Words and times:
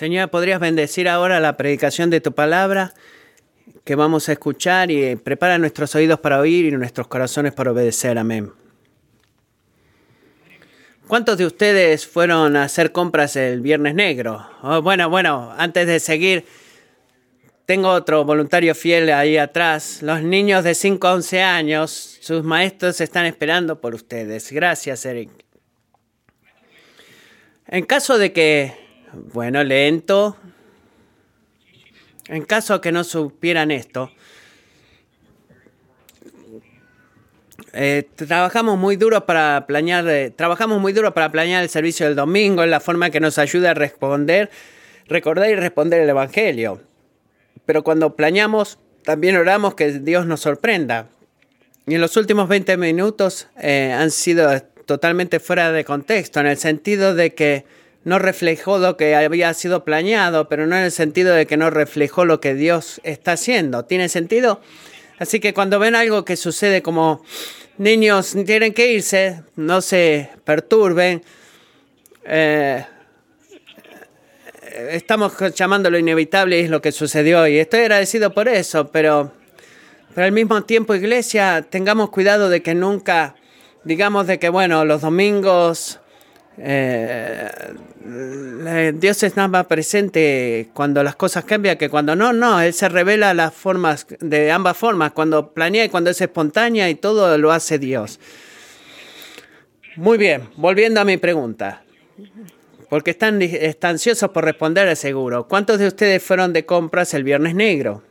Señor, 0.00 0.30
¿podrías 0.30 0.58
bendecir 0.60 1.10
ahora 1.10 1.40
la 1.40 1.58
predicación 1.58 2.08
de 2.08 2.22
tu 2.22 2.32
palabra 2.32 2.94
que 3.84 3.96
vamos 3.96 4.30
a 4.30 4.32
escuchar 4.32 4.90
y 4.90 5.14
prepara 5.16 5.58
nuestros 5.58 5.94
oídos 5.94 6.18
para 6.20 6.40
oír 6.40 6.64
y 6.64 6.70
nuestros 6.70 7.06
corazones 7.06 7.52
para 7.52 7.72
obedecer? 7.72 8.16
Amén. 8.16 8.50
¿Cuántos 11.06 11.36
de 11.36 11.44
ustedes 11.44 12.06
fueron 12.06 12.56
a 12.56 12.62
hacer 12.62 12.92
compras 12.92 13.36
el 13.36 13.60
Viernes 13.60 13.94
Negro? 13.94 14.48
Oh, 14.62 14.80
bueno, 14.80 15.10
bueno, 15.10 15.52
antes 15.58 15.86
de 15.86 16.00
seguir, 16.00 16.46
tengo 17.66 17.90
otro 17.90 18.24
voluntario 18.24 18.74
fiel 18.74 19.12
ahí 19.12 19.36
atrás. 19.36 20.00
Los 20.00 20.22
niños 20.22 20.64
de 20.64 20.74
5 20.74 21.08
a 21.08 21.12
11 21.12 21.42
años, 21.42 22.16
sus 22.22 22.42
maestros 22.42 23.02
están 23.02 23.26
esperando 23.26 23.82
por 23.82 23.94
ustedes. 23.94 24.50
Gracias, 24.50 25.04
Eric. 25.04 25.28
En 27.66 27.84
caso 27.84 28.16
de 28.16 28.32
que, 28.32 28.79
bueno, 29.12 29.62
lento, 29.64 30.36
en 32.28 32.44
caso 32.44 32.80
que 32.80 32.92
no 32.92 33.04
supieran 33.04 33.70
esto, 33.70 34.10
Eh, 37.72 38.08
trabajamos 38.16 38.78
muy 38.78 38.96
duro 38.96 39.26
para 39.26 39.64
planear, 39.66 40.08
eh, 40.08 40.30
trabajamos 40.34 40.80
muy 40.80 40.92
duro 40.92 41.14
para 41.14 41.30
planear 41.30 41.62
el 41.62 41.68
servicio 41.68 42.06
del 42.06 42.16
domingo, 42.16 42.64
en 42.64 42.70
la 42.70 42.80
forma 42.80 43.10
que 43.10 43.20
nos 43.20 43.38
ayuda 43.38 43.70
a 43.70 43.74
responder, 43.74 44.50
recordar 45.06 45.50
y 45.50 45.54
responder 45.54 46.00
el 46.00 46.08
Evangelio. 46.08 46.80
Pero 47.66 47.84
cuando 47.84 48.16
planeamos, 48.16 48.78
también 49.04 49.36
oramos 49.36 49.74
que 49.74 50.00
Dios 50.00 50.26
nos 50.26 50.40
sorprenda. 50.40 51.08
Y 51.86 51.94
en 51.94 52.00
los 52.00 52.16
últimos 52.16 52.48
20 52.48 52.76
minutos 52.76 53.48
eh, 53.60 53.94
han 53.96 54.10
sido 54.10 54.60
totalmente 54.84 55.38
fuera 55.38 55.70
de 55.70 55.84
contexto, 55.84 56.40
en 56.40 56.46
el 56.46 56.56
sentido 56.56 57.14
de 57.14 57.34
que 57.34 57.64
no 58.04 58.18
reflejó 58.18 58.78
lo 58.78 58.96
que 58.96 59.14
había 59.14 59.52
sido 59.54 59.84
planeado, 59.84 60.48
pero 60.48 60.66
no 60.66 60.76
en 60.76 60.84
el 60.84 60.92
sentido 60.92 61.34
de 61.34 61.46
que 61.46 61.56
no 61.56 61.70
reflejó 61.70 62.24
lo 62.24 62.40
que 62.40 62.54
Dios 62.54 63.00
está 63.04 63.32
haciendo. 63.32 63.84
¿Tiene 63.84 64.08
sentido? 64.08 64.60
Así 65.18 65.40
que 65.40 65.52
cuando 65.52 65.78
ven 65.78 65.94
algo 65.94 66.24
que 66.24 66.36
sucede 66.36 66.82
como 66.82 67.22
niños 67.76 68.34
tienen 68.46 68.72
que 68.72 68.92
irse, 68.92 69.42
no 69.56 69.82
se 69.82 70.30
perturben. 70.44 71.22
Eh, 72.24 72.84
estamos 74.90 75.32
llamando 75.54 75.90
lo 75.90 75.98
inevitable 75.98 76.58
y 76.58 76.64
es 76.64 76.70
lo 76.70 76.80
que 76.80 76.92
sucedió 76.92 77.46
y 77.46 77.58
estoy 77.58 77.80
agradecido 77.80 78.32
por 78.32 78.48
eso, 78.48 78.90
pero, 78.90 79.32
pero 80.14 80.26
al 80.26 80.32
mismo 80.32 80.62
tiempo, 80.62 80.94
iglesia, 80.94 81.66
tengamos 81.68 82.10
cuidado 82.10 82.48
de 82.48 82.62
que 82.62 82.74
nunca 82.74 83.34
digamos 83.84 84.26
de 84.26 84.38
que, 84.38 84.48
bueno, 84.48 84.84
los 84.84 85.02
domingos 85.02 86.00
eh, 86.58 87.48
Dios 88.94 89.22
es 89.22 89.36
nada 89.36 89.48
más 89.48 89.66
presente 89.66 90.68
cuando 90.74 91.02
las 91.02 91.16
cosas 91.16 91.44
cambian 91.44 91.78
que 91.78 91.88
cuando 91.88 92.16
no, 92.16 92.32
no, 92.32 92.60
Él 92.60 92.72
se 92.72 92.88
revela 92.88 93.32
las 93.34 93.54
formas 93.54 94.06
de 94.20 94.50
ambas 94.50 94.76
formas, 94.76 95.12
cuando 95.12 95.52
planea 95.52 95.84
y 95.84 95.88
cuando 95.88 96.10
es 96.10 96.20
espontánea 96.20 96.88
y 96.90 96.94
todo 96.94 97.36
lo 97.38 97.52
hace 97.52 97.78
Dios. 97.78 98.20
Muy 99.96 100.18
bien, 100.18 100.48
volviendo 100.56 101.00
a 101.00 101.04
mi 101.04 101.16
pregunta, 101.16 101.82
porque 102.88 103.10
están, 103.10 103.40
ansiosos 103.82 104.30
por 104.30 104.44
responder, 104.44 104.94
seguro. 104.96 105.46
¿Cuántos 105.46 105.78
de 105.78 105.88
ustedes 105.88 106.22
fueron 106.22 106.52
de 106.52 106.64
compras 106.64 107.12
el 107.14 107.24
Viernes 107.24 107.54
Negro? 107.54 108.02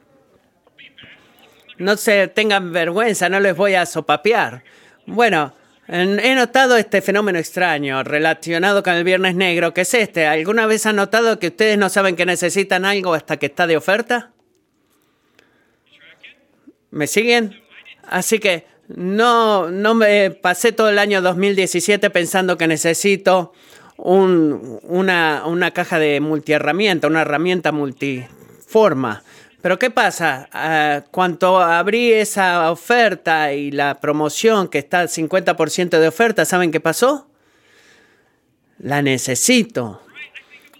No 1.78 1.96
se 1.98 2.28
tengan 2.28 2.74
vergüenza, 2.74 3.30
no 3.30 3.40
les 3.40 3.56
voy 3.56 3.76
a 3.76 3.86
sopapear. 3.86 4.64
Bueno, 5.06 5.54
He 5.92 6.36
notado 6.36 6.78
este 6.78 7.02
fenómeno 7.02 7.40
extraño 7.40 8.04
relacionado 8.04 8.84
con 8.84 8.94
el 8.94 9.04
Viernes 9.04 9.34
Negro, 9.34 9.74
que 9.74 9.82
es 9.82 9.94
este. 9.96 10.28
¿Alguna 10.28 10.68
vez 10.68 10.86
han 10.86 10.98
notado 10.98 11.40
que 11.40 11.48
ustedes 11.48 11.80
no 11.80 11.90
saben 11.90 12.16
que 12.16 12.28
necesitan 12.28 12.86
algo 12.86 13.16
hasta 13.16 13.38
que 13.38 13.48
está 13.48 13.66
de 13.66 13.76
oferta? 13.76 14.32
¿Me 16.92 17.08
siguen? 17.08 17.60
Así 18.04 18.38
que 18.38 18.68
no, 18.88 19.72
no 19.72 19.96
me 19.96 20.30
pasé 20.30 20.74
todo 20.74 20.90
el 20.92 21.00
año 21.00 21.24
2017 21.24 22.12
pensando 22.12 22.56
que 22.56 22.68
necesito 22.68 23.54
una, 23.98 25.44
una 25.48 25.72
caja 25.72 25.98
de 25.98 26.20
multiherramienta, 26.20 27.08
una 27.08 27.22
herramienta 27.22 27.72
multiforma. 27.72 29.24
Pero 29.62 29.78
¿qué 29.78 29.90
pasa? 29.90 30.50
Uh, 31.12 31.56
abrí 31.58 32.14
esa 32.14 32.72
oferta 32.72 33.54
y 33.54 33.72
la 33.72 34.00
promoción 34.00 34.70
que 34.70 34.80
está 34.80 35.02
al 35.02 35.10
50% 35.10 36.00
de 36.00 36.08
oferta, 36.08 36.46
¿saben 36.46 36.72
qué 36.72 36.80
pasó? 36.80 37.28
La 38.78 39.02
necesito. 39.02 40.02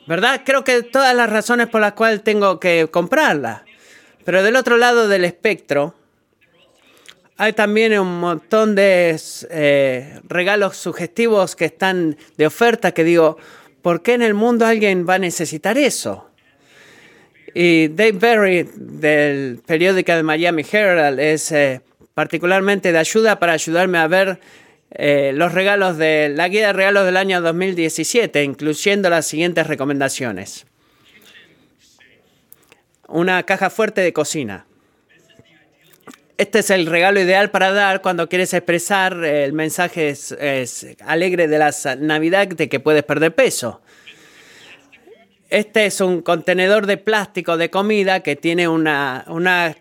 ¿Verdad? 0.08 0.42
Creo 0.46 0.64
que 0.64 0.82
todas 0.84 1.14
las 1.14 1.30
razones 1.30 1.68
por 1.68 1.82
las 1.82 1.94
cuales 1.94 2.24
tengo 2.24 2.60
que 2.60 2.88
comprarla. 2.90 3.66
Pero 4.24 4.44
del 4.44 4.56
otro 4.56 4.78
lado 4.78 5.08
del 5.08 5.26
espectro, 5.26 5.94
hay 7.36 7.54
también 7.54 7.98
un 8.00 8.20
montón 8.20 8.76
de 8.76 9.20
eh, 9.50 10.20
regalos 10.24 10.78
sugestivos 10.78 11.56
que 11.56 11.66
están 11.66 12.18
de 12.38 12.48
oferta 12.48 12.94
que 12.94 13.04
digo, 13.04 13.38
¿por 13.82 14.02
qué 14.02 14.14
en 14.14 14.22
el 14.22 14.34
mundo 14.34 14.66
alguien 14.66 15.06
va 15.08 15.16
a 15.16 15.20
necesitar 15.20 15.78
eso? 15.78 16.29
Y 17.54 17.88
Dave 17.90 18.12
Berry 18.14 18.70
del 18.76 19.60
periódico 19.66 20.14
de 20.14 20.24
Miami 20.24 20.66
Herald 20.70 21.20
es 21.20 21.52
eh, 21.52 21.82
particularmente 22.14 22.92
de 22.92 22.98
ayuda 22.98 23.40
para 23.40 23.54
ayudarme 23.54 23.98
a 23.98 24.08
ver 24.08 24.40
eh, 24.92 25.32
los 25.34 25.54
regalos 25.54 25.98
de 25.98 26.30
la 26.30 26.48
guía 26.48 26.68
de 26.68 26.74
regalos 26.74 27.06
del 27.06 27.18
año 27.18 27.42
2017, 27.42 28.44
incluyendo 28.44 29.10
las 29.10 29.26
siguientes 29.26 29.68
recomendaciones. 29.68 30.66
Una 33.08 33.44
caja 33.44 33.70
fuerte 33.70 34.02
de 34.02 34.14
cocina. 34.14 34.66
Este 36.38 36.60
es 36.60 36.70
el 36.70 36.86
regalo 36.86 37.20
ideal 37.20 37.52
para 37.52 37.72
dar 37.72 38.02
cuando 38.02 38.30
quieres 38.30 38.54
expresar 38.54 39.26
el 39.26 39.52
mensaje 39.52 40.16
alegre 41.06 41.48
de 41.48 41.58
la 41.58 41.72
Navidad 42.00 42.48
de 42.48 42.70
que 42.70 42.80
puedes 42.80 43.04
perder 43.04 43.36
peso. 43.36 43.82
Este 45.50 45.88
es 45.88 46.00
un 46.00 46.22
contenedor 46.22 46.86
de 46.86 46.98
plástico 46.98 47.58
de 47.58 47.72
comida 47.72 48.20
que 48.20 48.36
tiene 48.36 48.68
una, 48.68 49.26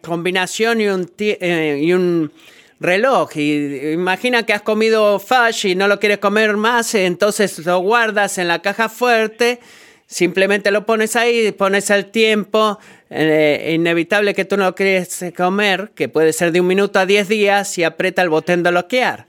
combinación 0.00 0.80
y 0.80 0.88
un, 0.88 1.12
eh, 1.18 1.78
y 1.82 1.92
un 1.92 2.32
reloj. 2.80 3.36
Y 3.36 3.92
imagina 3.92 4.44
que 4.44 4.54
has 4.54 4.62
comido 4.62 5.18
fash 5.18 5.66
y 5.66 5.74
no 5.74 5.86
lo 5.86 6.00
quieres 6.00 6.18
comer 6.18 6.56
más, 6.56 6.94
entonces 6.94 7.58
lo 7.66 7.80
guardas 7.80 8.38
en 8.38 8.48
la 8.48 8.62
caja 8.62 8.88
fuerte, 8.88 9.60
simplemente 10.06 10.70
lo 10.70 10.86
pones 10.86 11.16
ahí, 11.16 11.52
pones 11.52 11.90
el 11.90 12.06
tiempo, 12.06 12.78
eh, 13.10 13.72
inevitable 13.74 14.32
que 14.32 14.46
tú 14.46 14.56
no 14.56 14.74
quieres 14.74 15.22
comer, 15.36 15.90
que 15.94 16.08
puede 16.08 16.32
ser 16.32 16.50
de 16.50 16.62
un 16.62 16.66
minuto 16.66 16.98
a 16.98 17.04
diez 17.04 17.28
días, 17.28 17.76
y 17.76 17.84
aprieta 17.84 18.22
el 18.22 18.30
botón 18.30 18.62
de 18.62 18.70
bloquear. 18.70 19.26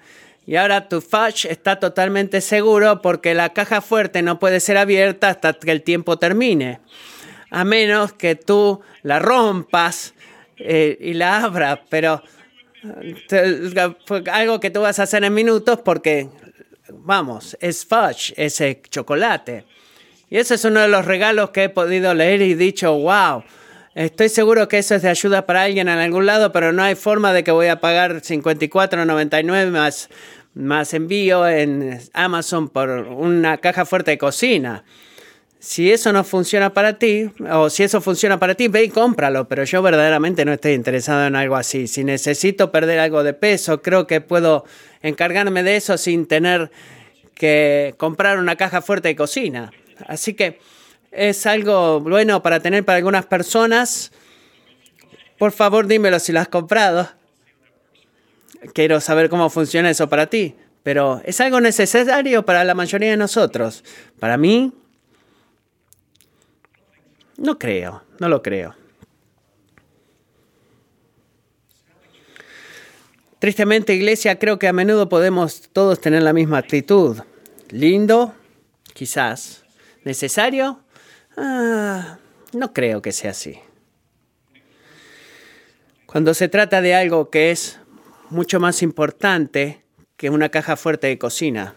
Y 0.50 0.56
ahora 0.56 0.90
tu 0.90 1.00
fudge 1.00 1.46
está 1.46 1.80
totalmente 1.80 2.42
seguro 2.42 3.04
porque 3.04 3.36
la 3.36 3.54
caja 3.54 3.82
fuerte 3.82 4.24
no 4.24 4.40
puede 4.40 4.60
ser 4.60 4.78
abierta 4.78 5.30
hasta 5.30 5.54
que 5.54 5.70
el 5.70 5.84
tiempo 5.84 6.18
termine. 6.18 6.80
A 7.52 7.64
menos 7.64 8.14
que 8.14 8.34
tú 8.34 8.82
la 9.04 9.20
rompas 9.20 10.16
eh, 10.58 10.98
y 11.00 11.14
la 11.14 11.44
abras. 11.44 11.82
Pero 11.90 12.24
algo 14.32 14.60
que 14.60 14.72
tú 14.72 14.82
vas 14.82 14.98
a 14.98 15.04
hacer 15.04 15.24
en 15.24 15.36
minutos 15.36 15.82
porque, 15.86 16.30
vamos, 16.92 17.56
es 17.62 17.86
fudge, 17.86 18.34
ese 18.36 18.82
chocolate. 18.90 19.66
Y 20.32 20.38
ese 20.38 20.56
es 20.56 20.66
uno 20.66 20.80
de 20.80 20.88
los 20.88 21.06
regalos 21.06 21.52
que 21.52 21.66
he 21.66 21.70
podido 21.70 22.16
leer 22.16 22.42
y 22.42 22.56
dicho, 22.56 22.98
wow. 22.98 23.44
Estoy 23.96 24.30
seguro 24.30 24.68
que 24.68 24.78
eso 24.78 24.96
es 24.96 25.02
de 25.02 25.10
ayuda 25.10 25.46
para 25.46 25.64
alguien 25.64 25.90
en 25.90 25.98
algún 25.98 26.26
lado, 26.26 26.52
pero 26.52 26.72
no 26.72 26.84
hay 26.84 26.96
forma 26.96 27.34
de 27.34 27.44
que 27.44 27.52
voy 27.52 27.68
a 27.68 27.82
pagar 27.82 28.22
54.99 28.22 29.72
más 29.72 30.10
más 30.60 30.94
envío 30.94 31.48
en 31.48 32.00
Amazon 32.14 32.70
por 32.70 32.90
una 32.90 33.58
caja 33.58 33.86
fuerte 33.86 34.12
de 34.12 34.18
cocina. 34.18 34.84
Si 35.60 35.92
eso 35.92 36.14
no 36.14 36.24
funciona 36.24 36.74
para 36.74 37.00
ti, 37.00 37.32
o 37.52 37.70
si 37.70 37.84
eso 37.84 38.00
funciona 38.00 38.40
para 38.40 38.56
ti, 38.56 38.68
ve 38.68 38.84
y 38.84 38.90
cómpralo, 38.90 39.48
pero 39.48 39.64
yo 39.64 39.82
verdaderamente 39.82 40.46
no 40.46 40.54
estoy 40.54 40.74
interesado 40.74 41.26
en 41.28 41.36
algo 41.36 41.56
así. 41.56 41.88
Si 41.88 42.04
necesito 42.04 42.72
perder 42.72 43.00
algo 43.00 43.24
de 43.24 43.34
peso, 43.34 43.82
creo 43.82 44.08
que 44.08 44.22
puedo 44.22 44.64
encargarme 45.02 45.64
de 45.64 45.76
eso 45.76 45.98
sin 45.98 46.28
tener 46.28 46.72
que 47.36 47.94
comprar 47.98 48.38
una 48.38 48.56
caja 48.56 48.82
fuerte 48.82 49.10
de 49.10 49.16
cocina. 49.16 49.72
Así 50.08 50.34
que 50.34 50.60
es 51.12 51.46
algo 51.46 52.00
bueno 52.00 52.42
para 52.42 52.62
tener 52.62 52.86
para 52.86 52.98
algunas 52.98 53.26
personas. 53.26 54.12
Por 55.38 55.52
favor, 55.52 55.88
dímelo 55.88 56.20
si 56.20 56.32
lo 56.32 56.40
has 56.40 56.48
comprado 56.48 57.19
quiero 58.74 59.00
saber 59.02 59.30
cómo 59.30 59.50
funciona 59.50 59.90
eso 59.90 60.10
para 60.10 60.28
ti, 60.28 60.56
pero 60.84 61.22
es 61.26 61.40
algo 61.42 61.62
necesario 61.62 62.46
para 62.46 62.64
la 62.64 62.74
mayoría 62.74 63.12
de 63.12 63.18
nosotros. 63.18 63.84
Para 64.20 64.38
mí, 64.38 64.74
no 67.38 67.58
creo, 67.58 68.04
no 68.20 68.30
lo 68.30 68.42
creo. 68.42 68.76
Tristemente, 73.40 73.94
iglesia, 73.94 74.38
creo 74.38 74.60
que 74.60 74.68
a 74.68 74.74
menudo 74.74 75.08
podemos 75.08 75.70
todos 75.72 76.02
tener 76.02 76.24
la 76.24 76.34
misma 76.34 76.58
actitud. 76.58 77.18
Lindo, 77.70 78.34
quizás. 78.94 79.64
Necesario, 80.04 80.82
Ah, 81.42 82.18
no 82.52 82.74
creo 82.74 83.02
que 83.02 83.14
sea 83.14 83.32
así. 83.32 83.58
Cuando 86.06 86.34
se 86.34 86.50
trata 86.50 86.82
de 86.82 86.96
algo 86.96 87.30
que 87.30 87.52
es 87.52 87.80
mucho 88.30 88.60
más 88.60 88.82
importante 88.82 89.82
que 90.18 90.30
una 90.30 90.50
caja 90.50 90.76
fuerte 90.76 91.08
de 91.08 91.18
cocina, 91.18 91.76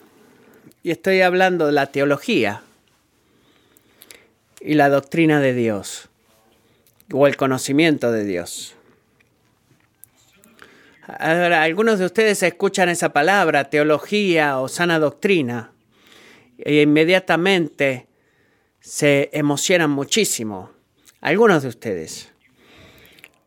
y 0.82 0.90
estoy 0.90 1.20
hablando 1.20 1.66
de 1.66 1.72
la 1.72 1.86
teología 1.86 2.62
y 4.60 4.74
la 4.74 4.88
doctrina 4.88 5.40
de 5.40 5.54
Dios, 5.54 6.08
o 7.12 7.26
el 7.26 7.36
conocimiento 7.36 8.10
de 8.10 8.24
Dios. 8.24 8.74
Ahora, 11.06 11.62
algunos 11.62 11.98
de 11.98 12.06
ustedes 12.06 12.42
escuchan 12.42 12.88
esa 12.88 13.12
palabra, 13.12 13.70
teología 13.70 14.58
o 14.58 14.68
sana 14.68 14.98
doctrina, 14.98 15.72
e 16.58 16.82
inmediatamente 16.82 18.06
se 18.80 19.30
emocionan 19.32 19.90
muchísimo. 19.90 20.70
Algunos 21.20 21.62
de 21.62 21.68
ustedes 21.68 22.32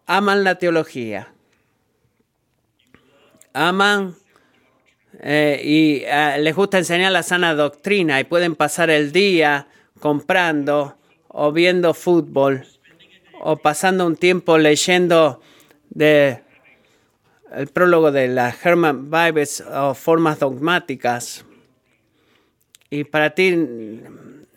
aman 0.05 0.43
la 0.43 0.55
teología, 0.55 1.33
aman 3.55 4.15
eh, 5.21 5.61
y 5.63 6.03
eh, 6.05 6.37
les 6.39 6.55
gusta 6.55 6.77
enseñar 6.77 7.11
la 7.11 7.23
sana 7.23 7.55
doctrina 7.55 8.19
y 8.19 8.25
pueden 8.25 8.55
pasar 8.55 8.89
el 8.89 9.11
día 9.11 9.67
comprando 9.99 10.97
o 11.29 11.51
viendo 11.51 11.93
fútbol 11.93 12.65
o 13.41 13.55
pasando 13.55 14.05
un 14.05 14.17
tiempo 14.17 14.57
leyendo 14.57 15.41
de 15.89 16.41
el 17.53 17.67
prólogo 17.67 18.11
de 18.11 18.27
la 18.27 18.53
Herman 18.63 19.09
Bibles 19.09 19.61
o 19.61 19.93
formas 19.93 20.39
dogmáticas 20.39 21.45
y 22.89 23.05
para 23.05 23.31
ti 23.31 23.55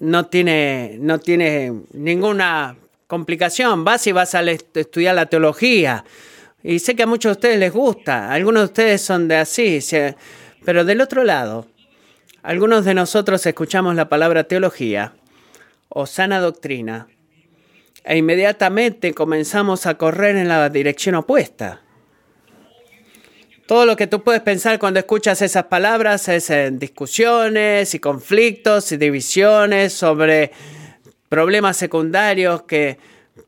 no 0.01 0.27
tiene, 0.27 0.97
no 1.01 1.19
tiene 1.19 1.73
ninguna 1.93 2.77
complicación. 3.06 3.85
Vas 3.85 4.06
y 4.06 4.12
vas 4.12 4.35
a 4.35 4.43
estudiar 4.43 5.15
la 5.15 5.27
teología. 5.27 6.05
Y 6.62 6.81
sé 6.81 6.96
que 6.96 7.05
a 7.05 7.06
muchos 7.06 7.31
de 7.31 7.32
ustedes 7.32 7.58
les 7.58 7.72
gusta, 7.72 8.32
algunos 8.32 8.62
de 8.62 8.66
ustedes 8.66 9.00
son 9.00 9.28
de 9.28 9.37
así, 9.37 9.78
pero 10.64 10.84
del 10.84 11.00
otro 11.00 11.25
lado, 11.25 11.66
algunos 12.43 12.84
de 12.84 12.94
nosotros 12.94 13.44
escuchamos 13.46 13.94
la 13.94 14.08
palabra 14.08 14.44
teología 14.44 15.14
o 15.88 16.06
sana 16.06 16.40
doctrina 16.40 17.08
e 18.05 18.16
inmediatamente 18.16 19.12
comenzamos 19.14 19.87
a 19.87 19.96
correr 19.96 20.37
en 20.37 20.49
la 20.49 20.69
dirección 20.69 21.14
opuesta. 21.14 21.82
Todo 23.66 23.84
lo 23.84 23.96
que 23.96 24.06
tú 24.06 24.25
puedes 24.25 24.40
pensar 24.40 24.78
cuando 24.78 24.99
escuchas 24.99 25.43
esas 25.43 25.64
palabras 25.64 26.26
es 26.28 26.49
en 26.49 26.78
discusiones 26.78 27.94
y 27.94 27.99
conflictos 27.99 28.93
y 28.93 28.96
divisiones 28.96 29.93
sobre 29.93 30.52
problemas 31.28 31.76
secundarios 31.76 32.62
que 32.62 32.99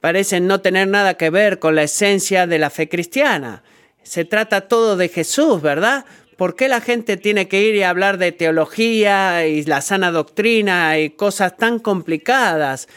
parecen 0.01 0.47
no 0.47 0.61
tener 0.61 0.89
nada 0.89 1.15
que 1.15 1.31
ver 1.31 1.59
con 1.59 1.75
la 1.75 1.83
esencia 1.83 2.47
de 2.47 2.59
la 2.59 2.71
fe 2.71 2.89
cristiana. 2.89 3.63
Se 4.03 4.25
trata 4.25 4.69
todo 4.69 4.97
de 4.97 5.09
Jesús, 5.09 5.61
¿verdad? 5.63 6.05
¿Por 6.37 6.57
qué 6.57 6.69
la 6.69 6.81
gente 6.81 7.17
tiene 7.17 7.49
que 7.49 7.63
ir 7.63 7.75
y 7.75 7.83
hablar 7.83 8.17
de 8.17 8.33
teología 8.33 9.47
y 9.47 9.63
la 9.65 9.83
sana 9.83 10.11
doctrina 10.11 10.99
y 10.99 11.11
cosas 11.11 11.57
tan 11.57 11.79
complicadas? 11.79 12.89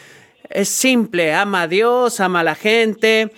Es 0.48 0.68
simple, 0.68 1.34
ama 1.34 1.62
a 1.62 1.68
Dios, 1.68 2.20
ama 2.20 2.40
a 2.40 2.44
la 2.44 2.54
gente, 2.54 3.32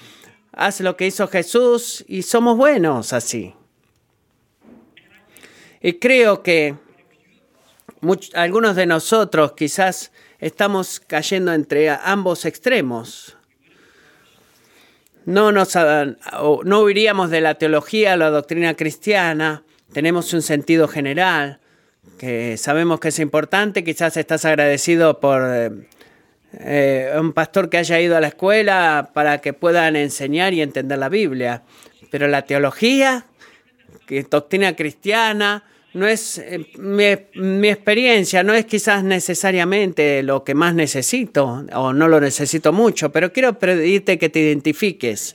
hace 0.52 0.85
lo 0.85 0.97
que 0.97 1.06
hizo 1.06 1.26
Jesús 1.29 2.05
y 2.06 2.23
somos 2.23 2.56
buenos 2.56 3.12
así. 3.12 3.55
Y 5.81 5.94
creo 5.94 6.43
que 6.43 6.76
algunos 8.35 8.76
de 8.76 8.87
nosotros 8.87 9.52
quizás 9.52 10.12
estamos 10.38 11.00
cayendo 11.00 11.52
entre 11.52 11.91
ambos 11.91 12.44
extremos. 12.44 13.36
No, 15.26 15.50
nos, 15.50 15.76
no 15.76 16.81
huiríamos 16.82 17.31
de 17.31 17.40
la 17.40 17.56
teología 17.56 18.12
a 18.12 18.17
la 18.17 18.31
doctrina 18.31 18.75
cristiana, 18.75 19.64
tenemos 19.93 20.32
un 20.32 20.40
sentido 20.40 20.87
general 20.87 21.58
que 22.17 22.56
sabemos 22.56 23.00
que 23.00 23.08
es 23.08 23.19
importante, 23.19 23.82
quizás 23.82 24.17
estás 24.17 24.44
agradecido 24.44 25.19
por 25.19 25.43
eh, 25.44 25.70
eh, 26.61 27.12
un 27.19 27.32
pastor 27.32 27.69
que 27.69 27.78
haya 27.78 28.00
ido 28.00 28.17
a 28.17 28.20
la 28.20 28.28
escuela 28.28 29.11
para 29.12 29.38
que 29.38 29.52
puedan 29.52 29.96
enseñar 29.96 30.55
y 30.55 30.62
entender 30.62 30.99
la 30.99 31.08
Biblia, 31.08 31.62
pero 32.11 32.28
la 32.28 32.43
teología, 32.43 33.26
que 34.06 34.23
doctrina 34.23 34.76
cristiana, 34.76 35.64
no 35.97 36.07
es 36.07 36.37
eh, 36.39 36.67
mi, 36.77 37.69
experiencia, 37.69 38.43
no 38.43 38.53
es 38.53 38.67
quizás 38.67 39.03
necesariamente 39.03 40.23
lo 40.23 40.45
que 40.45 40.55
más 40.55 40.75
necesito 40.75 41.65
o 41.73 41.93
no 41.95 42.07
lo 42.07 42.21
necesito 42.21 42.71
mucho, 42.73 43.11
pero 43.11 43.33
quiero 43.33 43.59
pedirte 43.59 44.19
que 44.19 44.29
te 44.29 44.41
identifiques. 44.41 45.35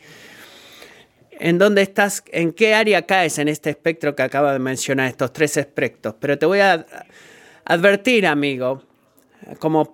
¿En 1.31 1.57
dónde 1.57 1.81
estás? 1.81 2.23
¿En 2.31 2.53
qué 2.53 2.75
área 2.75 3.07
caes 3.07 3.39
en 3.39 3.47
este 3.47 3.71
espectro 3.71 4.15
que 4.15 4.21
acabo 4.21 4.51
de 4.51 4.59
mencionar, 4.59 5.07
estos 5.07 5.33
tres 5.33 5.57
espectros? 5.57 6.13
Pero 6.19 6.37
te 6.37 6.45
voy 6.45 6.59
a 6.59 6.85
advertir, 7.65 8.27
amigo, 8.27 8.83
como, 9.57 9.91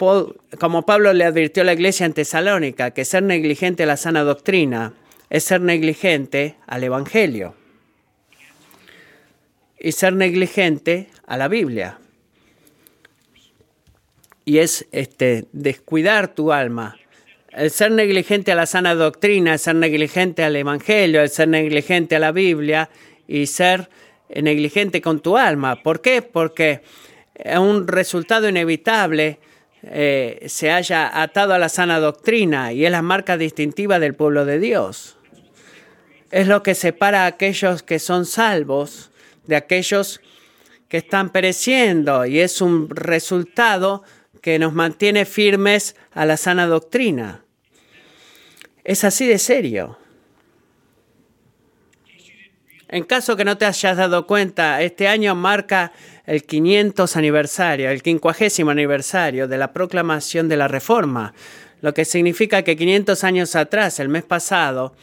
como 0.59 0.85
Pablo 0.85 1.13
le 1.13 1.23
advirtió 1.23 1.63
a 1.63 1.65
la 1.65 1.73
iglesia 1.73 2.05
en 2.05 2.11
Tesalónica, 2.11 2.91
que 2.91 3.05
ser 3.05 3.23
negligente 3.23 3.83
a 3.83 3.85
la 3.85 3.95
sana 3.95 4.23
doctrina 4.23 4.93
es 5.29 5.45
ser 5.45 5.61
negligente 5.61 6.57
al 6.67 6.83
Evangelio 6.83 7.55
y 9.79 9.91
ser 9.91 10.13
negligente 10.13 11.07
a 11.25 11.37
la 11.37 11.47
Biblia. 11.47 11.99
Y 14.45 14.59
es 14.59 14.87
este, 14.91 15.45
descuidar 15.51 16.33
tu 16.33 16.51
alma. 16.51 16.97
El 17.51 17.71
ser 17.71 17.91
negligente 17.91 18.51
a 18.51 18.55
la 18.55 18.65
sana 18.65 18.95
doctrina, 18.95 19.53
el 19.53 19.59
ser 19.59 19.75
negligente 19.75 20.43
al 20.43 20.55
Evangelio, 20.55 21.21
el 21.21 21.29
ser 21.29 21.47
negligente 21.47 22.15
a 22.15 22.19
la 22.19 22.31
Biblia 22.31 22.89
y 23.27 23.47
ser 23.47 23.89
negligente 24.29 25.01
con 25.01 25.19
tu 25.19 25.37
alma. 25.37 25.81
¿Por 25.81 26.01
qué? 26.01 26.21
Porque 26.21 26.81
un 27.59 27.87
resultado 27.87 28.47
inevitable 28.47 29.39
eh, 29.83 30.45
se 30.47 30.71
haya 30.71 31.21
atado 31.21 31.53
a 31.53 31.59
la 31.59 31.69
sana 31.69 31.99
doctrina 31.99 32.73
y 32.73 32.85
es 32.85 32.91
la 32.91 33.01
marca 33.01 33.37
distintiva 33.37 33.99
del 33.99 34.15
pueblo 34.15 34.45
de 34.45 34.59
Dios. 34.59 35.17
Es 36.31 36.47
lo 36.47 36.63
que 36.63 36.75
separa 36.75 37.23
a 37.23 37.27
aquellos 37.27 37.83
que 37.83 37.99
son 37.99 38.25
salvos 38.25 39.11
de 39.47 39.55
aquellos 39.55 40.21
que 40.87 40.97
están 40.97 41.31
pereciendo 41.31 42.25
y 42.25 42.39
es 42.39 42.61
un 42.61 42.89
resultado 42.89 44.03
que 44.41 44.59
nos 44.59 44.73
mantiene 44.73 45.25
firmes 45.25 45.95
a 46.11 46.25
la 46.25 46.37
sana 46.37 46.67
doctrina. 46.67 47.43
Es 48.83 49.03
así 49.03 49.27
de 49.27 49.39
serio. 49.39 49.97
En 52.89 53.03
caso 53.03 53.35
que 53.35 53.43
no 53.43 53.57
te 53.57 53.65
hayas 53.65 53.97
dado 53.97 54.25
cuenta, 54.25 54.81
este 54.81 55.09
año 55.09 55.35
marca 55.35 55.91
el 56.25 56.43
500 56.43 57.17
aniversario, 57.17 57.89
el 57.89 58.01
50 58.01 58.71
aniversario 58.71 59.47
de 59.49 59.57
la 59.57 59.73
proclamación 59.73 60.47
de 60.47 60.55
la 60.55 60.69
Reforma, 60.69 61.33
lo 61.81 61.93
que 61.93 62.05
significa 62.05 62.63
que 62.63 62.77
500 62.77 63.23
años 63.25 63.55
atrás, 63.57 63.99
el 63.99 64.07
mes 64.07 64.23
pasado, 64.23 64.95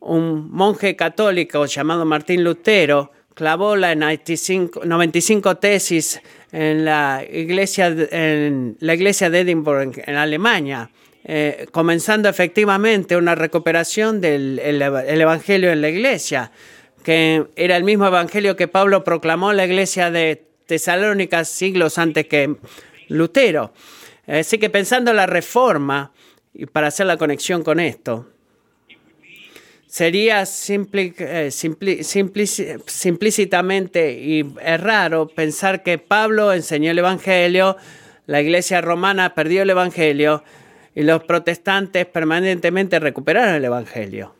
un 0.00 0.50
monje 0.50 0.96
católico 0.96 1.64
llamado 1.66 2.04
Martín 2.04 2.42
Lutero 2.42 3.12
clavó 3.36 3.76
las 3.76 3.94
95, 3.98 5.56
tesis 5.58 6.22
en 6.52 6.86
la 6.86 7.22
iglesia, 7.30 7.88
en 7.88 8.78
la 8.80 8.94
iglesia 8.94 9.28
de 9.28 9.40
Edinburgh, 9.40 10.02
en 10.06 10.16
Alemania, 10.16 10.90
eh, 11.22 11.66
comenzando 11.70 12.30
efectivamente 12.30 13.14
una 13.14 13.34
recuperación 13.34 14.22
del 14.22 14.58
Evangelio 14.58 15.70
en 15.70 15.82
la 15.82 15.90
iglesia, 15.90 16.50
que 17.04 17.44
era 17.56 17.76
el 17.76 17.84
mismo 17.84 18.06
Evangelio 18.06 18.56
que 18.56 18.68
Pablo 18.68 19.04
proclamó 19.04 19.50
en 19.50 19.58
la 19.58 19.66
iglesia 19.66 20.10
de 20.10 20.42
Tesalónica 20.64 21.44
siglos 21.44 21.98
antes 21.98 22.26
que 22.26 22.56
Lutero. 23.08 23.74
Así 24.26 24.56
que 24.56 24.70
pensando 24.70 25.10
en 25.10 25.18
la 25.18 25.26
reforma, 25.26 26.10
y 26.54 26.64
para 26.64 26.86
hacer 26.86 27.04
la 27.04 27.18
conexión 27.18 27.62
con 27.62 27.80
esto, 27.80 28.30
sería 29.96 30.44
eh, 30.44 31.50
simplícitamente 32.86 34.12
y 34.12 34.44
es 34.62 34.80
raro 34.82 35.26
pensar 35.26 35.82
que 35.82 35.96
Pablo 35.96 36.52
enseñó 36.52 36.90
el 36.90 36.98
Evangelio, 36.98 37.78
la 38.26 38.42
iglesia 38.42 38.82
romana 38.82 39.34
perdió 39.34 39.62
el 39.62 39.70
Evangelio 39.70 40.44
y 40.94 41.02
los 41.02 41.24
protestantes 41.24 42.04
permanentemente 42.04 42.98
recuperaron 43.00 43.54
el 43.54 43.64
Evangelio. 43.64 44.34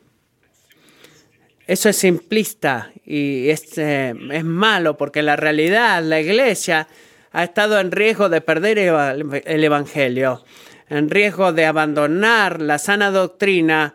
Eso 1.66 1.88
es 1.88 1.96
simplista 1.96 2.92
y 3.06 3.48
es, 3.48 3.78
eh, 3.78 4.12
es 4.32 4.44
malo 4.44 4.98
porque 4.98 5.20
en 5.20 5.26
la 5.26 5.36
realidad 5.36 6.02
la 6.02 6.20
iglesia 6.20 6.86
ha 7.32 7.44
estado 7.44 7.80
en 7.80 7.92
riesgo 7.92 8.28
de 8.28 8.42
perder 8.42 8.76
el 8.78 9.64
Evangelio, 9.64 10.44
en 10.90 11.08
riesgo 11.08 11.54
de 11.54 11.64
abandonar 11.64 12.60
la 12.60 12.76
sana 12.76 13.10
doctrina 13.10 13.94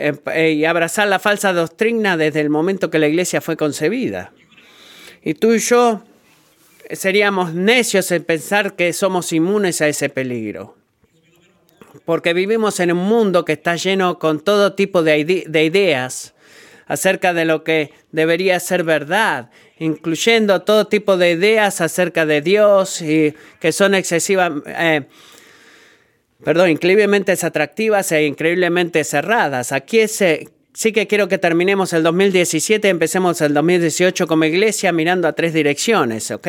eh, 0.00 0.14
eh, 0.34 0.52
y 0.52 0.64
abrazar 0.64 1.08
la 1.08 1.18
falsa 1.18 1.52
doctrina 1.52 2.16
desde 2.16 2.40
el 2.40 2.50
momento 2.50 2.90
que 2.90 2.98
la 2.98 3.08
iglesia 3.08 3.40
fue 3.40 3.56
concebida. 3.56 4.32
Y 5.22 5.34
tú 5.34 5.52
y 5.52 5.58
yo 5.58 6.02
seríamos 6.90 7.54
necios 7.54 8.10
en 8.10 8.24
pensar 8.24 8.74
que 8.74 8.92
somos 8.92 9.32
inmunes 9.32 9.80
a 9.80 9.88
ese 9.88 10.08
peligro. 10.08 10.76
porque 12.04 12.34
vivimos 12.34 12.80
en 12.80 12.92
un 12.92 12.98
mundo 12.98 13.44
que 13.44 13.52
está 13.52 13.76
lleno 13.76 14.18
con 14.18 14.40
todo 14.40 14.74
tipo 14.74 15.02
de, 15.02 15.44
de 15.46 15.64
ideas 15.64 16.34
acerca 16.90 17.32
de 17.32 17.44
lo 17.44 17.62
que 17.62 17.92
debería 18.10 18.58
ser 18.58 18.82
verdad, 18.82 19.50
incluyendo 19.78 20.62
todo 20.62 20.88
tipo 20.88 21.16
de 21.16 21.30
ideas 21.30 21.80
acerca 21.80 22.26
de 22.26 22.40
Dios 22.42 23.00
y 23.00 23.32
que 23.60 23.70
son 23.70 23.94
excesivas, 23.94 24.52
eh, 24.66 25.02
perdón, 26.44 26.70
increíblemente 26.70 27.32
atractivas 27.32 28.12
e 28.12 28.24
increíblemente 28.26 29.04
cerradas. 29.04 29.72
Aquí 29.72 30.00
es, 30.00 30.20
eh, 30.22 30.48
sí 30.72 30.92
que 30.92 31.06
quiero 31.06 31.28
que 31.28 31.38
terminemos 31.38 31.92
el 31.92 32.02
2017 32.02 32.88
y 32.88 32.90
empecemos 32.90 33.40
el 33.40 33.54
2018 33.54 34.26
como 34.26 34.44
iglesia 34.44 34.92
mirando 34.92 35.28
a 35.28 35.32
tres 35.32 35.52
direcciones, 35.52 36.30
¿ok? 36.30 36.48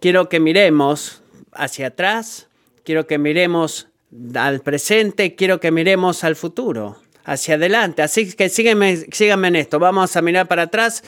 Quiero 0.00 0.28
que 0.28 0.40
miremos 0.40 1.22
hacia 1.52 1.88
atrás, 1.88 2.48
quiero 2.84 3.06
que 3.06 3.18
miremos 3.18 3.88
al 4.34 4.60
presente, 4.60 5.34
quiero 5.34 5.60
que 5.60 5.70
miremos 5.70 6.24
al 6.24 6.36
futuro, 6.36 6.98
hacia 7.24 7.54
adelante. 7.54 8.02
Así 8.02 8.32
que 8.32 8.48
sígueme, 8.48 8.96
síganme 9.12 9.48
en 9.48 9.56
esto. 9.56 9.78
Vamos 9.78 10.16
a 10.16 10.22
mirar 10.22 10.48
para 10.48 10.62
atrás, 10.62 11.04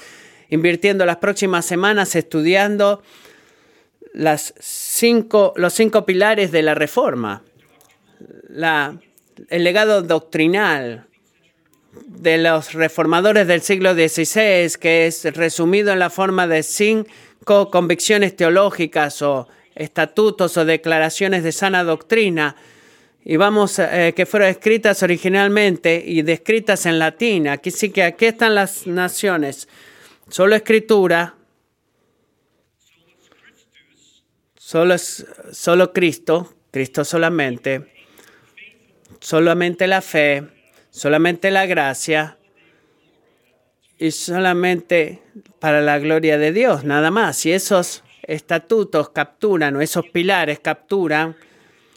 invirtiendo 0.49 1.05
las 1.05 1.17
próximas 1.17 1.67
semanas 1.67 2.15
estudiando 2.15 3.03
las 4.13 4.55
cinco, 4.61 5.53
los 5.57 5.75
cinco 5.75 6.07
pilares 6.07 6.53
de 6.53 6.63
la 6.63 6.75
reforma. 6.75 7.43
La, 8.49 8.97
el 9.49 9.65
legado 9.65 10.03
doctrinal 10.03 11.07
de 12.07 12.39
los 12.39 12.73
reformadores 12.73 13.47
del 13.47 13.63
siglo 13.63 13.95
XVI, 13.95 14.79
que 14.81 15.07
es 15.07 15.25
resumido 15.35 15.93
en 15.93 15.99
la 15.99 16.11
forma 16.11 16.47
de 16.47 16.63
cinco 16.63 17.71
convicciones 17.71 18.37
teológicas 18.37 19.23
o 19.23 19.49
estatutos 19.75 20.57
o 20.57 20.65
declaraciones 20.65 21.43
de 21.43 21.53
sana 21.53 21.85
doctrina, 21.85 22.57
y 23.27 23.37
vamos, 23.37 23.79
eh, 23.79 24.13
que 24.15 24.27
fueron 24.27 24.51
escritas 24.51 25.03
originalmente 25.03 26.03
y 26.05 26.21
descritas 26.21 26.85
en 26.85 26.99
latín. 26.99 27.49
Aquí 27.49 27.71
sí 27.71 27.89
que 27.89 28.03
aquí 28.03 28.27
están 28.27 28.55
las 28.55 28.87
naciones. 28.87 29.67
Solo 30.29 30.55
escritura, 30.55 31.35
solo, 34.57 34.97
solo 34.99 35.93
Cristo, 35.95 36.55
Cristo 36.71 37.03
solamente, 37.03 37.94
solamente 39.25 39.87
la 39.87 40.03
fe, 40.03 40.45
solamente 40.91 41.51
la 41.51 41.65
gracia 41.65 42.37
y 43.97 44.11
solamente 44.11 45.23
para 45.59 45.81
la 45.81 45.99
gloria 45.99 46.37
de 46.37 46.53
Dios, 46.53 46.85
nada 46.85 47.11
más. 47.11 47.47
Y 47.47 47.53
esos 47.53 48.05
estatutos 48.23 49.09
capturan, 49.09 49.77
o 49.77 49.81
esos 49.81 50.05
pilares 50.11 50.61
capturan 50.61 51.37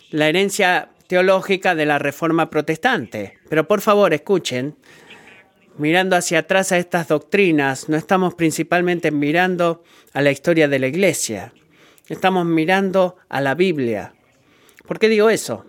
la 0.10 0.30
herencia 0.30 0.90
teológica 1.08 1.76
de 1.76 1.86
la 1.86 2.00
reforma 2.00 2.50
protestante. 2.50 3.40
Pero 3.50 3.68
por 3.68 3.82
favor, 3.82 4.14
escuchen, 4.14 4.78
mirando 5.78 6.16
hacia 6.16 6.40
atrás 6.40 6.72
a 6.72 6.78
estas 6.78 7.10
doctrinas, 7.10 7.90
no 7.90 7.98
estamos 7.98 8.36
principalmente 8.36 9.12
mirando 9.12 9.84
a 10.14 10.22
la 10.22 10.32
historia 10.32 10.70
de 10.70 10.80
la 10.80 10.88
iglesia, 10.88 11.52
estamos 12.08 12.46
mirando 12.46 13.18
a 13.28 13.42
la 13.42 13.54
Biblia. 13.54 14.14
¿Por 14.88 14.98
qué 14.98 15.10
digo 15.10 15.30
eso? 15.30 15.66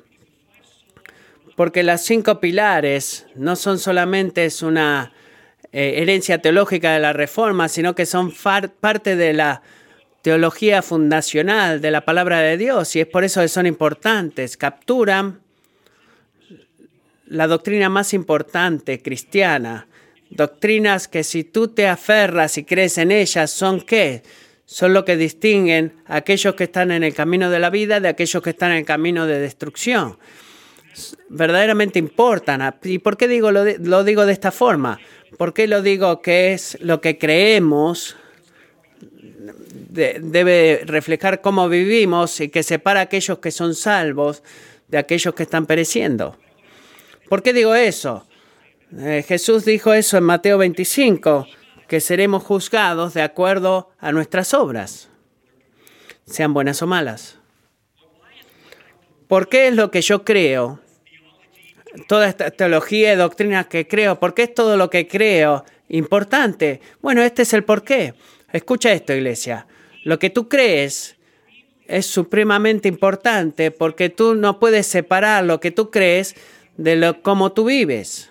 Porque 1.58 1.82
las 1.82 2.04
cinco 2.04 2.38
pilares 2.38 3.26
no 3.34 3.56
son 3.56 3.80
solamente 3.80 4.44
es 4.44 4.62
una 4.62 5.12
eh, 5.72 5.94
herencia 5.96 6.40
teológica 6.40 6.92
de 6.92 7.00
la 7.00 7.12
reforma, 7.12 7.68
sino 7.68 7.96
que 7.96 8.06
son 8.06 8.32
parte 8.80 9.16
de 9.16 9.32
la 9.32 9.62
teología 10.22 10.82
fundacional 10.82 11.80
de 11.80 11.90
la 11.90 12.04
palabra 12.04 12.38
de 12.42 12.58
Dios 12.58 12.94
y 12.94 13.00
es 13.00 13.08
por 13.08 13.24
eso 13.24 13.40
que 13.40 13.48
son 13.48 13.66
importantes. 13.66 14.56
Capturan 14.56 15.40
la 17.26 17.48
doctrina 17.48 17.88
más 17.88 18.14
importante 18.14 19.02
cristiana. 19.02 19.88
Doctrinas 20.30 21.08
que 21.08 21.24
si 21.24 21.42
tú 21.42 21.66
te 21.66 21.88
aferras 21.88 22.56
y 22.56 22.62
crees 22.62 22.98
en 22.98 23.10
ellas, 23.10 23.50
¿son 23.50 23.80
qué? 23.80 24.22
Son 24.64 24.94
lo 24.94 25.04
que 25.04 25.16
distinguen 25.16 25.94
a 26.06 26.18
aquellos 26.18 26.54
que 26.54 26.62
están 26.62 26.92
en 26.92 27.02
el 27.02 27.14
camino 27.14 27.50
de 27.50 27.58
la 27.58 27.70
vida 27.70 27.98
de 27.98 28.06
aquellos 28.06 28.44
que 28.44 28.50
están 28.50 28.70
en 28.70 28.76
el 28.78 28.84
camino 28.84 29.26
de 29.26 29.40
destrucción. 29.40 30.18
Verdaderamente 31.28 31.98
importan. 31.98 32.74
¿Y 32.82 32.98
por 32.98 33.16
qué 33.16 33.28
digo 33.28 33.50
lo, 33.50 33.64
de, 33.64 33.78
digo 34.04 34.26
de 34.26 34.32
esta 34.32 34.50
forma? 34.50 35.00
¿Por 35.36 35.52
qué 35.52 35.66
lo 35.66 35.82
digo 35.82 36.22
que 36.22 36.52
es 36.52 36.78
lo 36.80 37.00
que 37.00 37.18
creemos? 37.18 38.16
De, 39.00 40.18
debe 40.22 40.82
reflejar 40.84 41.40
cómo 41.40 41.68
vivimos 41.68 42.40
y 42.40 42.48
que 42.48 42.62
separa 42.62 43.00
a 43.00 43.02
aquellos 43.04 43.38
que 43.38 43.50
son 43.50 43.74
salvos 43.74 44.42
de 44.88 44.98
aquellos 44.98 45.34
que 45.34 45.42
están 45.42 45.66
pereciendo. 45.66 46.36
¿Por 47.28 47.42
qué 47.42 47.52
digo 47.52 47.74
eso? 47.74 48.26
Eh, 48.96 49.24
Jesús 49.26 49.64
dijo 49.64 49.92
eso 49.92 50.16
en 50.16 50.24
Mateo 50.24 50.56
25, 50.58 51.46
que 51.88 52.00
seremos 52.00 52.42
juzgados 52.42 53.12
de 53.14 53.22
acuerdo 53.22 53.90
a 53.98 54.12
nuestras 54.12 54.54
obras, 54.54 55.08
sean 56.24 56.54
buenas 56.54 56.80
o 56.80 56.86
malas. 56.86 57.38
¿Por 59.26 59.48
qué 59.48 59.68
es 59.68 59.74
lo 59.74 59.90
que 59.90 60.00
yo 60.00 60.24
creo? 60.24 60.80
Toda 62.06 62.28
esta 62.28 62.50
teología 62.50 63.12
y 63.12 63.16
doctrina 63.16 63.64
que 63.64 63.86
creo, 63.86 64.20
¿por 64.20 64.34
qué 64.34 64.44
es 64.44 64.54
todo 64.54 64.76
lo 64.76 64.90
que 64.90 65.08
creo 65.08 65.64
importante? 65.88 66.80
Bueno, 67.00 67.22
este 67.22 67.42
es 67.42 67.52
el 67.52 67.64
porqué. 67.64 68.14
Escucha 68.52 68.92
esto, 68.92 69.14
iglesia. 69.14 69.66
Lo 70.04 70.18
que 70.18 70.30
tú 70.30 70.48
crees 70.48 71.16
es 71.86 72.06
supremamente 72.06 72.88
importante 72.88 73.70
porque 73.70 74.10
tú 74.10 74.34
no 74.34 74.60
puedes 74.60 74.86
separar 74.86 75.44
lo 75.44 75.60
que 75.60 75.70
tú 75.70 75.90
crees 75.90 76.34
de 76.76 76.96
lo 76.96 77.22
cómo 77.22 77.52
tú 77.52 77.64
vives. 77.64 78.30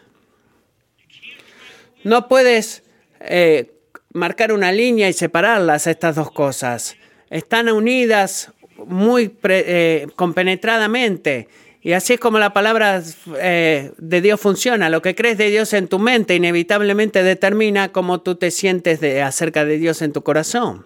No 2.03 2.27
puedes 2.27 2.83
eh, 3.19 3.73
marcar 4.13 4.53
una 4.53 4.71
línea 4.71 5.09
y 5.09 5.13
separarlas 5.13 5.87
estas 5.87 6.15
dos 6.15 6.31
cosas. 6.31 6.95
Están 7.29 7.69
unidas 7.69 8.51
muy 8.85 9.35
eh, 9.43 10.07
compenetradamente. 10.15 11.47
Y 11.87 11.93
así 11.93 12.11
es 12.11 12.19
como 12.19 12.37
la 12.37 12.51
palabra 12.51 13.01
eh, 13.39 13.93
de 13.97 14.19
Dios 14.19 14.41
funciona. 14.41 14.89
Lo 14.89 15.01
que 15.01 15.15
crees 15.15 15.37
de 15.37 15.49
Dios 15.49 15.71
en 15.71 15.87
tu 15.87 15.99
mente 15.99 16.35
inevitablemente 16.35 17.23
determina 17.23 17.93
cómo 17.93 18.19
tú 18.19 18.35
te 18.35 18.51
sientes 18.51 18.99
de, 18.99 19.21
acerca 19.21 19.63
de 19.63 19.77
Dios 19.77 20.01
en 20.01 20.11
tu 20.11 20.21
corazón. 20.21 20.85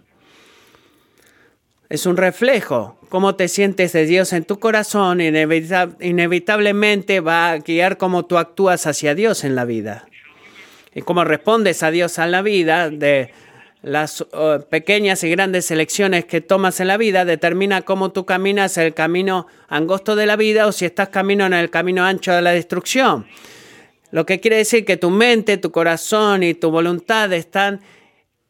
Es 1.89 2.05
un 2.05 2.17
reflejo. 2.17 2.99
Cómo 3.09 3.33
te 3.33 3.47
sientes 3.47 3.93
de 3.93 4.05
Dios 4.05 4.31
en 4.31 4.43
tu 4.43 4.59
corazón 4.59 5.21
inevitab 5.21 5.95
inevitablemente 6.01 7.19
va 7.19 7.49
a 7.49 7.57
guiar 7.57 7.97
cómo 7.97 8.27
tú 8.27 8.37
actúas 8.37 8.85
hacia 8.85 9.15
Dios 9.15 9.43
en 9.43 9.55
la 9.55 9.65
vida. 9.65 10.05
Y 10.93 11.01
cómo 11.01 11.23
respondes 11.23 11.81
a 11.81 11.89
Dios 11.89 12.19
en 12.19 12.29
la 12.29 12.43
vida 12.43 12.91
de 12.91 13.33
las 13.81 14.21
uh, 14.21 14.63
pequeñas 14.69 15.23
y 15.23 15.29
grandes 15.29 15.71
elecciones 15.71 16.25
que 16.25 16.41
tomas 16.41 16.79
en 16.79 16.87
la 16.87 16.97
vida 16.97 17.25
determina 17.25 17.81
cómo 17.81 18.11
tú 18.11 18.25
caminas 18.25 18.77
el 18.77 18.93
camino 18.93 19.47
angosto 19.67 20.15
de 20.15 20.27
la 20.27 20.35
vida 20.35 20.67
o 20.67 20.71
si 20.71 20.85
estás 20.85 21.09
camino 21.09 21.45
en 21.45 21.53
el 21.53 21.69
camino 21.69 22.03
ancho 22.03 22.31
de 22.31 22.41
la 22.41 22.51
destrucción. 22.51 23.25
Lo 24.11 24.25
que 24.25 24.39
quiere 24.39 24.57
decir 24.57 24.85
que 24.85 24.97
tu 24.97 25.09
mente, 25.09 25.57
tu 25.57 25.71
corazón 25.71 26.43
y 26.43 26.53
tu 26.53 26.69
voluntad 26.69 27.31
están 27.33 27.81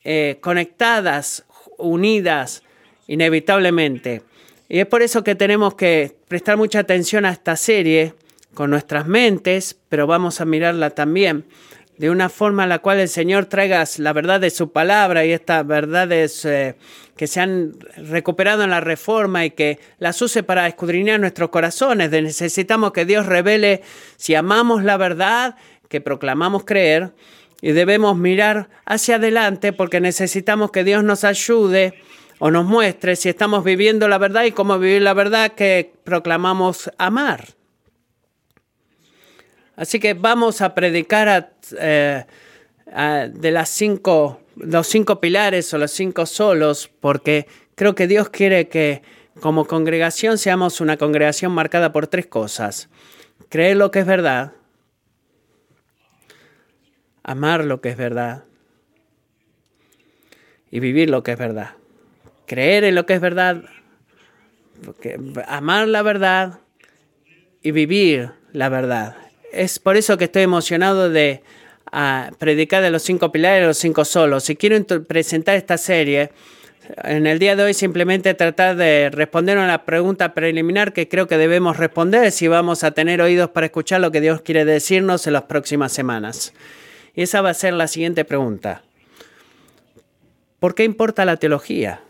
eh, 0.03 0.37
conectadas, 0.41 1.45
unidas 1.77 2.63
inevitablemente. 3.07 4.23
Y 4.67 4.79
es 4.79 4.85
por 4.85 5.01
eso 5.01 5.23
que 5.23 5.35
tenemos 5.35 5.75
que 5.75 6.15
prestar 6.27 6.57
mucha 6.57 6.79
atención 6.79 7.25
a 7.25 7.31
esta 7.31 7.55
serie 7.55 8.15
con 8.53 8.69
nuestras 8.69 9.07
mentes, 9.07 9.77
pero 9.87 10.07
vamos 10.07 10.41
a 10.41 10.45
mirarla 10.45 10.89
también 10.89 11.45
de 12.01 12.09
una 12.09 12.29
forma 12.29 12.63
en 12.63 12.69
la 12.69 12.79
cual 12.79 12.99
el 12.99 13.09
Señor 13.09 13.45
traiga 13.45 13.83
la 13.99 14.11
verdad 14.11 14.39
de 14.39 14.49
su 14.49 14.71
palabra 14.71 15.23
y 15.23 15.33
estas 15.33 15.67
verdades 15.67 16.43
eh, 16.45 16.75
que 17.15 17.27
se 17.27 17.39
han 17.39 17.73
recuperado 17.95 18.63
en 18.63 18.71
la 18.71 18.79
reforma 18.79 19.45
y 19.45 19.51
que 19.51 19.77
las 19.99 20.19
use 20.19 20.41
para 20.41 20.65
escudriñar 20.65 21.19
nuestros 21.19 21.51
corazones. 21.51 22.09
Necesitamos 22.09 22.91
que 22.91 23.05
Dios 23.05 23.27
revele 23.27 23.83
si 24.17 24.33
amamos 24.33 24.83
la 24.83 24.97
verdad 24.97 25.57
que 25.89 26.01
proclamamos 26.01 26.65
creer 26.65 27.13
y 27.61 27.71
debemos 27.71 28.17
mirar 28.17 28.69
hacia 28.83 29.17
adelante 29.17 29.71
porque 29.71 30.01
necesitamos 30.01 30.71
que 30.71 30.83
Dios 30.83 31.03
nos 31.03 31.23
ayude 31.23 31.93
o 32.39 32.49
nos 32.49 32.65
muestre 32.65 33.15
si 33.15 33.29
estamos 33.29 33.63
viviendo 33.63 34.07
la 34.07 34.17
verdad 34.17 34.45
y 34.45 34.53
cómo 34.53 34.79
vivir 34.79 35.03
la 35.03 35.13
verdad 35.13 35.51
que 35.51 35.93
proclamamos 36.03 36.89
amar. 36.97 37.60
Así 39.75 39.99
que 39.99 40.13
vamos 40.13 40.61
a 40.61 40.75
predicar 40.75 41.29
a, 41.29 41.51
eh, 41.79 42.25
a, 42.91 43.27
de 43.27 43.51
las 43.51 43.69
cinco, 43.69 44.41
los 44.55 44.87
cinco 44.87 45.19
pilares 45.19 45.73
o 45.73 45.77
los 45.77 45.91
cinco 45.91 46.25
solos, 46.25 46.89
porque 46.99 47.47
creo 47.75 47.95
que 47.95 48.07
Dios 48.07 48.29
quiere 48.29 48.67
que 48.67 49.01
como 49.39 49.65
congregación 49.65 50.37
seamos 50.37 50.81
una 50.81 50.97
congregación 50.97 51.51
marcada 51.51 51.91
por 51.91 52.07
tres 52.07 52.27
cosas. 52.27 52.89
Creer 53.49 53.77
lo 53.77 53.91
que 53.91 53.99
es 53.99 54.05
verdad, 54.05 54.53
amar 57.23 57.65
lo 57.65 57.81
que 57.81 57.89
es 57.89 57.97
verdad 57.97 58.43
y 60.69 60.79
vivir 60.79 61.09
lo 61.09 61.23
que 61.23 61.31
es 61.31 61.37
verdad. 61.37 61.71
Creer 62.45 62.83
en 62.83 62.95
lo 62.95 63.05
que 63.05 63.13
es 63.13 63.21
verdad, 63.21 63.63
amar 65.47 65.87
la 65.87 66.01
verdad 66.01 66.59
y 67.61 67.71
vivir 67.71 68.31
la 68.51 68.69
verdad. 68.69 69.20
Es 69.51 69.79
por 69.79 69.97
eso 69.97 70.17
que 70.17 70.25
estoy 70.25 70.43
emocionado 70.43 71.09
de 71.09 71.43
ah, 71.91 72.31
predicar 72.39 72.81
de 72.81 72.89
los 72.89 73.03
cinco 73.03 73.31
pilares, 73.31 73.65
los 73.65 73.77
cinco 73.77 74.05
solos. 74.05 74.43
Si 74.45 74.55
quiero 74.55 74.81
presentar 75.03 75.55
esta 75.55 75.77
serie, 75.77 76.31
en 77.03 77.27
el 77.27 77.37
día 77.37 77.55
de 77.55 77.63
hoy 77.63 77.73
simplemente 77.73 78.33
tratar 78.33 78.75
de 78.75 79.09
responder 79.11 79.57
a 79.57 79.63
una 79.63 79.85
pregunta 79.85 80.33
preliminar 80.33 80.93
que 80.93 81.07
creo 81.07 81.27
que 81.27 81.37
debemos 81.37 81.77
responder 81.77 82.31
si 82.31 82.47
vamos 82.47 82.83
a 82.83 82.91
tener 82.91 83.21
oídos 83.21 83.49
para 83.49 83.65
escuchar 83.65 84.01
lo 84.01 84.11
que 84.11 84.21
Dios 84.21 84.41
quiere 84.41 84.65
decirnos 84.65 85.27
en 85.27 85.33
las 85.33 85.43
próximas 85.43 85.91
semanas. 85.91 86.53
Y 87.13 87.23
esa 87.23 87.41
va 87.41 87.49
a 87.49 87.53
ser 87.53 87.73
la 87.73 87.87
siguiente 87.87 88.23
pregunta. 88.23 88.83
¿Por 90.59 90.75
qué 90.75 90.85
importa 90.85 91.25
la 91.25 91.37
teología? 91.37 92.01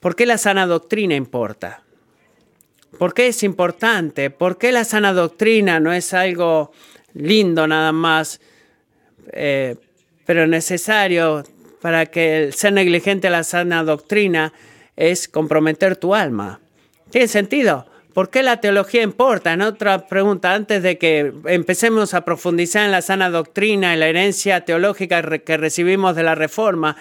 ¿Por 0.00 0.16
qué 0.16 0.26
la 0.26 0.38
sana 0.38 0.66
doctrina 0.66 1.14
importa? 1.14 1.82
¿Por 2.96 3.12
qué 3.12 3.28
es 3.28 3.42
importante? 3.42 4.30
¿Por 4.30 4.56
qué 4.56 4.72
la 4.72 4.84
sana 4.84 5.12
doctrina 5.12 5.78
no 5.78 5.92
es 5.92 6.14
algo 6.14 6.72
lindo 7.12 7.66
nada 7.66 7.92
más, 7.92 8.40
eh, 9.32 9.76
pero 10.24 10.46
necesario 10.46 11.44
para 11.82 12.06
que 12.06 12.44
el 12.44 12.54
ser 12.54 12.72
negligente 12.72 13.28
a 13.28 13.30
la 13.30 13.44
sana 13.44 13.84
doctrina 13.84 14.52
es 14.96 15.28
comprometer 15.28 15.96
tu 15.96 16.14
alma? 16.14 16.60
¿Tiene 17.10 17.28
sentido? 17.28 17.86
¿Por 18.14 18.30
qué 18.30 18.42
la 18.42 18.60
teología 18.60 19.02
importa? 19.02 19.52
En 19.52 19.62
otra 19.62 20.08
pregunta, 20.08 20.54
antes 20.54 20.82
de 20.82 20.98
que 20.98 21.32
empecemos 21.44 22.14
a 22.14 22.24
profundizar 22.24 22.84
en 22.84 22.90
la 22.90 23.02
sana 23.02 23.30
doctrina 23.30 23.94
y 23.94 23.98
la 23.98 24.08
herencia 24.08 24.64
teológica 24.64 25.22
que 25.38 25.56
recibimos 25.56 26.16
de 26.16 26.24
la 26.24 26.34
Reforma, 26.34 26.96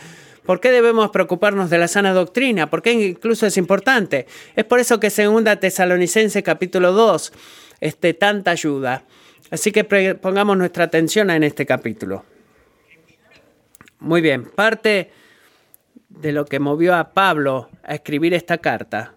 ¿por 0.47 0.61
qué 0.61 0.71
debemos 0.71 1.11
preocuparnos 1.11 1.69
de 1.69 1.77
la 1.77 1.87
sana 1.87 2.13
doctrina? 2.13 2.69
¿Por 2.69 2.81
qué 2.81 2.93
incluso 2.93 3.45
es 3.45 3.57
importante? 3.57 4.25
Es 4.55 4.63
por 4.63 4.79
eso 4.79 4.99
que 4.99 5.11
segunda 5.11 5.59
Tesalonicense 5.59 6.41
capítulo 6.41 6.93
2, 6.93 7.33
este, 7.81 8.13
tanta 8.15 8.51
ayuda. 8.51 9.03
Así 9.51 9.71
que 9.71 9.83
pongamos 9.83 10.57
nuestra 10.57 10.85
atención 10.85 11.29
en 11.29 11.43
este 11.43 11.65
capítulo. 11.65 12.23
Muy 13.99 14.21
bien, 14.21 14.45
parte 14.45 15.11
de 16.09 16.31
lo 16.31 16.45
que 16.45 16.59
movió 16.59 16.95
a 16.95 17.13
Pablo 17.13 17.69
a 17.83 17.95
escribir 17.95 18.33
esta 18.33 18.57
carta 18.57 19.13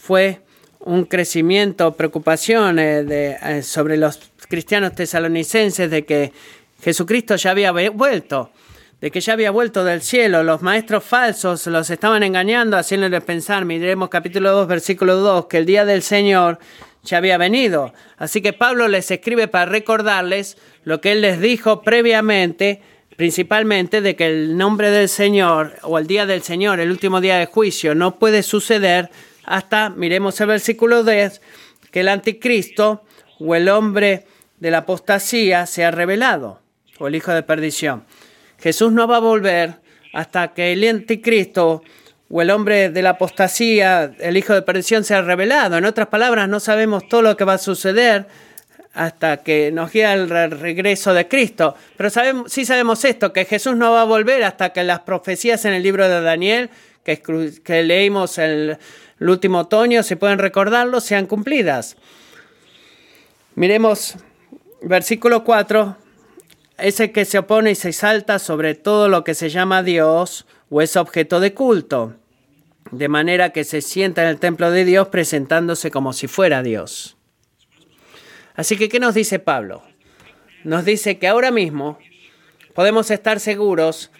fue 0.00 0.40
un 0.80 1.04
crecimiento, 1.04 1.96
preocupación 1.96 2.76
de, 2.76 3.36
eh, 3.40 3.62
sobre 3.62 3.96
los 3.96 4.32
cristianos 4.48 4.94
tesalonicenses 4.94 5.90
de 5.90 6.04
que 6.04 6.32
Jesucristo 6.82 7.36
ya 7.36 7.52
había 7.52 7.72
vuelto, 7.72 8.50
de 9.00 9.10
que 9.10 9.20
ya 9.20 9.34
había 9.34 9.50
vuelto 9.50 9.84
del 9.84 10.02
cielo. 10.02 10.42
Los 10.42 10.62
maestros 10.62 11.04
falsos 11.04 11.66
los 11.66 11.90
estaban 11.90 12.22
engañando, 12.22 12.76
haciéndoles 12.76 13.22
pensar, 13.22 13.64
miremos 13.64 14.08
capítulo 14.08 14.52
2, 14.52 14.68
versículo 14.68 15.16
2, 15.16 15.46
que 15.46 15.58
el 15.58 15.66
día 15.66 15.84
del 15.84 16.02
Señor 16.02 16.58
ya 17.02 17.18
había 17.18 17.38
venido. 17.38 17.92
Así 18.16 18.40
que 18.40 18.52
Pablo 18.52 18.88
les 18.88 19.10
escribe 19.10 19.48
para 19.48 19.66
recordarles 19.66 20.56
lo 20.84 21.00
que 21.00 21.12
él 21.12 21.20
les 21.20 21.40
dijo 21.40 21.82
previamente, 21.82 22.82
principalmente 23.16 24.00
de 24.00 24.16
que 24.16 24.26
el 24.26 24.56
nombre 24.56 24.90
del 24.90 25.08
Señor 25.08 25.74
o 25.82 25.98
el 25.98 26.06
día 26.06 26.26
del 26.26 26.42
Señor, 26.42 26.80
el 26.80 26.90
último 26.90 27.20
día 27.20 27.36
de 27.36 27.46
juicio, 27.46 27.94
no 27.94 28.18
puede 28.18 28.42
suceder 28.42 29.10
hasta, 29.44 29.90
miremos 29.90 30.40
el 30.40 30.48
versículo 30.48 31.04
10, 31.04 31.40
que 31.90 32.00
el 32.00 32.08
anticristo 32.08 33.04
o 33.38 33.54
el 33.54 33.68
hombre 33.68 34.26
de 34.58 34.70
la 34.70 34.78
apostasía 34.78 35.66
sea 35.66 35.90
revelado, 35.90 36.60
o 36.98 37.06
el 37.06 37.14
hijo 37.14 37.32
de 37.32 37.42
perdición. 37.42 38.04
Jesús 38.58 38.92
no 38.92 39.06
va 39.06 39.16
a 39.16 39.20
volver 39.20 39.74
hasta 40.12 40.54
que 40.54 40.72
el 40.72 40.88
anticristo 40.88 41.82
o 42.28 42.42
el 42.42 42.50
hombre 42.50 42.90
de 42.90 43.02
la 43.02 43.10
apostasía, 43.10 44.12
el 44.18 44.36
hijo 44.36 44.54
de 44.54 44.62
perdición, 44.62 45.04
sea 45.04 45.22
revelado. 45.22 45.76
En 45.76 45.84
otras 45.84 46.08
palabras, 46.08 46.48
no 46.48 46.58
sabemos 46.58 47.08
todo 47.08 47.22
lo 47.22 47.36
que 47.36 47.44
va 47.44 47.54
a 47.54 47.58
suceder 47.58 48.26
hasta 48.94 49.38
que 49.38 49.70
nos 49.72 49.92
guía 49.92 50.14
el 50.14 50.28
regreso 50.28 51.12
de 51.12 51.28
Cristo. 51.28 51.76
Pero 51.96 52.10
sabemos, 52.10 52.50
sí 52.50 52.64
sabemos 52.64 53.04
esto, 53.04 53.32
que 53.32 53.44
Jesús 53.44 53.76
no 53.76 53.92
va 53.92 54.02
a 54.02 54.04
volver 54.04 54.42
hasta 54.42 54.70
que 54.70 54.82
las 54.82 55.00
profecías 55.00 55.64
en 55.66 55.74
el 55.74 55.82
libro 55.82 56.08
de 56.08 56.20
Daniel, 56.22 56.70
que, 57.04 57.82
leímos 57.84 58.38
el, 58.38 58.78
el 59.20 59.28
último 59.28 59.60
otoño, 59.60 60.02
si 60.02 60.16
pueden 60.16 60.38
recordarlo, 60.38 61.00
sean 61.00 61.26
cumplidas. 61.26 61.96
Miremos 63.54 64.16
versículo 64.82 65.44
4, 65.44 65.96
ese 66.78 67.12
que 67.12 67.24
se 67.24 67.38
opone 67.38 67.70
y 67.70 67.74
se 67.74 67.88
exalta 67.88 68.38
sobre 68.38 68.74
todo 68.74 69.08
lo 69.08 69.24
que 69.24 69.34
se 69.34 69.48
llama 69.48 69.82
Dios 69.82 70.46
o 70.70 70.82
es 70.82 70.96
objeto 70.96 71.40
de 71.40 71.54
culto, 71.54 72.14
de 72.90 73.08
manera 73.08 73.50
que 73.50 73.64
se 73.64 73.80
sienta 73.80 74.22
en 74.22 74.28
el 74.28 74.38
templo 74.38 74.70
de 74.70 74.84
Dios 74.84 75.08
presentándose 75.08 75.90
como 75.90 76.12
si 76.12 76.28
fuera 76.28 76.62
Dios. 76.62 77.16
Así 78.54 78.76
que, 78.76 78.88
¿qué 78.88 79.00
nos 79.00 79.14
dice 79.14 79.38
Pablo? 79.38 79.82
Nos 80.64 80.84
dice 80.84 81.18
que 81.18 81.28
ahora 81.28 81.50
mismo 81.50 81.98
podemos 82.74 83.10
estar 83.10 83.40
seguros 83.40 84.10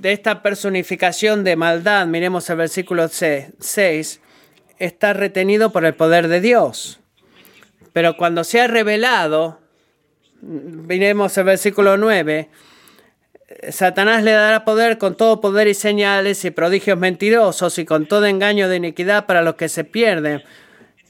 de 0.00 0.12
esta 0.12 0.42
personificación 0.42 1.44
de 1.44 1.56
maldad, 1.56 2.06
miremos 2.06 2.48
el 2.50 2.56
versículo 2.56 3.08
6, 3.08 4.20
está 4.78 5.12
retenido 5.12 5.72
por 5.72 5.84
el 5.84 5.94
poder 5.94 6.28
de 6.28 6.40
Dios. 6.40 7.00
Pero 7.92 8.16
cuando 8.16 8.44
se 8.44 8.60
ha 8.60 8.66
revelado, 8.66 9.63
miremos 10.40 11.36
el 11.38 11.44
versículo 11.44 11.96
9, 11.96 12.48
Satanás 13.70 14.22
le 14.22 14.32
dará 14.32 14.64
poder 14.64 14.98
con 14.98 15.16
todo 15.16 15.40
poder 15.40 15.68
y 15.68 15.74
señales 15.74 16.44
y 16.44 16.50
prodigios 16.50 16.98
mentirosos 16.98 17.78
y 17.78 17.84
con 17.84 18.06
todo 18.06 18.26
engaño 18.26 18.68
de 18.68 18.76
iniquidad 18.76 19.26
para 19.26 19.42
los 19.42 19.54
que 19.54 19.68
se 19.68 19.84
pierden 19.84 20.42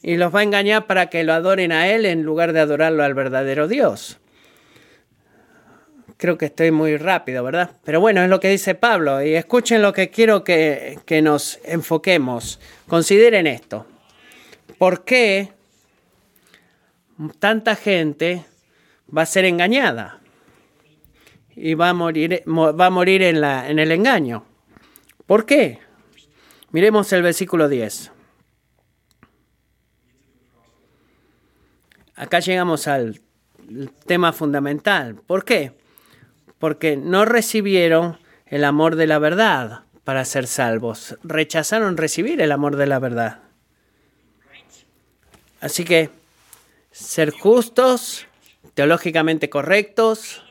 y 0.02 0.16
los 0.16 0.34
va 0.34 0.40
a 0.40 0.42
engañar 0.42 0.86
para 0.86 1.08
que 1.08 1.24
lo 1.24 1.32
adoren 1.32 1.72
a 1.72 1.88
Él 1.88 2.04
en 2.04 2.22
lugar 2.22 2.52
de 2.52 2.60
adorarlo 2.60 3.02
al 3.02 3.14
verdadero 3.14 3.68
Dios. 3.68 4.18
Creo 6.18 6.36
que 6.36 6.46
estoy 6.46 6.70
muy 6.70 6.96
rápido, 6.96 7.42
¿verdad? 7.42 7.70
Pero 7.84 8.00
bueno, 8.00 8.22
es 8.22 8.28
lo 8.28 8.38
que 8.38 8.50
dice 8.50 8.74
Pablo. 8.74 9.22
Y 9.22 9.34
escuchen 9.34 9.82
lo 9.82 9.92
que 9.92 10.10
quiero 10.10 10.44
que, 10.44 10.98
que 11.06 11.22
nos 11.22 11.58
enfoquemos. 11.64 12.60
Consideren 12.86 13.46
esto. 13.46 13.86
¿Por 14.78 15.04
qué 15.04 15.52
tanta 17.38 17.74
gente 17.74 18.44
va 19.14 19.22
a 19.22 19.26
ser 19.26 19.44
engañada? 19.44 20.20
Y 21.56 21.74
va 21.74 21.90
a 21.90 21.94
morir, 21.94 22.42
va 22.46 22.86
a 22.86 22.90
morir 22.90 23.22
en, 23.22 23.42
en 23.44 23.78
el 23.78 23.92
engaño. 23.92 24.44
¿Por 25.26 25.46
qué? 25.46 25.78
Miremos 26.70 27.12
el 27.12 27.22
versículo 27.22 27.68
10. 27.68 28.10
Acá 32.16 32.40
llegamos 32.40 32.88
al 32.88 33.20
tema 34.06 34.32
fundamental. 34.32 35.14
¿Por 35.14 35.44
qué? 35.44 35.72
porque 36.64 36.96
no 36.96 37.26
recibieron 37.26 38.18
el 38.46 38.64
amor 38.64 38.96
de 38.96 39.06
la 39.06 39.18
verdad 39.18 39.82
para 40.02 40.24
ser 40.24 40.46
salvos. 40.46 41.18
Rechazaron 41.22 41.98
recibir 41.98 42.40
el 42.40 42.52
amor 42.52 42.76
de 42.76 42.86
la 42.86 42.98
verdad. 42.98 43.40
Así 45.60 45.84
que 45.84 46.08
ser 46.90 47.32
justos, 47.32 48.26
teológicamente 48.74 49.48
correctos, 49.48 50.42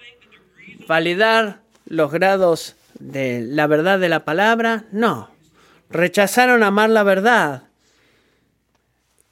validar 0.88 1.60
los 1.86 2.12
grados 2.12 2.76
de 3.00 3.42
la 3.42 3.68
verdad 3.68 4.00
de 4.00 4.10
la 4.10 4.26
palabra, 4.26 4.86
no. 4.92 5.30
Rechazaron 5.90 6.64
amar 6.64 6.90
la 6.90 7.04
verdad 7.04 7.64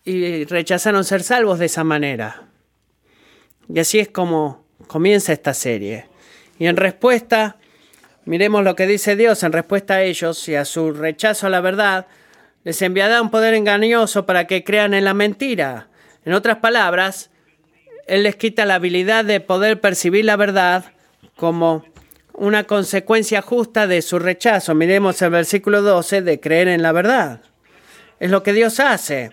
y 0.03 0.45
rechazaron 0.45 1.03
ser 1.03 1.23
salvos 1.23 1.59
de 1.59 1.65
esa 1.65 1.83
manera. 1.83 2.43
Y 3.73 3.79
así 3.79 3.99
es 3.99 4.09
como 4.09 4.65
comienza 4.87 5.33
esta 5.33 5.53
serie. 5.53 6.07
Y 6.59 6.67
en 6.67 6.77
respuesta, 6.77 7.57
miremos 8.25 8.63
lo 8.63 8.75
que 8.75 8.85
dice 8.85 9.15
Dios, 9.15 9.43
en 9.43 9.53
respuesta 9.53 9.95
a 9.95 10.03
ellos 10.03 10.47
y 10.49 10.55
a 10.55 10.65
su 10.65 10.91
rechazo 10.91 11.47
a 11.47 11.49
la 11.49 11.61
verdad, 11.61 12.07
les 12.63 12.81
enviará 12.81 13.21
un 13.21 13.31
poder 13.31 13.53
engañoso 13.53 14.25
para 14.25 14.45
que 14.45 14.63
crean 14.63 14.93
en 14.93 15.05
la 15.05 15.13
mentira. 15.13 15.87
En 16.25 16.33
otras 16.33 16.57
palabras, 16.57 17.30
Él 18.11 18.23
les 18.23 18.35
quita 18.35 18.65
la 18.65 18.75
habilidad 18.75 19.23
de 19.23 19.39
poder 19.39 19.79
percibir 19.79 20.25
la 20.25 20.35
verdad 20.35 20.83
como 21.37 21.85
una 22.33 22.65
consecuencia 22.65 23.41
justa 23.41 23.87
de 23.87 24.01
su 24.01 24.19
rechazo. 24.19 24.75
Miremos 24.75 25.21
el 25.21 25.29
versículo 25.29 25.81
12 25.81 26.21
de 26.21 26.41
creer 26.41 26.67
en 26.67 26.81
la 26.81 26.91
verdad. 26.91 27.39
Es 28.19 28.29
lo 28.29 28.43
que 28.43 28.51
Dios 28.51 28.81
hace. 28.81 29.31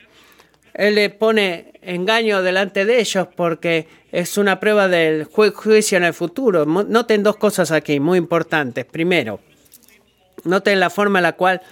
Él 0.75 0.95
le 0.95 1.11
pone 1.11 1.73
engaño 1.83 2.41
delante 2.41 2.85
de 2.85 3.01
ellos 3.01 3.27
porque 3.35 3.89
es 4.13 4.39
una 4.39 4.61
prueba 4.61 4.87
del 4.87 5.25
juicio 5.25 5.99
en 5.99 6.05
el 6.05 6.15
futuro. 6.15 6.65
Noten 6.65 7.25
dos 7.25 7.35
cosas 7.35 7.73
aquí 7.73 7.99
muy 7.99 8.17
importantes. 8.17 8.85
Primero, 8.85 9.41
noten 10.45 10.79
la 10.79 10.91
forma 10.91 11.19
en 11.19 11.25
la 11.25 11.33
cual 11.33 11.63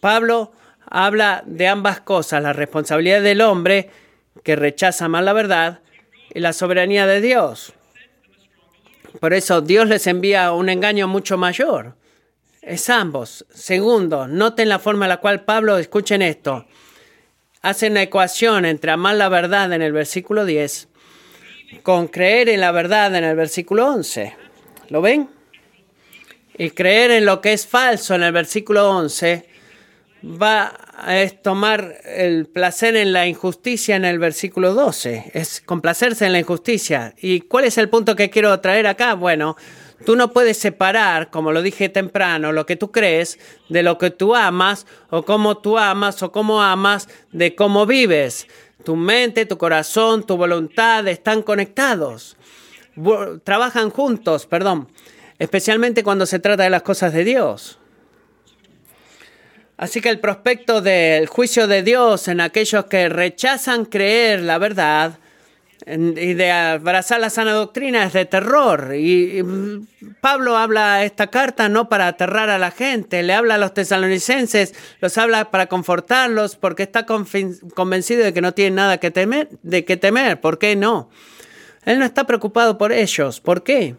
Pablo 0.00 0.52
habla 0.86 1.42
de 1.44 1.68
ambas 1.68 2.00
cosas, 2.00 2.42
la 2.42 2.54
responsabilidad 2.54 3.20
del 3.20 3.42
hombre 3.42 3.90
que 4.42 4.56
rechaza 4.56 5.06
mal 5.06 5.26
la 5.26 5.34
verdad 5.34 5.80
la 6.30 6.52
soberanía 6.52 7.06
de 7.06 7.20
Dios. 7.20 7.72
Por 9.20 9.34
eso 9.34 9.60
Dios 9.60 9.88
les 9.88 10.06
envía 10.06 10.52
un 10.52 10.68
engaño 10.68 11.08
mucho 11.08 11.36
mayor. 11.38 11.96
Es 12.62 12.90
ambos. 12.90 13.46
Segundo, 13.50 14.28
noten 14.28 14.68
la 14.68 14.78
forma 14.78 15.06
en 15.06 15.10
la 15.10 15.16
cual 15.18 15.44
Pablo, 15.44 15.78
escuchen 15.78 16.22
esto, 16.22 16.66
hace 17.62 17.88
una 17.88 18.02
ecuación 18.02 18.64
entre 18.64 18.90
amar 18.90 19.16
la 19.16 19.28
verdad 19.28 19.72
en 19.72 19.82
el 19.82 19.92
versículo 19.92 20.44
10 20.44 20.88
con 21.82 22.08
creer 22.08 22.48
en 22.48 22.60
la 22.60 22.72
verdad 22.72 23.14
en 23.14 23.24
el 23.24 23.36
versículo 23.36 23.88
11. 23.88 24.34
¿Lo 24.88 25.02
ven? 25.02 25.28
Y 26.56 26.70
creer 26.70 27.10
en 27.10 27.24
lo 27.24 27.40
que 27.40 27.52
es 27.52 27.66
falso 27.66 28.14
en 28.14 28.22
el 28.22 28.32
versículo 28.32 28.90
11 28.90 29.48
va 30.24 30.87
a 30.98 31.28
tomar 31.42 31.96
el 32.04 32.46
placer 32.46 32.96
en 32.96 33.12
la 33.12 33.26
injusticia 33.26 33.94
en 33.94 34.04
el 34.04 34.18
versículo 34.18 34.74
12. 34.74 35.30
Es 35.32 35.60
complacerse 35.60 36.26
en 36.26 36.32
la 36.32 36.40
injusticia. 36.40 37.14
¿Y 37.20 37.42
cuál 37.42 37.64
es 37.64 37.78
el 37.78 37.88
punto 37.88 38.16
que 38.16 38.30
quiero 38.30 38.58
traer 38.60 38.88
acá? 38.88 39.14
Bueno, 39.14 39.56
tú 40.04 40.16
no 40.16 40.32
puedes 40.32 40.58
separar, 40.58 41.30
como 41.30 41.52
lo 41.52 41.62
dije 41.62 41.88
temprano, 41.88 42.52
lo 42.52 42.66
que 42.66 42.76
tú 42.76 42.90
crees 42.90 43.38
de 43.68 43.84
lo 43.84 43.96
que 43.96 44.10
tú 44.10 44.34
amas 44.34 44.86
o 45.10 45.24
cómo 45.24 45.58
tú 45.58 45.78
amas 45.78 46.22
o 46.22 46.32
cómo 46.32 46.62
amas 46.62 47.08
de 47.30 47.54
cómo 47.54 47.86
vives. 47.86 48.48
Tu 48.82 48.96
mente, 48.96 49.46
tu 49.46 49.56
corazón, 49.56 50.26
tu 50.26 50.36
voluntad 50.36 51.06
están 51.06 51.42
conectados. 51.42 52.36
Trabajan 53.44 53.90
juntos, 53.90 54.46
perdón, 54.46 54.88
especialmente 55.38 56.02
cuando 56.02 56.26
se 56.26 56.40
trata 56.40 56.64
de 56.64 56.70
las 56.70 56.82
cosas 56.82 57.12
de 57.12 57.22
Dios. 57.22 57.77
Así 59.78 60.00
que 60.00 60.10
el 60.10 60.18
prospecto 60.18 60.80
del 60.80 61.28
juicio 61.28 61.68
de 61.68 61.84
Dios 61.84 62.26
en 62.26 62.40
aquellos 62.40 62.86
que 62.86 63.08
rechazan 63.08 63.84
creer 63.84 64.40
la 64.40 64.58
verdad 64.58 65.20
y 65.86 66.34
de 66.34 66.50
abrazar 66.50 67.20
la 67.20 67.30
sana 67.30 67.52
doctrina 67.52 68.02
es 68.02 68.12
de 68.12 68.24
terror. 68.24 68.92
Y 68.96 69.40
Pablo 70.20 70.56
habla 70.56 71.04
esta 71.04 71.28
carta 71.28 71.68
no 71.68 71.88
para 71.88 72.08
aterrar 72.08 72.50
a 72.50 72.58
la 72.58 72.72
gente, 72.72 73.22
le 73.22 73.32
habla 73.32 73.54
a 73.54 73.58
los 73.58 73.72
tesalonicenses, 73.72 74.74
los 75.00 75.16
habla 75.16 75.52
para 75.52 75.68
confortarlos 75.68 76.56
porque 76.56 76.82
está 76.82 77.06
convencido 77.06 78.24
de 78.24 78.34
que 78.34 78.40
no 78.40 78.52
tienen 78.54 78.74
nada 78.74 78.98
que 78.98 79.12
temer, 79.12 79.48
de 79.62 79.84
que 79.84 79.96
temer. 79.96 80.40
¿Por 80.40 80.58
qué 80.58 80.74
no? 80.74 81.08
Él 81.84 82.00
no 82.00 82.04
está 82.04 82.24
preocupado 82.24 82.78
por 82.78 82.90
ellos. 82.90 83.40
¿Por 83.40 83.62
qué? 83.62 83.94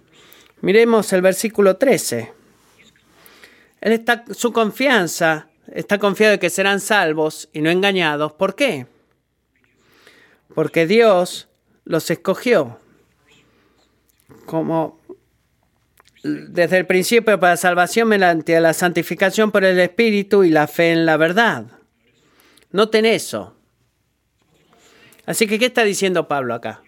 Miremos 0.60 1.14
el 1.14 1.22
versículo 1.22 1.78
13. 1.78 2.34
Él 3.80 3.94
está, 3.94 4.26
su 4.32 4.52
confianza 4.52 5.49
está 5.74 5.98
confiado 5.98 6.32
de 6.32 6.40
que 6.40 6.50
serán 6.50 6.80
salvos 6.80 7.50
y 7.54 7.62
no 7.62 7.70
engañados. 7.70 8.34
¿Por 8.34 8.56
qué? 8.56 8.88
Porque 10.54 10.88
Dios 10.88 11.48
los 11.86 12.10
escogió 12.10 12.80
como 14.46 15.00
desde 16.24 16.78
el 16.78 16.86
principio 16.86 17.40
para 17.40 17.56
salvación 17.56 18.08
mediante 18.08 18.60
la 18.60 18.74
santificación 18.74 19.52
por 19.52 19.64
el 19.64 19.80
Espíritu 19.80 20.44
y 20.44 20.50
la 20.50 20.68
fe 20.68 20.92
en 20.92 21.06
la 21.06 21.18
verdad. 21.18 21.66
Noten 22.72 23.06
eso. 23.06 23.56
Así 25.26 25.48
que, 25.48 25.60
¿qué 25.60 25.68
está 25.68 25.84
diciendo 25.84 26.28
Pablo 26.28 26.54
acá? 26.54 26.82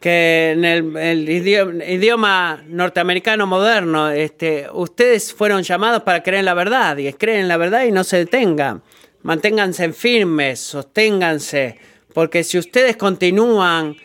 Que 0.00 0.52
en 0.52 0.64
el, 0.64 1.28
idioma, 1.28 2.62
norteamericano 2.68 3.46
moderno, 3.46 4.10
este, 4.10 4.66
ustedes 4.72 5.34
fueron 5.34 5.62
llamados 5.62 6.02
para 6.02 6.22
creer 6.22 6.40
en 6.40 6.44
la 6.44 6.54
verdad 6.54 6.96
y 6.96 7.12
creen 7.14 7.40
en 7.40 7.48
la 7.48 7.56
verdad 7.56 7.84
y 7.84 7.92
no 7.92 8.04
se 8.04 8.18
detengan. 8.18 8.82
Manténganse 9.22 9.92
firmes, 9.92 10.60
sosténganse, 10.60 11.78
porque 12.12 12.44
si 12.44 12.58
ustedes 12.58 12.96
continúan 12.96 13.96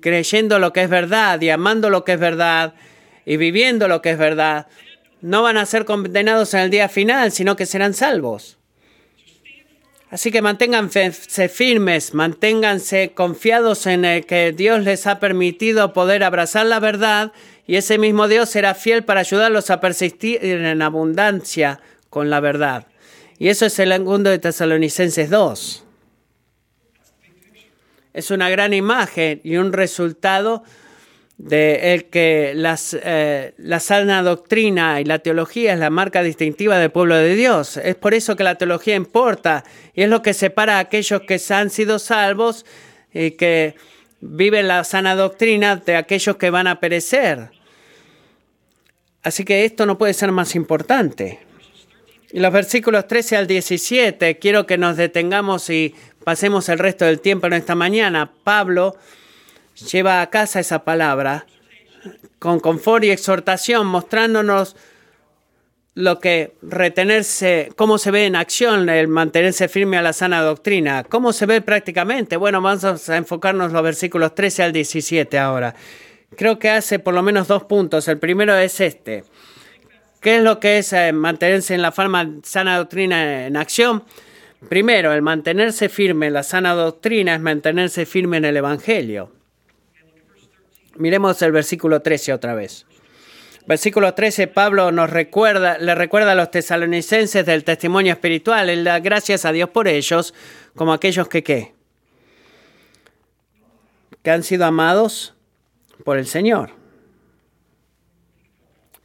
creyendo 0.00 0.58
lo 0.58 0.72
que 0.72 0.82
es 0.82 0.90
verdad 0.90 1.40
y 1.40 1.50
amando 1.50 1.90
lo 1.90 2.04
que 2.04 2.14
es 2.14 2.20
verdad 2.20 2.74
y 3.26 3.36
viviendo 3.36 3.88
lo 3.88 4.00
que 4.00 4.10
es 4.10 4.18
verdad, 4.18 4.66
no 5.20 5.42
van 5.42 5.56
a 5.56 5.66
ser 5.66 5.84
condenados 5.84 6.54
en 6.54 6.60
el 6.60 6.70
día 6.70 6.88
final, 6.88 7.32
sino 7.32 7.56
que 7.56 7.66
serán 7.66 7.92
salvos. 7.92 8.57
Así 10.10 10.30
que 10.30 10.40
manténganse 10.40 11.48
firmes, 11.48 12.14
manténganse 12.14 13.12
confiados 13.14 13.86
en 13.86 14.06
el 14.06 14.24
que 14.24 14.52
Dios 14.52 14.82
les 14.82 15.06
ha 15.06 15.20
permitido 15.20 15.92
poder 15.92 16.24
abrazar 16.24 16.64
la 16.64 16.80
verdad 16.80 17.32
y 17.66 17.76
ese 17.76 17.98
mismo 17.98 18.26
Dios 18.26 18.48
será 18.48 18.74
fiel 18.74 19.04
para 19.04 19.20
ayudarlos 19.20 19.68
a 19.68 19.80
persistir 19.80 20.42
en 20.42 20.80
abundancia 20.80 21.80
con 22.08 22.30
la 22.30 22.40
verdad. 22.40 22.86
Y 23.38 23.48
eso 23.48 23.66
es 23.66 23.78
el 23.78 23.92
segundo 23.92 24.30
de 24.30 24.38
Tesalonicenses 24.38 25.28
2. 25.28 25.84
Es 28.14 28.30
una 28.30 28.48
gran 28.48 28.72
imagen 28.72 29.42
y 29.44 29.58
un 29.58 29.74
resultado 29.74 30.64
de 31.38 31.94
el 31.94 32.06
que 32.06 32.52
las, 32.54 32.96
eh, 33.00 33.54
la 33.58 33.78
sana 33.78 34.22
doctrina 34.22 35.00
y 35.00 35.04
la 35.04 35.20
teología 35.20 35.72
es 35.72 35.78
la 35.78 35.88
marca 35.88 36.22
distintiva 36.24 36.78
del 36.78 36.90
pueblo 36.90 37.14
de 37.14 37.36
Dios. 37.36 37.76
Es 37.76 37.94
por 37.94 38.12
eso 38.12 38.34
que 38.34 38.42
la 38.42 38.56
teología 38.56 38.96
importa 38.96 39.64
y 39.94 40.02
es 40.02 40.08
lo 40.08 40.20
que 40.20 40.34
separa 40.34 40.76
a 40.76 40.80
aquellos 40.80 41.22
que 41.22 41.40
han 41.50 41.70
sido 41.70 42.00
salvos 42.00 42.66
y 43.14 43.32
que 43.32 43.76
viven 44.20 44.66
la 44.66 44.82
sana 44.82 45.14
doctrina 45.14 45.76
de 45.76 45.94
aquellos 45.94 46.36
que 46.36 46.50
van 46.50 46.66
a 46.66 46.80
perecer. 46.80 47.50
Así 49.22 49.44
que 49.44 49.64
esto 49.64 49.86
no 49.86 49.96
puede 49.96 50.14
ser 50.14 50.32
más 50.32 50.56
importante. 50.56 51.38
Y 52.32 52.40
los 52.40 52.52
versículos 52.52 53.06
13 53.06 53.36
al 53.36 53.46
17, 53.46 54.38
quiero 54.38 54.66
que 54.66 54.76
nos 54.76 54.96
detengamos 54.96 55.70
y 55.70 55.94
pasemos 56.24 56.68
el 56.68 56.78
resto 56.78 57.04
del 57.04 57.20
tiempo 57.20 57.46
en 57.46 57.54
esta 57.54 57.74
mañana. 57.74 58.30
Pablo 58.42 58.96
lleva 59.80 60.22
a 60.22 60.30
casa 60.30 60.60
esa 60.60 60.84
palabra 60.84 61.46
con 62.38 62.60
confort 62.60 63.04
y 63.04 63.10
exhortación, 63.10 63.86
mostrándonos 63.86 64.76
lo 65.94 66.20
que 66.20 66.54
retenerse, 66.62 67.72
cómo 67.74 67.98
se 67.98 68.12
ve 68.12 68.26
en 68.26 68.36
acción 68.36 68.88
el 68.88 69.08
mantenerse 69.08 69.68
firme 69.68 69.96
a 69.96 70.02
la 70.02 70.12
sana 70.12 70.42
doctrina, 70.42 71.02
cómo 71.02 71.32
se 71.32 71.44
ve 71.44 71.60
prácticamente. 71.60 72.36
Bueno, 72.36 72.62
vamos 72.62 73.08
a 73.08 73.16
enfocarnos 73.16 73.72
los 73.72 73.82
versículos 73.82 74.34
13 74.34 74.62
al 74.62 74.72
17 74.72 75.38
ahora. 75.38 75.74
Creo 76.36 76.60
que 76.60 76.70
hace 76.70 77.00
por 77.00 77.14
lo 77.14 77.22
menos 77.22 77.48
dos 77.48 77.64
puntos. 77.64 78.06
El 78.06 78.18
primero 78.18 78.56
es 78.56 78.80
este. 78.80 79.24
¿Qué 80.20 80.36
es 80.36 80.42
lo 80.42 80.60
que 80.60 80.78
es 80.78 80.92
eh, 80.92 81.12
mantenerse 81.12 81.74
en 81.74 81.82
la 81.82 81.92
sana 82.44 82.76
doctrina 82.76 83.46
en 83.46 83.56
acción? 83.56 84.04
Primero, 84.68 85.12
el 85.12 85.22
mantenerse 85.22 85.88
firme 85.88 86.28
en 86.28 86.34
la 86.34 86.42
sana 86.44 86.74
doctrina 86.74 87.34
es 87.34 87.40
mantenerse 87.40 88.06
firme 88.06 88.36
en 88.36 88.44
el 88.44 88.56
Evangelio. 88.56 89.32
Miremos 90.98 91.40
el 91.42 91.52
versículo 91.52 92.02
13 92.02 92.32
otra 92.32 92.54
vez. 92.54 92.84
Versículo 93.66 94.14
13, 94.14 94.48
Pablo 94.48 94.90
nos 94.90 95.10
recuerda, 95.10 95.78
le 95.78 95.94
recuerda 95.94 96.32
a 96.32 96.34
los 96.34 96.50
tesalonicenses 96.50 97.46
del 97.46 97.64
testimonio 97.64 98.12
espiritual. 98.14 98.68
Él 98.68 98.82
da 98.82 98.98
gracias 98.98 99.44
a 99.44 99.52
Dios 99.52 99.70
por 99.70 99.86
ellos, 99.86 100.34
como 100.74 100.92
aquellos 100.92 101.28
que 101.28 101.44
qué? 101.44 101.74
Que 104.22 104.30
han 104.30 104.42
sido 104.42 104.64
amados 104.64 105.34
por 106.02 106.18
el 106.18 106.26
Señor. 106.26 106.70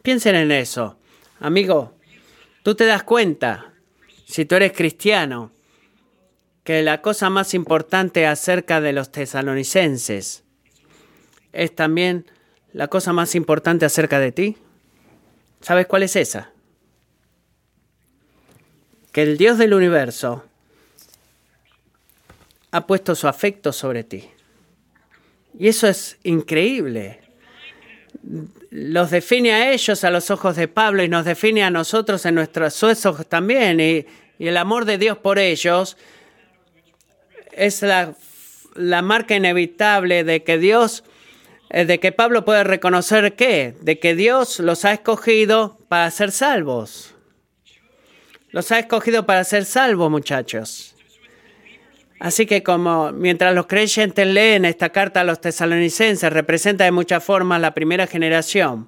Piensen 0.02 0.36
en 0.36 0.52
eso. 0.52 0.98
Amigo, 1.40 1.94
tú 2.64 2.74
te 2.74 2.86
das 2.86 3.04
cuenta, 3.04 3.74
si 4.26 4.46
tú 4.46 4.56
eres 4.56 4.72
cristiano, 4.72 5.52
que 6.64 6.82
la 6.82 7.02
cosa 7.02 7.30
más 7.30 7.54
importante 7.54 8.26
acerca 8.26 8.82
de 8.82 8.94
los 8.94 9.12
tesalonicenses 9.12 10.44
es 11.54 11.74
también 11.76 12.26
la 12.74 12.88
cosa 12.88 13.14
más 13.14 13.36
importante 13.36 13.86
acerca 13.86 14.20
de 14.20 14.32
ti. 14.32 14.58
¿Sabes 15.62 15.88
cuál 15.88 16.04
es 16.04 16.16
esa? 16.16 16.52
Que 19.12 19.22
el 19.22 19.38
Dios 19.38 19.58
del 19.60 19.74
universo 19.74 20.44
ha 22.72 22.88
puesto 22.88 23.16
su 23.16 23.28
afecto 23.28 23.72
sobre 23.72 24.04
ti. 24.04 24.28
Y 25.58 25.68
eso 25.68 25.88
es 25.88 26.18
increíble. 26.24 27.20
Los 28.72 29.12
define 29.12 29.54
a 29.54 29.72
ellos 29.72 30.04
a 30.04 30.10
los 30.10 30.32
ojos 30.32 30.56
de 30.56 30.68
Pablo 30.68 31.04
y 31.04 31.08
nos 31.08 31.26
define 31.26 31.64
a 31.64 31.70
nosotros 31.70 32.26
en 32.26 32.36
nuestros 32.36 32.82
ojos 32.84 33.28
también. 33.28 33.80
Y, 33.80 34.06
el 34.40 34.58
amor 34.58 34.84
de 34.84 34.98
Dios 34.98 35.20
por 35.20 35.40
ellos 35.40 35.96
es 37.54 37.82
la, 37.82 38.14
la 38.76 39.02
marca 39.02 39.36
inevitable 39.36 40.26
de 40.26 40.44
que 40.44 40.58
Dios 40.58 41.06
de 41.74 42.00
que 42.00 42.12
Pablo 42.12 42.46
puede 42.46 42.64
reconocer 42.64 43.36
qué? 43.36 43.76
De 43.82 44.00
que 44.00 44.16
Dios 44.16 44.60
los 44.60 44.86
ha 44.86 44.94
escogido 44.94 45.80
para 45.90 46.10
ser 46.12 46.32
salvos. 46.32 47.16
Los 48.52 48.72
ha 48.72 48.78
escogido 48.78 49.26
para 49.26 49.44
ser 49.44 49.66
salvos, 49.66 50.12
muchachos. 50.12 50.96
Así 52.20 52.46
que 52.46 52.62
como 52.62 53.12
mientras 53.12 53.56
los 53.56 53.66
creyentes 53.66 54.28
leen 54.28 54.66
esta 54.66 54.90
carta 54.90 55.22
a 55.22 55.24
los 55.24 55.42
tesalonicenses, 55.42 56.32
representa 56.32 56.84
de 56.84 56.92
muchas 56.92 57.24
formas 57.24 57.60
la 57.60 57.74
primera 57.74 58.06
generación 58.06 58.88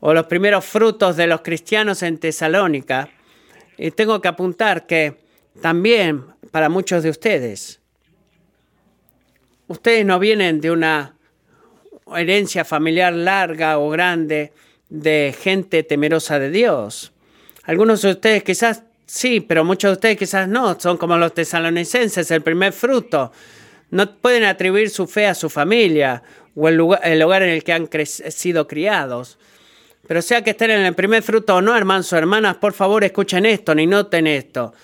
o 0.00 0.12
los 0.12 0.26
primeros 0.26 0.66
frutos 0.66 1.16
de 1.16 1.26
los 1.26 1.40
cristianos 1.40 2.02
en 2.02 2.18
Tesalónica. 2.18 3.08
Y 3.78 3.90
tengo 3.92 4.20
que 4.20 4.28
apuntar 4.28 4.86
que 4.86 5.24
también 5.62 6.26
para 6.50 6.68
muchos 6.68 7.02
de 7.02 7.10
ustedes, 7.10 7.80
ustedes 9.66 10.04
no 10.04 10.18
vienen 10.18 10.60
de 10.60 10.70
una 10.70 11.17
herencia 12.16 12.64
familiar 12.64 13.12
larga 13.12 13.78
o 13.78 13.90
grande 13.90 14.52
de 14.88 15.34
gente 15.38 15.82
temerosa 15.82 16.38
de 16.38 16.50
Dios. 16.50 17.12
Algunos 17.64 18.02
de 18.02 18.12
ustedes 18.12 18.42
quizás 18.42 18.82
Sí, 19.08 19.40
pero 19.40 19.64
muchos 19.64 19.88
de 19.88 19.92
ustedes 19.94 20.18
quizás 20.18 20.46
no, 20.46 20.78
son 20.78 20.98
como 20.98 21.16
los 21.16 21.32
tesalonicenses, 21.32 22.30
el 22.30 22.42
primer 22.42 22.74
fruto. 22.74 23.32
No 23.90 24.18
pueden 24.18 24.44
atribuir 24.44 24.90
su 24.90 25.06
fe 25.06 25.26
a 25.26 25.34
su 25.34 25.48
familia 25.48 26.22
o 26.54 26.68
el 26.68 26.76
lugar, 26.76 27.00
el 27.04 27.22
en 27.22 27.48
el 27.48 27.64
que 27.64 27.72
han 27.72 27.88
sido 28.04 28.68
criados. 28.68 29.38
Pero 30.06 30.20
sea 30.20 30.44
que 30.44 30.50
estén 30.50 30.72
en 30.72 30.84
el 30.84 30.94
primer 30.94 31.22
fruto 31.22 31.56
o 31.56 31.62
no, 31.62 31.74
hermanos 31.74 32.12
o 32.12 32.18
hermanas, 32.18 32.56
por 32.56 32.74
favor 32.74 33.02
escuchen 33.02 33.46
esto, 33.46 33.74
ni 33.74 33.86
noten 33.86 34.26
esto. 34.26 34.74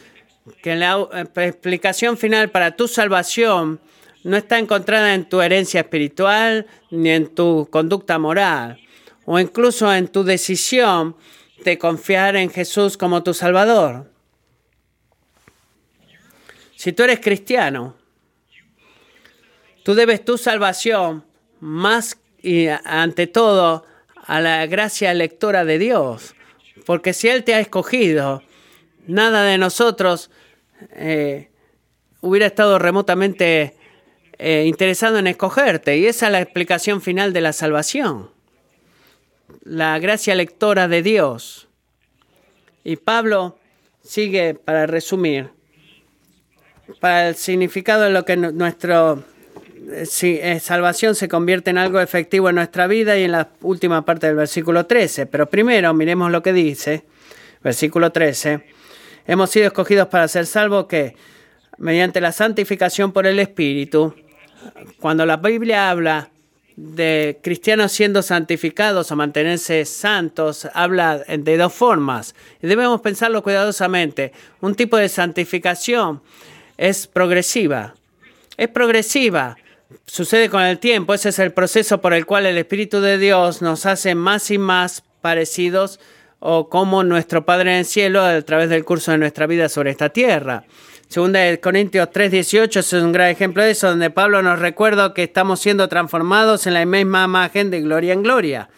Que 0.62 0.74
la 0.74 1.06
eh, 1.12 1.46
explicación 1.46 2.16
final 2.16 2.48
para 2.48 2.76
tu 2.76 2.88
salvación 2.88 3.78
no 4.24 4.38
está 4.38 4.58
encontrada 4.58 5.14
en 5.14 5.28
tu 5.28 5.40
herencia 5.42 5.80
espiritual 5.80 6.66
ni 6.90 7.10
en 7.10 7.32
tu 7.34 7.68
conducta 7.70 8.18
moral 8.18 8.80
o 9.26 9.38
incluso 9.38 9.92
en 9.92 10.08
tu 10.08 10.24
decisión 10.24 11.16
de 11.64 11.78
confiar 11.78 12.34
en 12.36 12.50
Jesús 12.50 12.96
como 12.96 13.22
tu 13.22 13.32
Salvador. 13.34 14.10
Si 16.76 16.92
tú 16.92 17.02
eres 17.04 17.20
cristiano, 17.20 17.96
tú 19.84 19.94
debes 19.94 20.24
tu 20.24 20.36
salvación 20.36 21.24
más 21.60 22.18
y 22.42 22.66
ante 22.68 23.26
todo 23.26 23.86
a 24.16 24.40
la 24.40 24.66
gracia 24.66 25.14
lectora 25.14 25.64
de 25.64 25.78
Dios. 25.78 26.34
Porque 26.84 27.12
si 27.12 27.28
Él 27.28 27.44
te 27.44 27.54
ha 27.54 27.60
escogido, 27.60 28.42
nada 29.06 29.44
de 29.44 29.56
nosotros 29.56 30.30
eh, 30.92 31.50
hubiera 32.20 32.46
estado 32.46 32.78
remotamente 32.78 33.74
eh, 34.46 34.66
interesado 34.66 35.18
en 35.18 35.26
escogerte. 35.26 35.96
Y 35.96 36.06
esa 36.06 36.26
es 36.26 36.32
la 36.32 36.42
explicación 36.42 37.00
final 37.00 37.32
de 37.32 37.40
la 37.40 37.54
salvación. 37.54 38.28
La 39.62 39.98
gracia 39.98 40.34
lectora 40.34 40.86
de 40.86 41.02
Dios. 41.02 41.66
Y 42.84 42.96
Pablo 42.96 43.58
sigue, 44.02 44.52
para 44.52 44.86
resumir, 44.86 45.48
para 47.00 47.28
el 47.28 47.36
significado 47.36 48.02
de 48.02 48.10
lo 48.10 48.26
que 48.26 48.36
nuestro 48.36 49.24
si, 50.04 50.38
eh, 50.42 50.60
salvación 50.60 51.14
se 51.14 51.26
convierte 51.26 51.70
en 51.70 51.78
algo 51.78 51.98
efectivo 51.98 52.50
en 52.50 52.56
nuestra 52.56 52.86
vida 52.86 53.16
y 53.16 53.24
en 53.24 53.32
la 53.32 53.48
última 53.62 54.04
parte 54.04 54.26
del 54.26 54.36
versículo 54.36 54.84
13. 54.84 55.24
Pero 55.24 55.48
primero 55.48 55.94
miremos 55.94 56.30
lo 56.30 56.42
que 56.42 56.52
dice, 56.52 57.04
versículo 57.62 58.12
13. 58.12 58.62
Hemos 59.26 59.48
sido 59.48 59.68
escogidos 59.68 60.08
para 60.08 60.28
ser 60.28 60.44
salvos 60.44 60.84
que 60.84 61.16
mediante 61.78 62.20
la 62.20 62.30
santificación 62.30 63.10
por 63.10 63.26
el 63.26 63.38
Espíritu, 63.38 64.14
cuando 65.00 65.26
la 65.26 65.36
Biblia 65.36 65.90
habla 65.90 66.30
de 66.76 67.38
cristianos 67.42 67.92
siendo 67.92 68.22
santificados 68.22 69.10
o 69.12 69.16
mantenerse 69.16 69.84
santos, 69.84 70.68
habla 70.74 71.18
de 71.18 71.56
dos 71.56 71.72
formas. 71.72 72.34
Debemos 72.60 73.00
pensarlo 73.00 73.42
cuidadosamente. 73.42 74.32
Un 74.60 74.74
tipo 74.74 74.96
de 74.96 75.08
santificación 75.08 76.20
es 76.76 77.06
progresiva. 77.06 77.94
Es 78.56 78.68
progresiva 78.68 79.56
sucede 80.06 80.48
con 80.48 80.62
el 80.62 80.78
tiempo. 80.78 81.14
Ese 81.14 81.30
es 81.30 81.38
el 81.38 81.52
proceso 81.52 82.00
por 82.00 82.14
el 82.14 82.26
cual 82.26 82.46
el 82.46 82.58
Espíritu 82.58 83.00
de 83.00 83.18
Dios 83.18 83.62
nos 83.62 83.86
hace 83.86 84.14
más 84.14 84.50
y 84.50 84.58
más 84.58 85.02
parecidos 85.20 86.00
o 86.40 86.68
como 86.68 87.04
nuestro 87.04 87.44
Padre 87.44 87.72
en 87.72 87.78
el 87.78 87.84
cielo 87.84 88.22
a 88.22 88.40
través 88.42 88.68
del 88.68 88.84
curso 88.84 89.12
de 89.12 89.18
nuestra 89.18 89.46
vida 89.46 89.68
sobre 89.68 89.90
esta 89.90 90.10
tierra. 90.10 90.64
Segunda 91.14 91.38
de 91.38 91.60
Corintios 91.60 92.08
3:18 92.10 92.80
es 92.80 92.92
un 92.92 93.12
gran 93.12 93.30
ejemplo 93.30 93.62
de 93.62 93.70
eso, 93.70 93.88
donde 93.88 94.10
Pablo 94.10 94.42
nos 94.42 94.58
recuerda 94.58 95.14
que 95.14 95.22
estamos 95.22 95.60
siendo 95.60 95.88
transformados 95.88 96.66
en 96.66 96.74
la 96.74 96.84
misma 96.84 97.22
imagen 97.22 97.70
de 97.70 97.82
gloria 97.82 98.14
en 98.14 98.24
gloria. 98.24 98.68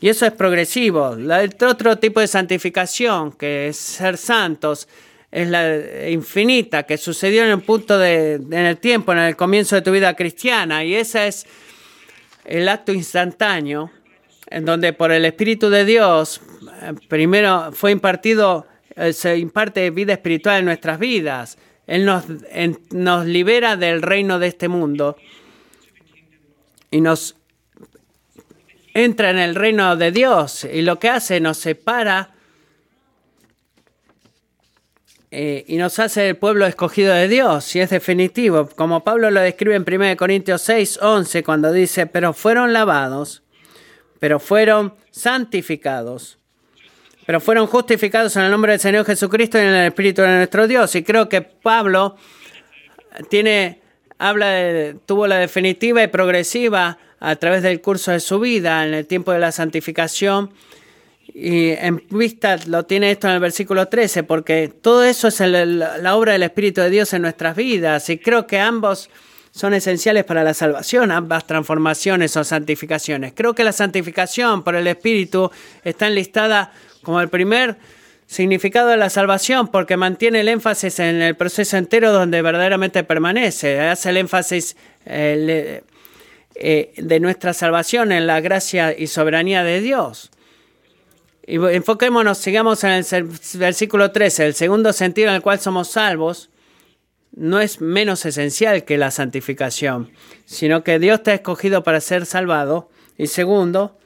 Y 0.00 0.10
eso 0.10 0.26
es 0.26 0.30
progresivo. 0.30 1.14
El 1.14 1.56
otro 1.60 1.98
tipo 1.98 2.20
de 2.20 2.28
santificación, 2.28 3.32
que 3.32 3.66
es 3.66 3.76
ser 3.76 4.16
santos, 4.16 4.86
es 5.32 5.48
la 5.48 6.08
infinita 6.08 6.84
que 6.84 6.96
sucedió 6.96 7.42
en 7.42 7.50
el 7.50 7.62
punto 7.62 7.98
de, 7.98 8.34
en 8.34 8.52
el 8.52 8.76
tiempo, 8.76 9.10
en 9.10 9.18
el 9.18 9.34
comienzo 9.34 9.74
de 9.74 9.82
tu 9.82 9.90
vida 9.90 10.14
cristiana. 10.14 10.84
Y 10.84 10.94
ese 10.94 11.26
es 11.26 11.48
el 12.44 12.68
acto 12.68 12.92
instantáneo 12.92 13.90
en 14.50 14.64
donde 14.64 14.92
por 14.92 15.10
el 15.10 15.24
Espíritu 15.24 15.68
de 15.68 15.84
Dios 15.84 16.40
eh, 16.80 16.92
primero 17.08 17.72
fue 17.72 17.90
impartido, 17.90 18.68
se 19.12 19.38
imparte 19.38 19.90
vida 19.90 20.12
espiritual 20.14 20.60
en 20.60 20.64
nuestras 20.66 20.98
vidas. 20.98 21.58
Él 21.86 22.04
nos, 22.04 22.24
nos 22.90 23.26
libera 23.26 23.76
del 23.76 24.02
reino 24.02 24.38
de 24.38 24.46
este 24.46 24.68
mundo 24.68 25.16
y 26.90 27.00
nos 27.00 27.36
entra 28.94 29.30
en 29.30 29.38
el 29.38 29.54
reino 29.54 29.96
de 29.96 30.12
Dios. 30.12 30.64
Y 30.64 30.82
lo 30.82 30.98
que 30.98 31.08
hace 31.08 31.40
nos 31.40 31.58
separa 31.58 32.34
Eh, 35.36 35.64
y 35.66 35.78
nos 35.78 35.98
hace 35.98 36.28
el 36.28 36.36
pueblo 36.36 36.64
escogido 36.64 37.12
de 37.12 37.26
Dios, 37.26 37.74
y 37.74 37.80
es 37.80 37.90
definitivo, 37.90 38.68
como 38.76 39.02
Pablo 39.02 39.32
lo 39.32 39.40
describe 39.40 39.74
en 39.74 39.84
1 39.84 40.16
Corintios 40.16 40.62
6, 40.62 41.00
11, 41.02 41.42
cuando 41.42 41.72
dice, 41.72 42.06
pero 42.06 42.32
fueron 42.32 42.72
lavados, 42.72 43.42
pero 44.20 44.38
fueron 44.38 44.94
santificados, 45.10 46.38
pero 47.26 47.40
fueron 47.40 47.66
justificados 47.66 48.36
en 48.36 48.42
el 48.42 48.50
nombre 48.50 48.72
del 48.72 48.80
Señor 48.80 49.04
Jesucristo 49.04 49.58
y 49.58 49.62
en 49.62 49.68
el 49.68 49.86
Espíritu 49.86 50.22
de 50.22 50.28
nuestro 50.28 50.66
Dios. 50.66 50.94
Y 50.94 51.02
creo 51.02 51.28
que 51.28 51.42
Pablo 51.42 52.16
tiene, 53.28 53.80
habla 54.18 54.48
de, 54.48 54.96
tuvo 55.06 55.26
la 55.26 55.38
definitiva 55.38 56.02
y 56.02 56.08
progresiva 56.08 56.98
a 57.20 57.36
través 57.36 57.62
del 57.62 57.80
curso 57.80 58.10
de 58.10 58.20
su 58.20 58.38
vida 58.40 58.84
en 58.86 58.94
el 58.94 59.06
tiempo 59.06 59.32
de 59.32 59.38
la 59.38 59.52
santificación 59.52 60.50
y 61.32 61.70
en 61.70 62.02
vista 62.10 62.58
lo 62.66 62.84
tiene 62.84 63.10
esto 63.10 63.28
en 63.28 63.34
el 63.34 63.40
versículo 63.40 63.88
13, 63.88 64.22
porque 64.22 64.68
todo 64.68 65.04
eso 65.04 65.28
es 65.28 65.40
la 65.40 66.16
obra 66.16 66.32
del 66.32 66.42
Espíritu 66.42 66.80
de 66.80 66.90
Dios 66.90 67.12
en 67.12 67.22
nuestras 67.22 67.56
vidas. 67.56 68.08
Y 68.10 68.18
creo 68.18 68.46
que 68.46 68.60
ambos 68.60 69.10
son 69.50 69.74
esenciales 69.74 70.24
para 70.24 70.44
la 70.44 70.54
salvación, 70.54 71.10
ambas 71.10 71.46
transformaciones 71.46 72.36
o 72.36 72.44
santificaciones. 72.44 73.32
Creo 73.34 73.54
que 73.54 73.64
la 73.64 73.72
santificación 73.72 74.62
por 74.62 74.76
el 74.76 74.86
Espíritu 74.86 75.50
está 75.82 76.06
enlistada 76.06 76.72
como 77.04 77.20
el 77.20 77.28
primer 77.28 77.76
significado 78.26 78.88
de 78.88 78.96
la 78.96 79.10
salvación, 79.10 79.68
porque 79.68 79.96
mantiene 79.96 80.40
el 80.40 80.48
énfasis 80.48 80.98
en 80.98 81.22
el 81.22 81.36
proceso 81.36 81.76
entero 81.76 82.12
donde 82.12 82.42
verdaderamente 82.42 83.04
permanece. 83.04 83.80
Hace 83.80 84.10
el 84.10 84.16
énfasis 84.16 84.76
eh, 85.06 85.82
eh, 86.56 86.92
de 86.96 87.20
nuestra 87.20 87.52
salvación 87.52 88.12
en 88.12 88.26
la 88.26 88.40
gracia 88.40 88.96
y 88.96 89.06
soberanía 89.06 89.62
de 89.62 89.80
Dios. 89.80 90.30
Y 91.46 91.56
enfoquémonos, 91.56 92.38
sigamos 92.38 92.82
en 92.84 93.04
el 93.10 93.28
versículo 93.54 94.10
13. 94.10 94.46
El 94.46 94.54
segundo 94.54 94.92
sentido 94.92 95.28
en 95.28 95.34
el 95.34 95.42
cual 95.42 95.60
somos 95.60 95.88
salvos 95.88 96.50
no 97.36 97.60
es 97.60 97.80
menos 97.80 98.24
esencial 98.24 98.84
que 98.84 98.96
la 98.96 99.10
santificación, 99.10 100.10
sino 100.46 100.84
que 100.84 100.98
Dios 100.98 101.22
te 101.22 101.32
ha 101.32 101.34
escogido 101.34 101.82
para 101.82 102.00
ser 102.00 102.26
salvado. 102.26 102.88
Y 103.18 103.26
segundo, 103.28 103.98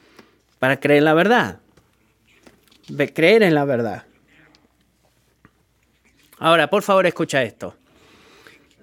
para 0.59 0.79
creer 0.79 0.99
en 0.99 1.05
la 1.05 1.13
verdad. 1.13 1.59
Creer 3.13 3.43
en 3.43 3.55
la 3.55 3.65
verdad. 3.65 4.03
Ahora, 6.37 6.69
por 6.69 6.83
favor, 6.83 7.05
escucha 7.05 7.43
esto. 7.43 7.75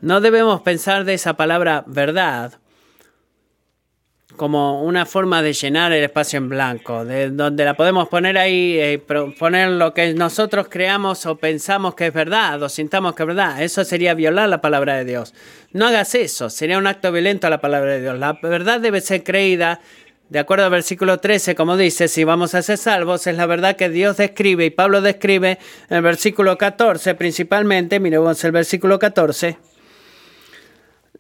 No 0.01 0.21
debemos 0.21 0.61
pensar 0.61 1.05
de 1.05 1.15
esa 1.15 1.35
palabra 1.35 1.85
verdad 1.87 2.59
como 4.37 4.83
una 4.83 5.07
forma 5.07 5.43
de 5.43 5.53
llenar 5.53 5.93
el 5.93 6.05
espacio 6.05 6.37
en 6.37 6.49
blanco, 6.49 7.05
de 7.05 7.31
donde 7.31 7.65
la 7.65 7.75
podemos 7.75 8.09
poner 8.09 8.39
ahí, 8.39 8.77
eh, 8.79 9.03
poner 9.39 9.71
lo 9.71 9.95
que 9.95 10.15
nosotros 10.15 10.69
creamos 10.69 11.27
o 11.27 11.37
pensamos 11.37 11.95
que 11.95 12.09
es 12.09 12.13
verdad 12.13 12.63
o 12.63 12.69
sintamos 12.69 13.15
que 13.15 13.23
es 13.23 13.27
verdad. 13.27 13.63
Eso 13.63 13.85
sería 13.85 14.15
violar 14.15 14.49
la 14.49 14.61
palabra 14.61 14.97
de 14.97 15.05
Dios. 15.05 15.35
No 15.73 15.87
hagas 15.87 16.15
eso, 16.15 16.51
sería 16.51 16.79
un 16.79 16.87
acto 16.87 17.11
violento 17.11 17.47
a 17.47 17.51
la 17.51 17.61
palabra 17.61 17.93
de 17.93 18.03
Dios. 18.03 18.19
La 18.19 18.39
verdad 18.43 18.81
debe 18.81 19.01
ser 19.01 19.25
creída. 19.25 19.81
De 20.29 20.41
acuerdo 20.41 20.65
al 20.65 20.73
versículo 20.73 21.19
13, 21.19 21.55
como 21.55 21.77
dice, 21.77 22.09
si 22.09 22.25
vamos 22.25 22.57
a 22.57 22.63
ser 22.63 22.79
salvos, 22.79 23.29
es 23.29 23.37
la 23.37 23.47
verdad 23.47 23.77
que 23.77 23.89
Dios 23.89 24.17
describe 24.17 24.65
y 24.65 24.71
Pablo 24.71 25.01
describe 25.01 25.59
en 25.89 25.97
el 25.99 26.03
versículo 26.03 26.59
14 26.59 27.15
principalmente, 27.15 28.01
miremos 28.01 28.43
el 28.43 28.51
versículo 28.51 28.99
14, 28.99 29.57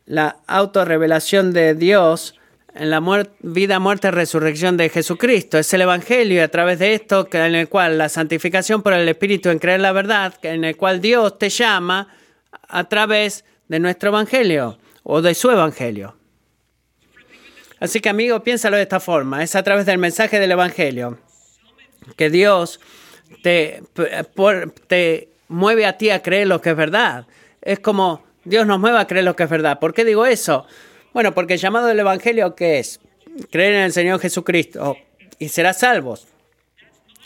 la 0.07 0.38
autorrevelación 0.49 1.53
de 1.53 1.75
Dios 1.75 2.35
en 2.75 2.90
la 2.90 3.01
vida, 3.40 3.79
muerte 3.79 4.09
y 4.09 4.11
resurrección 4.11 4.77
de 4.77 4.88
Jesucristo. 4.88 5.57
Es 5.57 5.73
el 5.73 5.83
Evangelio 5.83 6.38
y 6.38 6.40
a 6.40 6.51
través 6.51 6.81
de 6.81 6.95
esto 6.95 7.29
en 7.31 7.55
el 7.55 7.69
cual 7.69 7.99
la 7.99 8.09
santificación 8.09 8.83
por 8.83 8.92
el 8.92 9.09
Espíritu 9.09 9.51
en 9.51 9.61
creer 9.61 9.81
la 9.81 9.92
verdad, 9.92 10.35
en 10.42 10.64
el 10.64 10.77
cual 10.77 11.01
Dios 11.01 11.38
te 11.38 11.49
llama 11.49 12.09
a 12.69 12.88
través 12.88 13.45
de 13.69 13.79
nuestro 13.79 14.09
Evangelio 14.09 14.79
o 15.05 15.23
de 15.23 15.35
su 15.35 15.49
Evangelio. 15.49 16.15
Así 17.81 18.01
que 18.01 18.09
amigo, 18.09 18.43
piénsalo 18.43 18.77
de 18.77 18.83
esta 18.83 19.01
forma. 19.01 19.43
Es 19.43 19.55
a 19.55 19.62
través 19.62 19.87
del 19.87 19.99
mensaje 19.99 20.39
del 20.39 20.53
Evangelio 20.53 21.19
que 22.17 22.31
Dios 22.31 22.81
te, 23.43 23.83
te 24.87 25.29
mueve 25.49 25.87
a 25.87 25.99
ti 25.99 26.11
a 26.11 26.23
creer 26.23 26.47
lo 26.47 26.61
que 26.61 26.71
es 26.71 26.77
verdad. 26.77 27.27
Es 27.62 27.81
como 27.81 28.25
Dios 28.45 28.67
nos 28.67 28.79
mueve 28.79 28.99
a 28.99 29.07
creer 29.07 29.25
lo 29.25 29.37
que 29.37 29.43
es 29.43 29.51
verdad. 29.51 29.79
¿Por 29.79 29.93
qué 29.93 30.05
digo 30.05 30.25
eso? 30.25 30.67
Bueno, 31.12 31.35
porque 31.35 31.55
el 31.55 31.61
llamado 31.61 31.87
del 31.87 31.99
Evangelio, 31.99 32.55
¿qué 32.55 32.79
es? 32.79 33.01
Creer 33.51 33.75
en 33.75 33.83
el 33.83 33.93
Señor 33.93 34.21
Jesucristo 34.21 34.97
y 35.39 35.49
serás 35.49 35.81
salvos. 35.81 36.27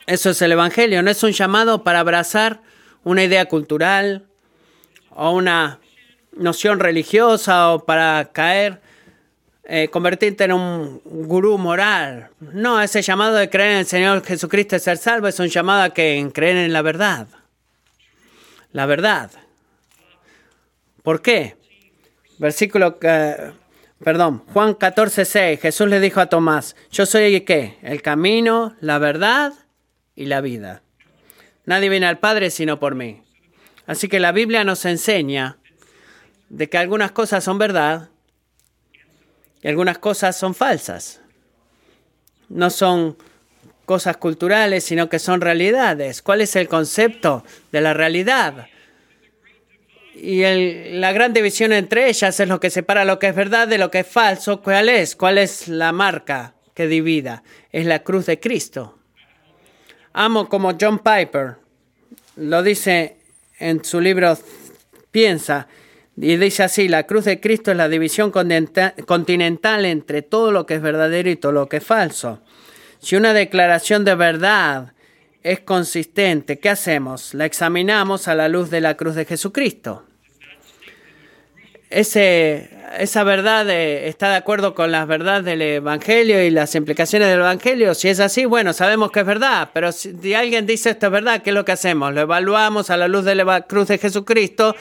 Eso 0.07 0.31
es 0.31 0.43
el 0.43 0.53
Evangelio, 0.53 1.03
no 1.03 1.11
es 1.11 1.23
un 1.23 1.33
llamado 1.33 1.85
para 1.85 2.01
abrazar 2.01 2.63
una 3.05 3.23
idea 3.23 3.47
cultural 3.47 4.27
o 5.11 5.31
una 5.31 5.79
noción 6.33 6.81
religiosa 6.81 7.73
o 7.73 7.85
para 7.85 8.31
caer, 8.33 8.81
eh, 9.73 9.87
convertirte 9.89 10.43
en 10.43 10.53
un 10.53 11.01
gurú 11.05 11.57
moral. 11.57 12.31
No, 12.41 12.83
ese 12.83 13.03
llamado 13.03 13.37
de 13.37 13.49
creer 13.49 13.71
en 13.71 13.79
el 13.79 13.87
Señor 13.87 14.25
Jesucristo 14.25 14.75
y 14.75 14.81
ser 14.81 14.97
salvo 14.97 15.29
es 15.29 15.39
un 15.39 15.47
llamado 15.47 15.83
a 15.85 15.91
que 15.91 16.29
creer 16.35 16.57
en 16.57 16.73
la 16.73 16.83
verdad. 16.83 17.29
La 18.73 18.87
verdad. 18.87 19.31
¿Por 21.05 21.23
qué? 21.23 21.55
Versículo, 22.39 22.99
eh, 23.01 23.53
perdón, 24.03 24.43
Juan 24.53 24.75
14, 24.75 25.25
6. 25.25 25.61
Jesús 25.61 25.89
le 25.89 26.01
dijo 26.01 26.19
a 26.21 26.27
Tomás, 26.27 26.75
yo 26.91 27.07
soy 27.07 27.33
el 27.33 27.45
qué? 27.45 27.79
El 27.83 28.03
camino, 28.03 28.75
la 28.81 28.99
verdad 28.99 29.53
y 30.17 30.25
la 30.25 30.41
vida. 30.41 30.83
Nadie 31.65 31.91
viene 31.91 32.07
al 32.07 32.19
Padre 32.19 32.51
sino 32.51 32.81
por 32.81 32.97
mí. 32.97 33.23
Así 33.87 34.09
que 34.09 34.19
la 34.19 34.33
Biblia 34.33 34.65
nos 34.65 34.85
enseña 34.85 35.59
de 36.49 36.69
que 36.69 36.77
algunas 36.77 37.13
cosas 37.13 37.45
son 37.45 37.59
verdad 37.59 38.10
y 39.63 39.69
algunas 39.69 39.99
cosas 39.99 40.37
son 40.37 40.55
falsas. 40.55 41.21
No 42.49 42.71
son 42.71 43.17
cosas 43.85 44.17
culturales, 44.17 44.85
sino 44.85 45.09
que 45.09 45.19
son 45.19 45.41
realidades. 45.41 46.23
¿Cuál 46.23 46.41
es 46.41 46.57
el 46.57 46.69
concepto 46.69 47.45
de 47.73 47.81
la 47.81 47.95
realidad? 47.95 48.67
Y 50.15 50.43
la 50.99 51.13
gran 51.13 51.33
división 51.33 51.73
entre 51.73 52.09
ellas 52.09 52.39
es 52.41 52.49
lo 52.49 52.61
que 52.61 52.71
separa 52.71 53.05
lo 53.05 53.19
que 53.19 53.29
es 53.29 53.35
verdad 53.35 53.69
de 53.69 53.79
lo 53.79 53.91
que 53.91 54.01
es 54.01 54.07
falso. 54.07 54.63
¿Cuál 54.63 54.89
es? 54.89 55.17
¿Cuál 55.17 55.39
es 55.39 55.69
la 55.69 55.93
marca 55.93 56.55
que 56.75 56.87
divida? 56.87 57.43
Es 57.73 57.87
la 57.87 58.01
cruz 58.01 58.27
de 58.27 58.39
Cristo. 58.39 58.99
Amo 60.13 60.49
como 60.49 60.77
John 60.81 60.99
Piper 60.99 61.57
lo 62.37 62.63
dice 62.63 63.19
en 63.59 63.85
su 63.85 64.01
libro 64.01 64.37
Piensa, 65.11 65.69
y 66.17 66.37
dice 66.37 66.63
así, 66.63 66.89
la 66.89 67.05
cruz 67.05 67.25
de 67.25 67.41
Cristo 67.41 67.71
es 67.71 67.77
la 67.77 67.89
división 67.89 68.31
continental 68.31 69.85
entre 69.85 70.23
todo 70.23 70.53
lo 70.53 70.67
que 70.67 70.75
es 70.75 70.83
verdadero 70.83 71.31
y 71.31 71.37
todo 71.37 71.53
lo 71.53 71.69
que 71.69 71.79
es 71.79 71.85
falso. 71.85 72.41
Si 73.01 73.17
una 73.17 73.33
declaración 73.33 74.05
de 74.05 74.15
verdad 74.15 74.93
es 75.43 75.61
consistente, 75.61 76.59
¿qué 76.59 76.69
hacemos? 76.69 77.33
La 77.33 77.47
examinamos 77.47 78.29
a 78.29 78.35
la 78.35 78.49
luz 78.49 78.71
de 78.71 78.83
la 78.83 78.97
cruz 78.97 79.15
de 79.15 79.25
Jesucristo. 79.25 80.05
Ese, 81.89 82.71
esa 82.99 83.25
verdad 83.25 83.69
está 83.71 84.31
de 84.31 84.37
acuerdo 84.37 84.75
con 84.75 84.93
las 84.93 85.09
verdades 85.09 85.45
del 85.45 85.63
Evangelio 85.63 86.45
y 86.45 86.51
las 86.51 86.75
implicaciones 86.75 87.29
del 87.29 87.41
Evangelio. 87.41 87.95
Si 87.95 88.09
es 88.09 88.21
así, 88.21 88.45
bueno, 88.45 88.75
sabemos 88.75 89.11
que 89.11 89.21
es 89.21 89.27
verdad, 89.27 89.71
pero 89.73 89.91
si 89.91 90.35
alguien 90.35 90.67
dice 90.67 90.91
esto 90.91 91.07
es 91.07 91.13
verdad, 91.13 91.43
¿qué 91.43 91.51
es 91.51 91.55
lo 91.55 91.65
que 91.65 91.73
hacemos? 91.73 92.13
Lo 92.13 92.21
evaluamos 92.21 92.91
a 92.91 92.97
la 92.97 93.09
luz 93.09 93.25
de 93.25 93.35
la 93.35 93.63
cruz 93.63 93.89
de 93.89 93.99
Jesucristo 93.99 94.77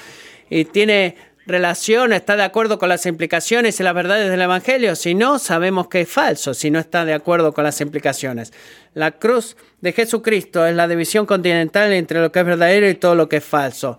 y 0.49 0.65
tiene 0.65 1.15
relación, 1.49 2.13
está 2.13 2.35
de 2.35 2.43
acuerdo 2.43 2.79
con 2.79 2.89
las 2.89 3.05
implicaciones 3.05 3.79
y 3.79 3.83
las 3.83 3.93
verdades 3.93 4.29
del 4.29 4.41
Evangelio. 4.41 4.95
Si 4.95 5.15
no, 5.15 5.39
sabemos 5.39 5.88
que 5.88 6.01
es 6.01 6.09
falso, 6.09 6.53
si 6.53 6.71
no 6.71 6.79
está 6.79 7.03
de 7.05 7.13
acuerdo 7.13 7.53
con 7.53 7.63
las 7.63 7.81
implicaciones. 7.81 8.53
La 8.93 9.12
cruz 9.12 9.57
de 9.81 9.91
Jesucristo 9.91 10.65
es 10.65 10.75
la 10.75 10.88
división 10.88 11.25
continental 11.25 11.91
entre 11.91 12.21
lo 12.21 12.31
que 12.31 12.39
es 12.39 12.45
verdadero 12.45 12.88
y 12.88 12.95
todo 12.95 13.15
lo 13.15 13.27
que 13.27 13.38
es 13.38 13.43
falso. 13.43 13.97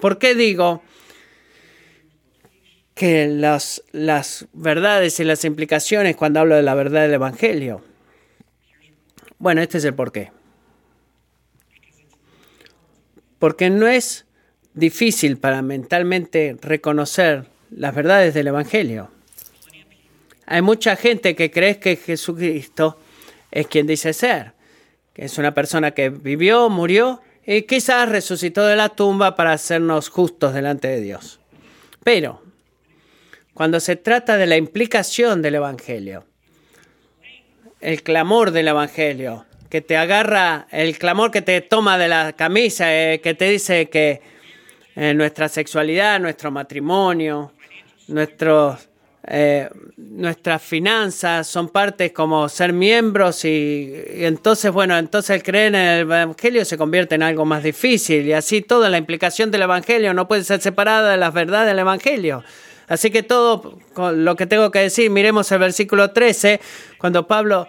¿Por 0.00 0.18
qué 0.18 0.34
digo 0.34 0.82
que 2.94 3.26
las, 3.26 3.82
verdades 4.52 5.18
y 5.20 5.24
las 5.24 5.44
implicaciones 5.44 6.16
cuando 6.16 6.40
hablo 6.40 6.54
de 6.54 6.62
la 6.62 6.74
verdad 6.74 7.02
del 7.02 7.14
Evangelio? 7.14 7.82
Bueno, 9.38 9.60
este 9.60 9.78
es 9.78 9.84
el 9.84 9.94
porqué. 9.94 10.30
Porque 13.38 13.70
no 13.70 13.88
es 13.88 14.24
difícil 14.74 15.36
para 15.38 15.62
mentalmente 15.62 16.56
reconocer 16.60 17.46
las 17.70 17.94
verdades 17.94 18.34
del 18.34 18.48
Evangelio. 18.48 19.10
Hay 20.46 20.62
mucha 20.62 20.96
gente 20.96 21.34
que 21.34 21.50
cree 21.50 21.78
que 21.78 21.96
Jesucristo 21.96 22.98
es 23.50 23.66
quien 23.66 23.86
dice 23.86 24.12
ser, 24.12 24.52
que 25.14 25.24
es 25.24 25.38
una 25.38 25.54
persona 25.54 25.92
que 25.92 26.10
vivió, 26.10 26.68
murió 26.68 27.20
y 27.46 27.62
quizás 27.62 28.08
resucitó 28.08 28.66
de 28.66 28.76
la 28.76 28.90
tumba 28.90 29.34
para 29.36 29.52
hacernos 29.52 30.08
justos 30.08 30.54
delante 30.54 30.88
de 30.88 31.00
Dios. 31.00 31.40
Pero 32.02 32.42
cuando 33.54 33.80
se 33.80 33.96
trata 33.96 34.36
de 34.36 34.46
la 34.46 34.56
implicación 34.56 35.42
del 35.42 35.56
Evangelio, 35.56 36.24
el 37.80 38.02
clamor 38.02 38.50
del 38.50 38.68
Evangelio, 38.68 39.44
que 39.68 39.80
te 39.80 39.96
agarra, 39.96 40.66
el 40.70 40.98
clamor 40.98 41.30
que 41.30 41.42
te 41.42 41.60
toma 41.60 41.98
de 41.98 42.08
la 42.08 42.34
camisa, 42.34 42.94
eh, 42.94 43.20
que 43.20 43.34
te 43.34 43.48
dice 43.48 43.88
que 43.88 44.20
nuestra 44.94 45.48
sexualidad, 45.48 46.20
nuestro 46.20 46.50
matrimonio, 46.50 47.52
nuestros, 48.08 48.88
eh, 49.26 49.68
nuestras 49.96 50.62
finanzas 50.62 51.46
son 51.46 51.68
partes 51.68 52.12
como 52.12 52.48
ser 52.48 52.72
miembros 52.72 53.44
y, 53.44 53.92
entonces, 54.16 54.70
bueno, 54.72 54.96
entonces 54.98 55.36
el 55.36 55.42
creer 55.42 55.68
en 55.68 55.80
el 55.80 56.00
Evangelio 56.00 56.64
se 56.64 56.76
convierte 56.76 57.14
en 57.14 57.22
algo 57.22 57.44
más 57.44 57.62
difícil 57.62 58.26
y 58.26 58.32
así 58.32 58.62
toda 58.62 58.90
la 58.90 58.98
implicación 58.98 59.50
del 59.50 59.62
Evangelio 59.62 60.12
no 60.14 60.28
puede 60.28 60.44
ser 60.44 60.60
separada 60.60 61.12
de 61.12 61.16
las 61.16 61.32
verdades 61.32 61.68
del 61.68 61.78
Evangelio. 61.78 62.44
Así 62.88 63.10
que 63.10 63.22
todo 63.22 63.78
lo 63.96 64.36
que 64.36 64.46
tengo 64.46 64.70
que 64.70 64.80
decir, 64.80 65.08
miremos 65.08 65.50
el 65.52 65.60
versículo 65.60 66.10
13, 66.10 66.60
cuando 66.98 67.26
Pablo 67.26 67.66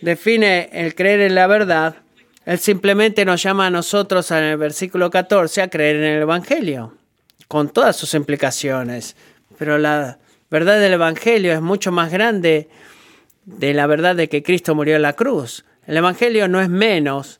define 0.00 0.68
el 0.72 0.94
creer 0.94 1.20
en 1.20 1.34
la 1.34 1.46
verdad, 1.46 1.96
él 2.48 2.58
simplemente 2.58 3.26
nos 3.26 3.42
llama 3.42 3.66
a 3.66 3.70
nosotros 3.70 4.30
en 4.30 4.42
el 4.42 4.56
versículo 4.56 5.10
14 5.10 5.60
a 5.60 5.68
creer 5.68 5.96
en 5.96 6.04
el 6.04 6.22
Evangelio, 6.22 6.94
con 7.46 7.68
todas 7.68 7.94
sus 7.94 8.14
implicaciones. 8.14 9.16
Pero 9.58 9.76
la 9.76 10.18
verdad 10.48 10.80
del 10.80 10.94
Evangelio 10.94 11.52
es 11.52 11.60
mucho 11.60 11.92
más 11.92 12.10
grande 12.10 12.70
de 13.44 13.74
la 13.74 13.86
verdad 13.86 14.16
de 14.16 14.30
que 14.30 14.42
Cristo 14.42 14.74
murió 14.74 14.96
en 14.96 15.02
la 15.02 15.12
cruz. 15.12 15.66
El 15.86 15.98
Evangelio 15.98 16.48
no 16.48 16.58
es 16.62 16.70
menos 16.70 17.38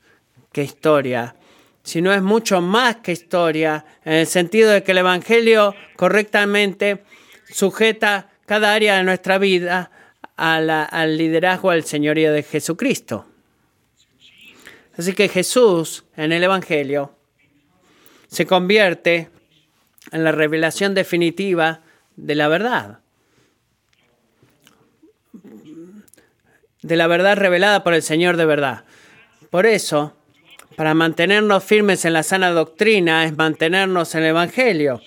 que 0.52 0.62
historia, 0.62 1.36
sino 1.82 2.12
es 2.12 2.20
mucho 2.20 2.60
más 2.60 2.96
que 2.96 3.12
historia, 3.12 3.86
en 4.04 4.12
el 4.12 4.26
sentido 4.26 4.70
de 4.70 4.82
que 4.82 4.92
el 4.92 4.98
Evangelio 4.98 5.74
correctamente 5.96 7.02
sujeta 7.50 8.28
cada 8.44 8.74
área 8.74 8.98
de 8.98 9.04
nuestra 9.04 9.38
vida 9.38 9.90
al 10.36 11.16
liderazgo, 11.16 11.70
al 11.70 11.84
señorío 11.84 12.30
de 12.30 12.42
Jesucristo. 12.42 13.24
Así 14.98 15.12
que 15.14 15.28
Jesús 15.28 16.04
en 16.16 16.32
el 16.32 16.42
Evangelio 16.42 17.14
se 18.26 18.46
convierte 18.46 19.30
en 20.10 20.24
la 20.24 20.32
revelación 20.32 20.92
definitiva 20.92 21.82
de 22.16 22.34
la 22.34 22.48
verdad. 22.48 22.98
De 26.82 26.96
la 26.96 27.06
verdad 27.06 27.36
revelada 27.36 27.84
por 27.84 27.94
el 27.94 28.02
Señor 28.02 28.36
de 28.36 28.44
verdad. 28.44 28.84
Por 29.50 29.66
eso, 29.66 30.16
para 30.76 30.94
mantenernos 30.94 31.62
firmes 31.62 32.04
en 32.04 32.12
la 32.12 32.24
sana 32.24 32.50
doctrina 32.50 33.24
es 33.24 33.36
mantenernos 33.36 34.14
en 34.16 34.22
el 34.22 34.30
Evangelio. 34.30 35.00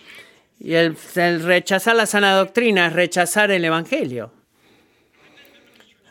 Y 0.58 0.76
el, 0.76 0.96
rechazar 1.44 1.98
la 1.98 2.06
sana 2.06 2.36
doctrina 2.36 2.88
es 2.88 2.94
rechazar 2.94 3.52
el 3.52 3.66
Evangelio. 3.66 4.32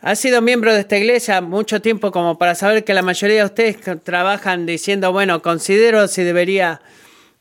Ha 0.02 0.14
sido 0.14 0.40
miembro 0.40 0.72
de 0.72 0.80
esta 0.80 0.96
iglesia 0.96 1.42
mucho 1.42 1.82
tiempo 1.82 2.10
como 2.10 2.38
para 2.38 2.54
saber 2.54 2.84
que 2.84 2.94
la 2.94 3.02
mayoría 3.02 3.40
de 3.40 3.44
ustedes 3.44 4.02
trabajan 4.02 4.64
diciendo, 4.64 5.12
bueno, 5.12 5.42
considero 5.42 6.08
si 6.08 6.22
debería 6.22 6.80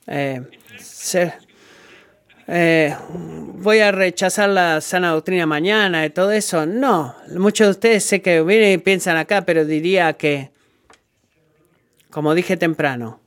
eh, 0.07 0.41
ser, 0.77 1.35
eh, 2.47 2.93
voy 3.09 3.79
a 3.79 3.93
rechazar 3.93 4.49
la 4.49 4.81
sana 4.81 5.11
doctrina 5.11 5.45
mañana 5.45 6.05
y 6.05 6.09
todo 6.09 6.31
eso. 6.31 6.65
No, 6.65 7.15
muchos 7.37 7.67
de 7.67 7.71
ustedes 7.71 8.03
sé 8.03 8.21
que 8.21 8.41
vienen 8.41 8.73
y 8.73 8.77
piensan 8.77 9.15
acá, 9.15 9.45
pero 9.45 9.63
diría 9.63 10.11
que, 10.13 10.51
como 12.09 12.35
dije 12.35 12.57
temprano, 12.57 13.21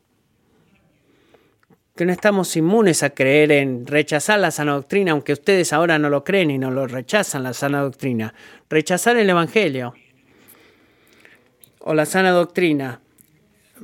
que 2.03 2.07
no 2.07 2.12
estamos 2.12 2.57
inmunes 2.57 3.05
a 3.05 3.11
creer 3.11 3.53
en 3.53 3.86
rechazar 3.86 4.40
la 4.40 4.50
sana 4.50 4.72
doctrina, 4.72 5.12
aunque 5.12 5.34
ustedes 5.34 5.72
ahora 5.72 6.00
no 6.00 6.11
lo 6.11 6.24
creen 6.24 6.50
y 6.50 6.59
no 6.59 6.72
lo 6.72 6.88
rechazan 6.88 7.44
la 7.44 7.55
sana 7.55 7.80
doctrina. 7.80 8.34
Rechazar 8.68 9.16
el 9.18 9.30
Evangelio 9.30 9.94
o 11.78 11.94
la 11.94 12.05
sana 12.05 12.32
doctrina 12.32 13.00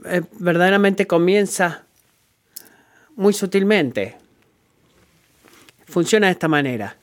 eh, 0.05 0.23
verdaderamente 0.41 1.07
comienza 1.07 1.85
muy 3.15 3.33
sutilmente. 3.33 4.17
Funciona 5.87 6.27
de 6.27 6.33
esta 6.33 6.49
manera. 6.49 6.97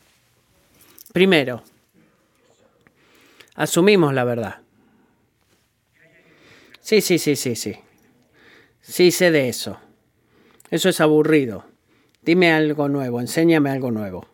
Primero, 1.13 1.63
asumimos 3.53 4.13
la 4.13 4.25
verdad. 4.25 4.55
Sí, 6.81 6.99
sí, 6.99 7.17
sí, 7.17 7.37
sí, 7.37 7.55
sí. 7.55 7.73
Sí 8.81 9.11
sé 9.11 9.31
de 9.31 9.47
eso. 9.47 9.79
Eso 10.75 10.89
es 10.89 10.99
aburrido. 10.99 11.63
Dime 12.21 12.51
algo 12.51 12.89
nuevo, 12.89 13.21
enséñame 13.21 13.69
algo 13.69 13.91
nuevo. 13.91 14.27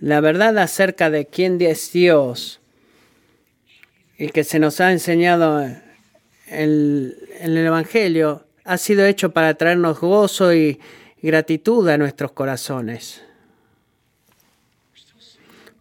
La 0.00 0.20
verdad 0.20 0.58
acerca 0.58 1.08
de 1.08 1.24
quién 1.24 1.58
es 1.62 1.92
Dios 1.92 2.60
y 4.18 4.28
que 4.28 4.44
se 4.44 4.58
nos 4.58 4.82
ha 4.82 4.92
enseñado 4.92 5.62
en 5.62 5.82
el, 6.50 7.56
Evangelio 7.56 8.44
ha 8.64 8.76
sido 8.76 9.06
hecho 9.06 9.32
para 9.32 9.54
traernos 9.54 9.98
gozo 9.98 10.52
y 10.52 10.78
gratitud 11.22 11.88
a 11.88 11.96
nuestros 11.96 12.32
corazones. 12.32 13.22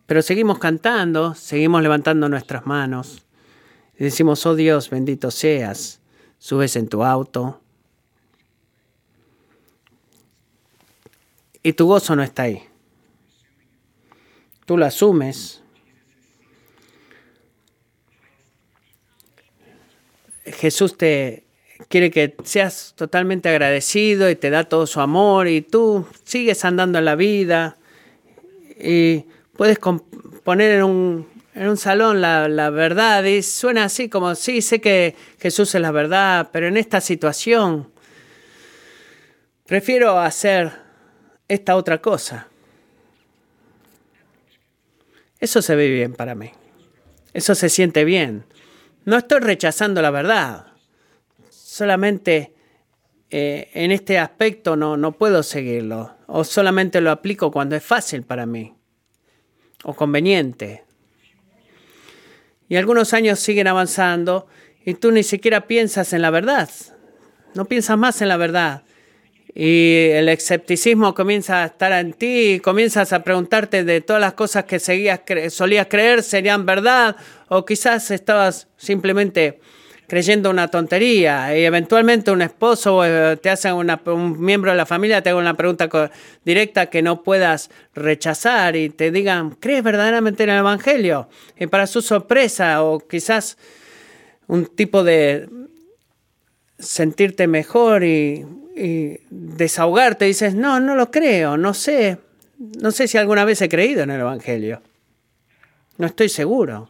Pero 0.05 0.21
seguimos 0.21 0.57
cantando, 0.57 1.35
seguimos 1.35 1.83
levantando 1.83 2.29
nuestras 2.29 2.65
manos 2.65 3.25
y 3.99 4.05
decimos, 4.05 4.45
oh 4.45 4.55
Dios, 4.55 4.89
bendito 4.89 5.31
seas. 5.31 5.99
Subes 6.39 6.77
en 6.77 6.87
tu 6.87 7.03
auto 7.03 7.59
y 11.65 11.73
tu 11.73 11.87
gozo 11.87 12.15
no 12.15 12.21
está 12.21 12.43
ahí. 12.43 12.61
Tú 14.67 14.77
lo 14.77 14.85
asumes. 14.85 15.63
Jesús 20.45 20.95
te 20.95 21.43
quiere 21.89 22.11
que 22.11 22.35
seas 22.43 22.93
totalmente 22.95 23.49
agradecido 23.49 24.29
y 24.29 24.35
te 24.35 24.51
da 24.51 24.65
todo 24.65 24.85
su 24.85 25.01
amor 25.01 25.47
y 25.47 25.63
tú 25.63 26.05
sigues 26.23 26.63
andando 26.65 26.99
en 26.99 27.05
la 27.05 27.15
vida 27.15 27.77
y 28.79 29.25
puedes 29.57 29.79
poner 30.43 30.71
en 30.71 30.83
un, 30.83 31.27
en 31.55 31.67
un 31.67 31.77
salón 31.77 32.21
la, 32.21 32.47
la, 32.47 32.69
verdad 32.69 33.23
y 33.23 33.41
suena 33.41 33.85
así 33.85 34.07
como, 34.07 34.35
sí, 34.35 34.61
sé 34.61 34.79
que 34.79 35.15
Jesús 35.39 35.73
es 35.73 35.81
la 35.81 35.91
verdad, 35.91 36.49
pero 36.53 36.67
en 36.67 36.77
esta 36.77 37.01
situación 37.01 37.91
prefiero 39.65 40.19
hacer 40.19 40.84
esta 41.47 41.75
otra 41.75 42.01
cosa. 42.01 42.47
Eso 45.39 45.61
se 45.61 45.75
ve 45.75 45.89
bien 45.89 46.13
para 46.13 46.35
mí. 46.35 46.51
Eso 47.33 47.55
se 47.55 47.69
siente 47.69 48.05
bien. 48.05 48.45
No 49.03 49.17
estoy 49.17 49.39
rechazando 49.39 50.01
la 50.01 50.09
verdad. 50.09 50.67
Solamente 51.49 52.53
eh, 53.29 53.69
en 53.73 53.91
este 53.91 54.17
aspecto 54.17 54.75
no, 54.75 54.97
no 54.97 55.11
puedo 55.17 55.43
seguirlo. 55.43 56.15
O 56.27 56.43
solamente 56.43 57.01
lo 57.01 57.11
aplico 57.11 57.51
cuando 57.51 57.75
es 57.75 57.83
fácil 57.83 58.23
para 58.23 58.45
mí. 58.45 58.73
O 59.83 59.93
conveniente. 59.93 60.85
Y 62.67 62.77
algunos 62.77 63.13
años 63.13 63.39
siguen 63.39 63.67
avanzando 63.67 64.47
y 64.83 64.95
tú 64.95 65.11
ni 65.11 65.23
siquiera 65.23 65.67
piensas 65.67 66.13
en 66.13 66.21
la 66.21 66.31
verdad. 66.31 66.69
No 67.53 67.65
piensas 67.65 67.97
más 67.97 68.21
en 68.21 68.29
la 68.29 68.37
verdad. 68.37 68.83
Y 69.57 70.09
el 70.11 70.27
escepticismo 70.27 71.15
comienza 71.15 71.63
a 71.63 71.67
estar 71.67 71.93
en 71.93 72.11
ti 72.11 72.55
y 72.55 72.59
comienzas 72.59 73.13
a 73.13 73.23
preguntarte 73.23 73.85
de 73.85 74.01
todas 74.01 74.21
las 74.21 74.33
cosas 74.33 74.65
que 74.65 74.79
seguías 74.79 75.21
solías 75.49 75.87
creer 75.89 76.23
serían 76.23 76.65
verdad 76.65 77.15
o 77.47 77.63
quizás 77.63 78.11
estabas 78.11 78.67
simplemente 78.75 79.61
creyendo 80.07 80.49
una 80.49 80.67
tontería 80.67 81.57
y 81.57 81.63
eventualmente 81.63 82.31
un 82.31 82.41
esposo 82.41 83.05
eh, 83.05 83.37
te 83.37 83.49
hace 83.49 83.71
una, 83.71 84.01
un 84.07 84.39
miembro 84.41 84.71
de 84.71 84.77
la 84.77 84.85
familia 84.85 85.21
te 85.21 85.29
haga 85.29 85.39
una 85.39 85.55
pregunta 85.55 85.89
directa 86.43 86.87
que 86.87 87.01
no 87.01 87.23
puedas 87.23 87.69
rechazar 87.93 88.75
y 88.75 88.89
te 88.89 89.09
digan, 89.09 89.51
¿crees 89.51 89.83
verdaderamente 89.83 90.43
en 90.43 90.49
el 90.49 90.59
Evangelio? 90.59 91.29
Y 91.57 91.67
para 91.67 91.87
su 91.87 92.01
sorpresa 92.01 92.83
o 92.83 92.99
quizás 92.99 93.57
un 94.47 94.65
tipo 94.65 95.03
de 95.03 95.47
sentirte 96.79 97.47
mejor 97.47 98.03
y, 98.03 98.45
y 98.75 99.19
desahogarte, 99.29 100.25
dices, 100.25 100.55
no, 100.55 100.79
no 100.79 100.95
lo 100.95 101.11
creo, 101.11 101.57
no 101.57 101.73
sé, 101.73 102.17
no 102.57 102.91
sé 102.91 103.07
si 103.07 103.17
alguna 103.17 103.45
vez 103.45 103.61
he 103.61 103.69
creído 103.69 104.03
en 104.03 104.11
el 104.11 104.21
Evangelio. 104.21 104.81
No 105.97 106.07
estoy 106.07 106.29
seguro. 106.29 106.89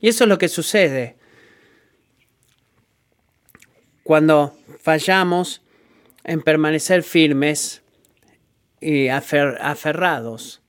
Y 0.00 0.08
eso 0.08 0.24
es 0.24 0.28
lo 0.28 0.38
que 0.38 0.48
sucede 0.48 1.16
cuando 4.02 4.56
fallamos 4.80 5.62
en 6.24 6.40
permanecer 6.40 7.02
firmes 7.02 7.82
y 8.80 9.08
aferrados 9.08 10.62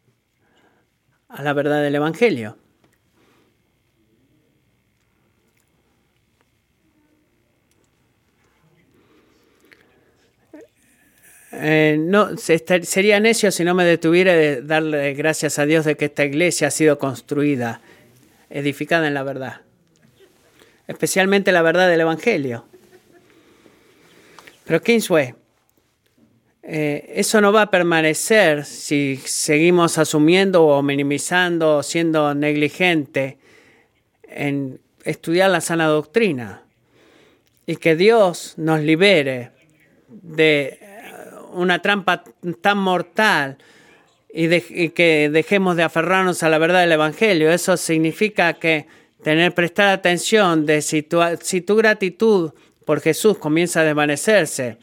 a 1.30 1.44
la 1.44 1.54
verdad 1.54 1.82
del 1.82 1.96
Evangelio. 1.96 2.58
Eh, 11.62 11.98
no, 12.00 12.38
sería 12.38 13.20
necio 13.20 13.52
si 13.52 13.66
no 13.66 13.76
me 13.76 13.84
detuviera 13.84 14.34
de 14.34 14.62
darle 14.62 15.14
gracias 15.14 15.60
a 15.60 15.66
Dios 15.66 15.84
de 15.84 15.98
que 15.98 16.06
esta 16.06 16.24
iglesia 16.24 16.70
ha 16.70 16.72
sido 16.72 16.98
construida, 16.98 17.82
edificada 18.50 19.08
en 19.08 19.14
la 19.14 19.24
verdad, 19.24 19.62
especialmente 20.88 21.52
la 21.52 21.62
verdad 21.62 21.90
del 21.90 22.00
Evangelio. 22.00 22.66
Pero 24.64 24.82
Kingsway, 24.82 25.34
eh, 26.64 27.12
eso 27.16 27.42
no 27.42 27.52
va 27.52 27.64
a 27.64 27.72
permanecer 27.72 28.64
si 28.64 29.20
seguimos 29.26 29.98
asumiendo 29.98 30.66
o 30.66 30.82
minimizando 30.82 31.78
o 31.78 31.84
siendo 31.84 32.34
negligente 32.36 33.38
en 34.24 34.80
estudiar 35.04 35.50
la 35.50 35.60
sana 35.60 35.88
doctrina 35.88 36.64
y 37.66 37.76
que 37.76 37.96
Dios 37.96 38.54
nos 38.58 38.80
libere 38.80 39.52
de 40.08 40.89
una 41.54 41.82
trampa 41.82 42.24
tan 42.62 42.78
mortal 42.78 43.58
y, 44.34 44.90
que 44.90 45.30
dejemos 45.32 45.76
de 45.76 45.84
aferrarnos 45.84 46.44
a 46.44 46.50
la 46.50 46.58
verdad 46.58 46.82
del 46.82 46.92
Evangelio. 46.92 47.52
Eso 47.52 47.78
significa 47.78 48.54
que 48.54 48.88
tener 49.24 49.54
prestar 49.54 49.88
atención 49.88 50.66
de 50.66 50.82
si 50.82 51.02
tu, 51.02 51.76
gratitud 51.76 52.52
por 52.86 53.02
Jesús 53.02 53.38
comienza 53.38 53.82
a 53.82 53.84
desvanecerse. 53.84 54.78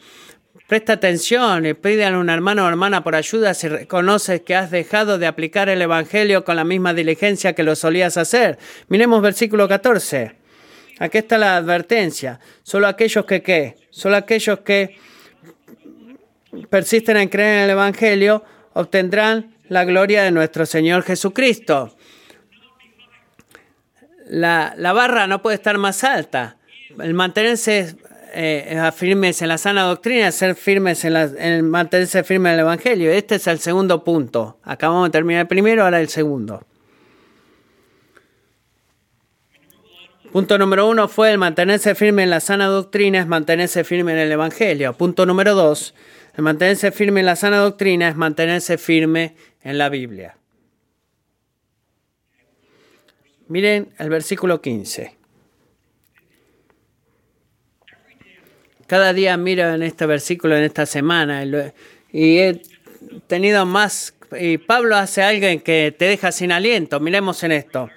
Presta 0.67 0.93
atención 0.93 1.65
y 1.65 1.73
pide 1.73 2.05
a 2.05 2.17
un 2.17 2.29
hermano 2.29 2.65
o 2.65 2.67
hermana 2.67 3.01
por 3.01 3.15
ayuda 3.15 3.53
si 3.53 3.69
reconoces 3.69 4.41
que 4.41 4.53
has 4.53 4.69
dejado 4.69 5.17
de 5.17 5.25
aplicar 5.25 5.69
el 5.69 5.81
Evangelio 5.81 6.43
con 6.43 6.57
la 6.57 6.65
misma 6.65 6.93
diligencia 6.93 7.53
que 7.53 7.63
lo 7.63 7.75
solías 7.75 8.17
hacer. 8.17 8.57
Miremos 8.89 9.21
versículo 9.21 9.67
14. 9.67 10.33
Aquí 10.99 11.19
está 11.19 11.37
la 11.37 11.55
advertencia. 11.55 12.39
Solo 12.63 12.87
aquellos 12.87 13.25
que 13.25 13.41
qué? 13.41 13.75
Solo 13.91 14.17
aquellos 14.17 14.59
que 14.59 14.97
persisten 16.69 17.17
en 17.17 17.29
creer 17.29 17.57
en 17.57 17.63
el 17.65 17.69
Evangelio 17.71 18.43
obtendrán 18.73 19.55
la 19.69 19.85
gloria 19.85 20.23
de 20.23 20.31
nuestro 20.31 20.65
Señor 20.65 21.03
Jesucristo. 21.03 21.95
La, 24.27 24.73
la 24.77 24.93
barra 24.93 25.27
no 25.27 25.41
puede 25.41 25.55
estar 25.55 25.77
más 25.77 26.03
alta 26.03 26.57
el 26.99 27.13
mantenerse 27.13 27.95
eh, 28.33 28.91
firmes 28.95 29.41
en 29.41 29.49
la 29.49 29.57
sana 29.57 29.83
doctrina, 29.83 30.31
ser 30.31 30.55
firmes 30.55 31.03
en, 31.05 31.15
el 31.15 31.63
mantenerse 31.63 32.23
firmes 32.23 32.51
en 32.51 32.53
el 32.55 32.59
Evangelio. 32.61 33.11
Este 33.11 33.35
es 33.35 33.47
el 33.47 33.59
segundo 33.59 34.03
punto. 34.03 34.59
Acabamos 34.63 35.07
de 35.07 35.11
terminar 35.11 35.41
el 35.41 35.47
primero, 35.47 35.83
ahora 35.83 35.99
el 35.99 36.09
segundo. 36.09 36.63
Punto 40.31 40.57
número 40.57 40.87
uno 40.87 41.07
fue 41.07 41.31
el 41.31 41.37
mantenerse 41.37 41.95
firme 41.95 42.23
en 42.23 42.29
la 42.29 42.39
sana 42.39 42.67
doctrina, 42.67 43.19
es 43.19 43.27
mantenerse 43.27 43.83
firme 43.83 44.11
en 44.11 44.19
el 44.19 44.31
Evangelio. 44.31 44.93
Punto 44.93 45.25
número 45.25 45.55
dos, 45.55 45.93
el 46.37 46.43
mantenerse 46.43 46.91
firme 46.91 47.21
en 47.21 47.25
la 47.25 47.35
sana 47.35 47.57
doctrina 47.57 48.09
es 48.09 48.15
mantenerse 48.15 48.77
firme 48.77 49.35
en 49.63 49.79
la 49.79 49.89
Biblia. 49.89 50.37
Miren 53.47 53.89
el 53.97 54.09
versículo 54.09 54.61
15. 54.61 55.17
Cada 58.85 59.13
día 59.13 59.35
miro 59.35 59.67
en 59.73 59.81
este 59.81 60.05
versículo 60.05 60.55
en 60.55 60.63
esta 60.63 60.85
semana 60.85 61.43
y 62.11 62.37
he 62.37 62.61
tenido 63.25 63.65
más, 63.65 64.13
y 64.39 64.59
Pablo 64.59 64.95
hace 64.95 65.23
algo 65.23 65.63
que 65.63 65.95
te 65.97 66.05
deja 66.05 66.31
sin 66.31 66.51
aliento. 66.51 66.99
Miremos 66.99 67.43
en 67.43 67.51
esto. 67.51 67.89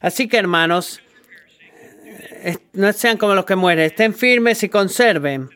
Así 0.00 0.26
que 0.26 0.38
hermanos, 0.38 1.00
no 2.72 2.92
sean 2.92 3.16
como 3.16 3.36
los 3.36 3.44
que 3.44 3.54
mueren, 3.54 3.84
estén 3.84 4.12
firmes 4.12 4.60
y 4.64 4.68
conserven 4.68 5.50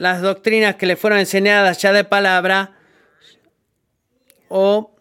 las 0.00 0.22
doctrinas 0.22 0.76
que 0.76 0.86
les 0.86 0.98
fueron 0.98 1.18
enseñadas 1.18 1.76
ya 1.82 1.92
de 1.92 2.04
palabra 2.04 2.72
o 4.48 4.96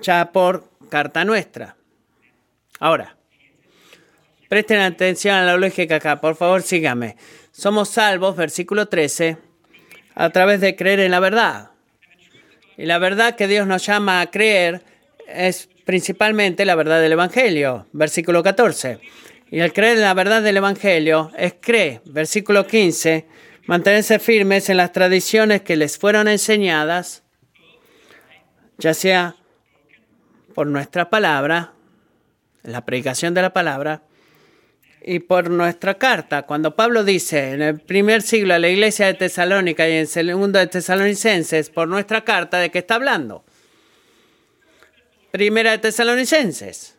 ya 0.00 0.32
por 0.32 0.70
carta 0.88 1.26
nuestra. 1.26 1.76
Ahora, 2.78 3.18
presten 4.48 4.80
atención 4.80 5.34
a 5.34 5.44
la 5.44 5.58
lógica 5.58 5.96
acá, 5.96 6.22
por 6.22 6.36
favor 6.36 6.62
síganme. 6.62 7.16
Somos 7.52 7.90
salvos, 7.90 8.34
versículo 8.34 8.88
13, 8.88 9.36
a 10.14 10.30
través 10.30 10.62
de 10.62 10.74
creer 10.74 11.00
en 11.00 11.10
la 11.10 11.20
verdad. 11.20 11.72
Y 12.78 12.86
la 12.86 12.96
verdad 12.96 13.36
que 13.36 13.46
Dios 13.46 13.66
nos 13.66 13.84
llama 13.84 14.22
a 14.22 14.30
creer 14.30 14.82
es 15.28 15.68
principalmente 15.84 16.64
la 16.64 16.76
verdad 16.76 17.02
del 17.02 17.12
Evangelio, 17.12 17.88
versículo 17.92 18.42
14. 18.42 19.00
Y 19.50 19.60
al 19.60 19.74
creer 19.74 19.98
en 19.98 20.02
la 20.04 20.14
verdad 20.14 20.40
del 20.40 20.56
Evangelio 20.56 21.30
es 21.36 21.56
creer, 21.60 22.00
versículo 22.06 22.66
15, 22.66 23.26
mantenerse 23.66 24.18
firmes 24.18 24.68
en 24.68 24.76
las 24.76 24.92
tradiciones 24.92 25.62
que 25.62 25.76
les 25.76 25.98
fueron 25.98 26.28
enseñadas, 26.28 27.22
ya 28.78 28.94
sea 28.94 29.36
por 30.54 30.66
nuestra 30.66 31.10
palabra, 31.10 31.72
la 32.62 32.84
predicación 32.84 33.34
de 33.34 33.42
la 33.42 33.52
palabra, 33.52 34.02
y 35.02 35.20
por 35.20 35.50
nuestra 35.50 35.94
carta. 35.94 36.42
Cuando 36.42 36.76
Pablo 36.76 37.04
dice 37.04 37.52
en 37.52 37.62
el 37.62 37.80
primer 37.80 38.22
siglo 38.22 38.54
a 38.54 38.58
la 38.58 38.68
iglesia 38.68 39.06
de 39.06 39.14
Tesalónica 39.14 39.88
y 39.88 39.92
en 39.92 39.98
el 39.98 40.08
segundo 40.08 40.58
de 40.58 40.66
Tesalonicenses, 40.66 41.70
por 41.70 41.88
nuestra 41.88 42.22
carta, 42.22 42.58
¿de 42.58 42.70
qué 42.70 42.80
está 42.80 42.96
hablando? 42.96 43.44
Primera 45.30 45.70
de 45.70 45.78
Tesalonicenses. 45.78 46.96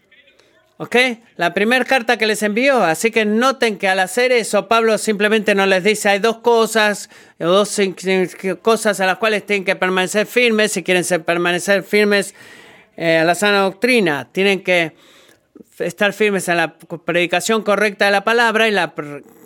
¿Ok? 0.81 0.95
La 1.35 1.53
primera 1.53 1.85
carta 1.85 2.17
que 2.17 2.25
les 2.25 2.41
envió. 2.41 2.83
Así 2.83 3.11
que 3.11 3.23
noten 3.23 3.77
que 3.77 3.87
al 3.87 3.99
hacer 3.99 4.31
eso, 4.31 4.67
Pablo 4.67 4.97
simplemente 4.97 5.53
no 5.53 5.67
les 5.67 5.83
dice, 5.83 6.09
hay 6.09 6.17
dos 6.17 6.37
cosas, 6.37 7.07
o 7.39 7.45
dos 7.45 7.79
cosas 8.63 8.99
a 8.99 9.05
las 9.05 9.19
cuales 9.19 9.45
tienen 9.45 9.63
que 9.63 9.75
permanecer 9.75 10.25
firmes. 10.25 10.71
Si 10.71 10.81
quieren 10.81 11.03
ser, 11.03 11.23
permanecer 11.23 11.83
firmes 11.83 12.33
eh, 12.97 13.19
a 13.19 13.23
la 13.25 13.35
sana 13.35 13.59
doctrina, 13.59 14.29
tienen 14.31 14.63
que 14.63 14.93
estar 15.77 16.13
firmes 16.13 16.47
en 16.47 16.57
la 16.57 16.73
predicación 16.73 17.61
correcta 17.61 18.05
de 18.05 18.11
la 18.11 18.23
palabra 18.23 18.67
y 18.67 18.71
la 18.71 18.95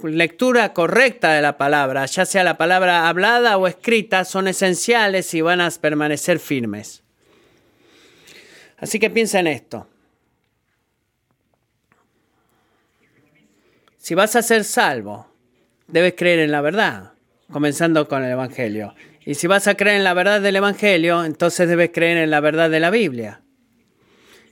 lectura 0.04 0.72
correcta 0.72 1.34
de 1.34 1.42
la 1.42 1.58
palabra, 1.58 2.06
ya 2.06 2.26
sea 2.26 2.46
la 2.46 2.56
palabra 2.56 3.10
hablada 3.10 3.58
o 3.58 3.68
escrita, 3.68 4.24
son 4.24 4.48
esenciales 4.48 5.34
y 5.34 5.42
van 5.42 5.60
a 5.60 5.70
permanecer 5.70 6.40
firmes. 6.40 7.04
Así 8.78 9.00
que 9.00 9.10
piensa 9.10 9.42
en 9.42 9.48
esto. 9.48 9.90
Si 14.06 14.14
vas 14.14 14.36
a 14.36 14.44
ser 14.44 14.66
salvo, 14.66 15.26
debes 15.88 16.14
creer 16.16 16.38
en 16.38 16.52
la 16.52 16.62
verdad, 16.62 17.14
comenzando 17.52 18.08
con 18.08 18.24
el 18.24 18.34
Evangelio. 18.34 18.94
Y 19.26 19.34
si 19.34 19.48
vas 19.48 19.68
a 19.68 19.74
creer 19.74 19.98
en 19.98 20.04
la 20.04 20.14
verdad 20.14 20.42
del 20.42 20.58
Evangelio, 20.58 21.26
entonces 21.26 21.68
debes 21.68 21.90
creer 21.92 22.18
en 22.18 22.30
la 22.30 22.40
verdad 22.40 22.70
de 22.70 22.80
la 22.80 22.92
Biblia, 22.92 23.42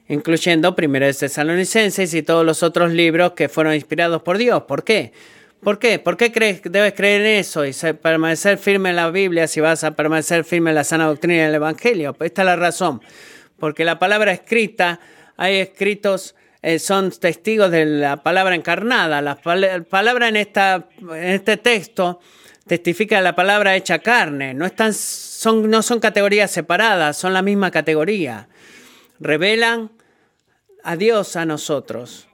incluyendo 0.07 0.75
Primero 0.75 1.05
de 1.05 1.13
Tesalonicenses 1.13 2.15
y 2.15 2.23
todos 2.23 2.43
los 2.43 2.63
otros 2.63 2.93
libros 2.93 3.33
que 3.33 3.47
fueron 3.47 3.75
inspirados 3.75 4.23
por 4.23 4.39
Dios. 4.39 4.63
¿Por 4.63 4.83
qué? 4.83 5.13
¿Por 5.61 5.77
qué? 5.77 5.99
¿Por 5.99 6.17
qué 6.17 6.31
crees, 6.31 6.63
debes 6.63 6.93
creer 6.93 7.21
en 7.21 7.27
eso 7.39 7.63
y 7.63 7.73
permanecer 8.01 8.57
firme 8.57 8.89
en 8.89 8.95
la 8.95 9.11
Biblia 9.11 9.45
si 9.47 9.61
vas 9.61 9.83
a 9.83 9.95
permanecer 9.95 10.45
firme 10.45 10.71
en 10.71 10.77
la 10.77 10.83
sana 10.83 11.05
doctrina 11.05 11.45
del 11.45 11.53
Evangelio? 11.53 12.15
Esta 12.21 12.41
es 12.41 12.45
la 12.47 12.55
razón. 12.55 13.01
Porque 13.59 13.85
la 13.85 13.99
palabra 13.99 14.31
escrita, 14.31 14.99
hay 15.37 15.57
escritos 15.57 16.33
eh, 16.63 16.79
son 16.79 17.11
testigos 17.11 17.69
de 17.71 17.85
la 17.85 18.23
palabra 18.23 18.55
encarnada. 18.55 19.21
La 19.21 19.35
palabra 19.35 20.29
en, 20.29 20.37
esta, 20.37 20.87
este 21.13 21.57
texto 21.57 22.21
testifica 22.65 23.19
la 23.19 23.35
palabra 23.35 23.75
hecha 23.75 23.99
carne. 23.99 24.53
No, 24.53 24.65
están, 24.65 24.93
son, 24.93 25.69
no 25.69 25.81
son 25.83 25.99
categorías 25.99 26.49
separadas, 26.49 27.17
son 27.17 27.33
la 27.33 27.41
misma 27.41 27.69
categoría. 27.69 28.47
Revelan 29.19 29.91
a 30.85 30.95
Dios 30.95 31.35
a 31.35 31.45
nosotros. 31.45 32.29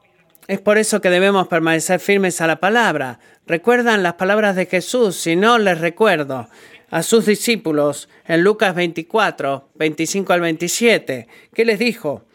Es 0.48 0.62
por 0.62 0.78
eso 0.78 1.02
que 1.02 1.10
debemos 1.10 1.48
permanecer 1.48 2.00
firmes 2.00 2.40
a 2.40 2.46
la 2.46 2.60
palabra. 2.60 3.20
Recuerdan 3.48 4.04
las 4.04 4.14
palabras 4.14 4.56
de 4.56 4.68
Jesús, 4.68 5.16
si 5.16 5.36
no 5.36 5.58
les 5.58 5.82
recuerdo, 5.82 6.50
a 6.92 7.02
sus 7.02 7.26
discípulos 7.26 8.10
en 8.28 8.44
Lucas 8.44 8.76
24, 8.76 9.70
25 9.74 10.34
al 10.34 10.42
27. 10.42 11.28
¿Qué 11.52 11.66
les 11.66 11.80
dijo? 11.80 12.26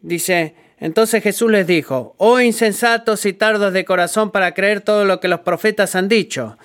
Dice, 0.00 0.61
entonces 0.82 1.22
Jesús 1.22 1.48
les 1.48 1.64
dijo, 1.64 2.16
oh 2.18 2.40
insensatos 2.40 3.24
y 3.24 3.32
tardos 3.32 3.72
de 3.72 3.84
corazón 3.84 4.32
para 4.32 4.52
creer 4.52 4.80
todo 4.80 5.04
lo 5.04 5.20
que 5.20 5.28
los 5.28 5.38
profetas 5.38 5.94
han 5.94 6.08
dicho. 6.08 6.58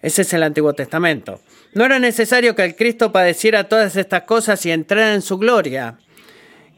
Ese 0.00 0.22
es 0.22 0.32
el 0.32 0.44
Antiguo 0.44 0.72
Testamento. 0.72 1.42
No 1.74 1.84
era 1.84 1.98
necesario 1.98 2.56
que 2.56 2.64
el 2.64 2.74
Cristo 2.74 3.12
padeciera 3.12 3.68
todas 3.68 3.96
estas 3.96 4.22
cosas 4.22 4.64
y 4.64 4.70
entrara 4.70 5.12
en 5.12 5.20
su 5.20 5.36
gloria. 5.36 5.98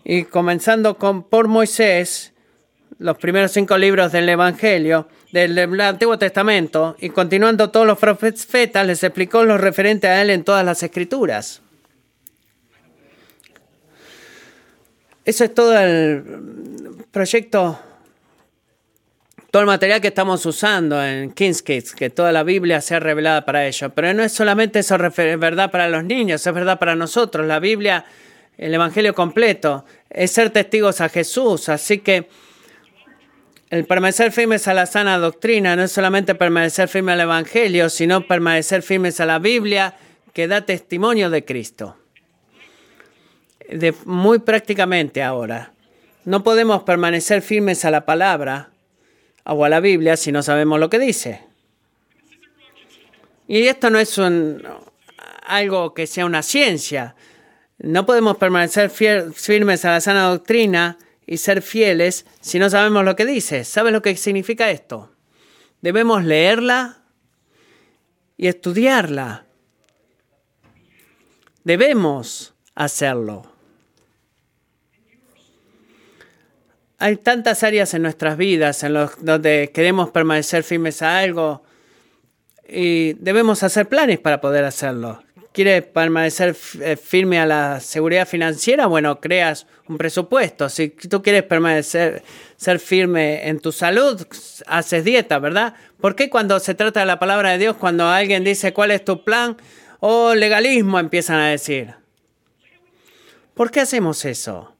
Y 0.02 0.24
comenzando 0.24 0.98
con 0.98 1.22
por 1.22 1.46
Moisés, 1.46 2.32
los 2.98 3.16
primeros 3.16 3.52
cinco 3.52 3.78
libros 3.78 4.10
del 4.10 4.28
Evangelio, 4.28 5.06
del, 5.30 5.54
del 5.54 5.80
Antiguo 5.80 6.18
Testamento, 6.18 6.96
y 6.98 7.10
continuando 7.10 7.70
todos 7.70 7.86
los 7.86 7.98
profetas, 7.98 8.84
les 8.84 9.04
explicó 9.04 9.44
lo 9.44 9.56
referente 9.56 10.08
a 10.08 10.20
él 10.20 10.30
en 10.30 10.42
todas 10.42 10.64
las 10.64 10.82
escrituras. 10.82 11.62
Eso 15.24 15.44
es 15.44 15.54
todo 15.54 15.78
el 15.78 16.24
proyecto, 17.12 17.78
todo 19.52 19.62
el 19.62 19.66
material 19.66 20.00
que 20.00 20.08
estamos 20.08 20.44
usando 20.46 21.00
en 21.00 21.30
King's 21.30 21.62
Kids, 21.62 21.94
que 21.94 22.10
toda 22.10 22.32
la 22.32 22.42
Biblia 22.42 22.80
sea 22.80 22.98
revelada 22.98 23.44
para 23.44 23.64
ellos. 23.64 23.92
Pero 23.94 24.12
no 24.14 24.24
es 24.24 24.32
solamente 24.32 24.80
eso 24.80 24.96
es 24.96 25.38
verdad 25.38 25.70
para 25.70 25.88
los 25.88 26.02
niños, 26.02 26.44
es 26.44 26.52
verdad 26.52 26.80
para 26.80 26.96
nosotros. 26.96 27.46
La 27.46 27.60
Biblia, 27.60 28.04
el 28.58 28.74
Evangelio 28.74 29.14
completo, 29.14 29.84
es 30.10 30.32
ser 30.32 30.50
testigos 30.50 31.00
a 31.00 31.08
Jesús. 31.08 31.68
Así 31.68 31.98
que 31.98 32.28
el 33.70 33.84
permanecer 33.84 34.32
firmes 34.32 34.66
a 34.66 34.74
la 34.74 34.86
sana 34.86 35.18
doctrina 35.18 35.76
no 35.76 35.84
es 35.84 35.92
solamente 35.92 36.34
permanecer 36.34 36.88
firme 36.88 37.12
al 37.12 37.20
Evangelio, 37.20 37.88
sino 37.90 38.26
permanecer 38.26 38.82
firmes 38.82 39.20
a 39.20 39.26
la 39.26 39.38
Biblia 39.38 39.94
que 40.32 40.48
da 40.48 40.62
testimonio 40.62 41.30
de 41.30 41.44
Cristo 41.44 42.01
muy 44.04 44.38
prácticamente 44.40 45.22
ahora. 45.22 45.72
No 46.24 46.44
podemos 46.44 46.82
permanecer 46.82 47.42
firmes 47.42 47.84
a 47.84 47.90
la 47.90 48.04
palabra 48.04 48.70
o 49.44 49.64
a 49.64 49.68
la 49.68 49.80
Biblia 49.80 50.16
si 50.16 50.32
no 50.32 50.42
sabemos 50.42 50.78
lo 50.78 50.88
que 50.88 50.98
dice. 50.98 51.42
Y 53.48 53.66
esto 53.66 53.90
no 53.90 53.98
es 53.98 54.18
algo 55.46 55.94
que 55.94 56.06
sea 56.06 56.24
una 56.24 56.42
ciencia. 56.42 57.16
No 57.78 58.06
podemos 58.06 58.36
permanecer 58.36 58.90
firmes 58.90 59.84
a 59.84 59.90
la 59.90 60.00
sana 60.00 60.28
doctrina 60.28 60.98
y 61.26 61.38
ser 61.38 61.62
fieles 61.62 62.24
si 62.40 62.58
no 62.58 62.70
sabemos 62.70 63.04
lo 63.04 63.16
que 63.16 63.26
dice. 63.26 63.64
¿Sabes 63.64 63.92
lo 63.92 64.02
que 64.02 64.16
significa 64.16 64.70
esto? 64.70 65.12
Debemos 65.80 66.24
leerla 66.24 67.02
y 68.36 68.46
estudiarla. 68.46 69.44
Debemos 71.64 72.54
hacerlo. 72.74 73.51
Hay 77.02 77.16
tantas 77.16 77.64
áreas 77.64 77.94
en 77.94 78.02
nuestras 78.02 78.36
vidas 78.36 78.84
en 78.84 78.92
los, 78.92 79.24
donde 79.24 79.72
queremos 79.74 80.10
permanecer 80.10 80.62
firmes 80.62 81.02
a 81.02 81.18
algo 81.18 81.64
y 82.68 83.14
debemos 83.14 83.64
hacer 83.64 83.88
planes 83.88 84.20
para 84.20 84.40
poder 84.40 84.64
hacerlo. 84.64 85.20
¿Quieres 85.50 85.82
permanecer 85.82 86.54
eh, 86.80 86.94
firme 86.94 87.40
a 87.40 87.46
la 87.46 87.80
seguridad 87.80 88.28
financiera? 88.28 88.86
Bueno, 88.86 89.20
creas 89.20 89.66
un 89.88 89.98
presupuesto. 89.98 90.68
Si 90.68 90.90
tú 90.90 91.24
quieres 91.24 91.42
permanecer 91.42 92.22
ser 92.56 92.78
firme 92.78 93.48
en 93.48 93.58
tu 93.58 93.72
salud, 93.72 94.24
haces 94.68 95.04
dieta, 95.04 95.40
¿verdad? 95.40 95.74
¿Por 96.00 96.14
qué 96.14 96.30
cuando 96.30 96.60
se 96.60 96.76
trata 96.76 97.00
de 97.00 97.06
la 97.06 97.18
palabra 97.18 97.50
de 97.50 97.58
Dios, 97.58 97.76
cuando 97.78 98.06
alguien 98.06 98.44
dice 98.44 98.72
cuál 98.72 98.92
es 98.92 99.04
tu 99.04 99.24
plan, 99.24 99.56
o 99.98 100.36
legalismo 100.36 101.00
empiezan 101.00 101.40
a 101.40 101.48
decir? 101.48 101.94
¿Por 103.54 103.72
qué 103.72 103.80
hacemos 103.80 104.24
eso? 104.24 104.71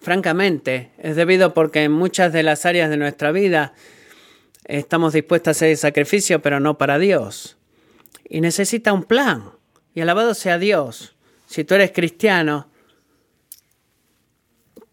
Francamente, 0.00 0.92
es 0.98 1.14
debido 1.14 1.52
porque 1.52 1.84
en 1.84 1.92
muchas 1.92 2.32
de 2.32 2.42
las 2.42 2.64
áreas 2.64 2.88
de 2.88 2.96
nuestra 2.96 3.32
vida 3.32 3.74
estamos 4.64 5.12
dispuestos 5.12 5.48
a 5.48 5.52
hacer 5.52 5.76
sacrificio, 5.76 6.40
pero 6.40 6.58
no 6.58 6.78
para 6.78 6.98
Dios. 6.98 7.58
Y 8.28 8.40
necesita 8.40 8.92
un 8.92 9.04
plan. 9.04 9.50
Y 9.94 10.00
alabado 10.00 10.34
sea 10.34 10.58
Dios. 10.58 11.16
Si 11.46 11.64
tú 11.64 11.74
eres 11.74 11.90
cristiano, 11.92 12.70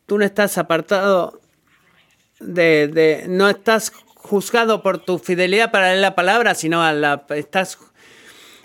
tú 0.07 0.17
no 0.17 0.25
estás 0.25 0.57
apartado 0.57 1.39
de, 2.39 3.25
no 3.29 3.47
estás 3.47 3.91
juzgado 4.15 4.81
por 4.81 4.97
tu 4.97 5.19
fidelidad 5.19 5.71
para 5.71 5.89
leer 5.89 5.99
la 6.01 6.15
palabra, 6.15 6.55
sino 6.55 6.83
a 6.83 6.91
la, 6.91 7.25
estás 7.29 7.77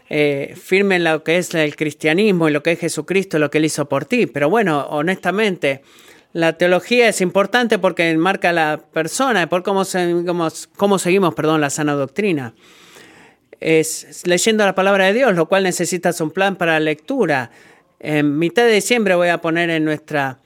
eh, 0.09 0.55
firme 0.61 0.97
en 0.97 1.05
lo 1.05 1.23
que 1.23 1.39
es 1.39 1.55
el 1.55 1.77
cristianismo 1.77 2.49
y 2.49 2.53
lo 2.53 2.63
que 2.63 2.73
es 2.73 2.81
Jesucristo, 2.81 3.39
lo 3.39 3.51
que 3.51 3.59
Él 3.59 3.67
hizo 3.67 3.89
por 3.89 4.07
ti. 4.07 4.27
Pero 4.27 4.51
bueno, 4.51 4.87
honestamente, 4.91 5.83
la 6.33 6.55
teología 6.55 7.09
es 7.09 7.21
importante 7.21 7.79
porque 7.79 8.17
marca 8.17 8.51
a 8.51 8.53
la 8.53 8.81
persona, 8.93 9.49
por 9.49 9.63
cómo, 9.63 9.85
seguimos, 9.85 10.69
cómo 10.77 10.99
seguimos 10.99 11.35
perdón, 11.35 11.61
la 11.61 11.71
sana 11.71 11.93
doctrina. 11.93 12.55
Es 13.61 14.23
leyendo 14.27 14.65
la 14.65 14.75
palabra 14.75 15.07
de 15.07 15.13
Dios, 15.13 15.35
lo 15.35 15.47
cual 15.47 15.63
necesitas 15.65 16.21
un 16.21 16.31
plan 16.31 16.57
para 16.57 16.81
lectura. 16.81 17.51
En 18.01 18.39
mitad 18.39 18.65
de 18.65 18.73
diciembre 18.73 19.15
voy 19.15 19.29
a 19.29 19.39
poner 19.39 19.71
en, 19.71 19.85
nuestra, 19.85 20.41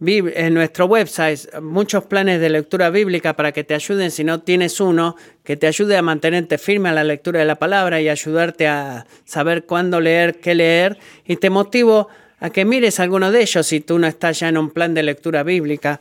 en 0.00 0.54
nuestro 0.54 0.86
website 0.86 1.54
muchos 1.60 2.04
planes 2.04 2.40
de 2.40 2.48
lectura 2.48 2.88
bíblica 2.88 3.34
para 3.34 3.52
que 3.52 3.64
te 3.64 3.74
ayuden, 3.74 4.10
si 4.12 4.24
no 4.24 4.40
tienes 4.40 4.80
uno, 4.80 5.16
que 5.42 5.56
te 5.56 5.66
ayude 5.66 5.96
a 5.96 6.02
mantenerte 6.02 6.56
firme 6.56 6.88
a 6.88 6.92
la 6.92 7.04
lectura 7.04 7.40
de 7.40 7.46
la 7.46 7.56
palabra 7.56 8.00
y 8.00 8.08
ayudarte 8.08 8.68
a 8.68 9.06
saber 9.24 9.66
cuándo 9.66 10.00
leer, 10.00 10.38
qué 10.38 10.54
leer. 10.54 10.98
Y 11.26 11.36
te 11.36 11.50
motivo 11.50 12.08
a 12.42 12.50
que 12.50 12.64
mires 12.64 12.98
alguno 12.98 13.30
de 13.30 13.40
ellos 13.40 13.64
si 13.68 13.80
tú 13.80 14.00
no 14.00 14.08
estás 14.08 14.40
ya 14.40 14.48
en 14.48 14.58
un 14.58 14.70
plan 14.70 14.94
de 14.94 15.04
lectura 15.04 15.44
bíblica. 15.44 16.00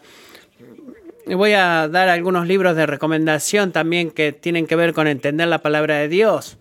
Voy 1.27 1.53
a 1.53 1.87
dar 1.87 2.09
algunos 2.09 2.47
libros 2.47 2.75
de 2.75 2.87
recomendación 2.87 3.71
también 3.71 4.09
que 4.09 4.31
tienen 4.31 4.65
que 4.65 4.75
ver 4.75 4.93
con 4.93 5.05
entender 5.05 5.47
la 5.47 5.59
palabra 5.59 5.97
de 5.97 6.07
Dios, 6.07 6.57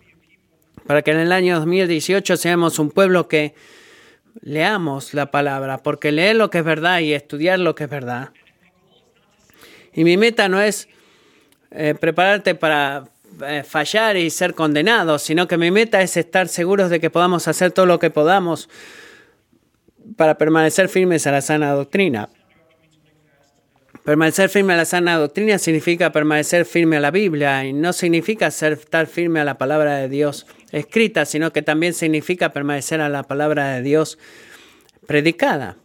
para 0.87 1.01
que 1.01 1.13
en 1.13 1.19
el 1.21 1.33
año 1.33 1.57
2018 1.57 2.37
seamos 2.37 2.79
un 2.79 2.91
pueblo 2.91 3.27
que 3.27 3.55
leamos 4.43 5.15
la 5.15 5.31
palabra, 5.31 5.79
porque 5.79 6.13
leer 6.13 6.37
lo 6.37 6.51
que 6.51 6.59
es 6.59 6.65
verdad 6.65 7.01
y 7.01 7.15
estudiar 7.15 7.59
lo 7.59 7.75
que 7.75 7.85
es 7.85 7.91
verdad 7.91 8.31
Y 9.95 10.05
mi 10.05 10.19
meta 10.19 10.51
no 10.51 10.61
es 10.61 10.89
eh, 11.71 11.95
prepararte 11.99 12.55
para 12.55 13.05
eh, 13.47 13.65
fallar 13.67 14.19
y 14.19 14.29
ser 14.29 14.55
condenado, 14.55 15.19
sino 15.19 15.49
que 15.49 15.57
mi 15.57 15.71
meta 15.71 16.03
es 16.03 16.19
estar 16.19 16.49
seguros 16.49 16.91
de 16.91 17.01
que 17.01 17.09
podamos 17.09 17.49
hacer 17.49 17.73
todo 17.73 17.87
lo 17.87 17.99
que 17.99 18.11
podamos 18.11 18.69
para 20.17 20.37
permanecer 20.39 20.89
firmes 20.89 21.27
a 21.27 21.33
la 21.33 21.41
sana 21.41 21.73
doctrina. 21.73 22.29
Permanecer 24.05 24.49
firme 24.49 24.73
a 24.73 24.77
la 24.79 24.85
sana 24.87 25.19
doctrina 25.19 25.59
significa 25.59 26.11
permanecer 26.11 26.65
firme 26.65 26.97
a 26.97 27.01
la 27.01 27.11
Biblia 27.11 27.65
y 27.65 27.73
no 27.73 27.93
significa 27.93 28.51
ser, 28.51 28.73
estar 28.73 29.07
firme 29.07 29.41
a 29.41 29.45
la 29.45 29.59
palabra 29.59 29.97
de 29.97 30.09
Dios 30.09 30.47
escrita, 30.73 31.27
sino 31.27 31.53
que 31.53 31.63
también 31.63 31.93
significa 31.93 32.53
permanecer 32.53 33.01
a 33.01 33.09
la 33.09 33.25
palabra 33.25 33.75
de 33.75 33.83
Dios 33.83 34.19
predicada. 35.07 35.77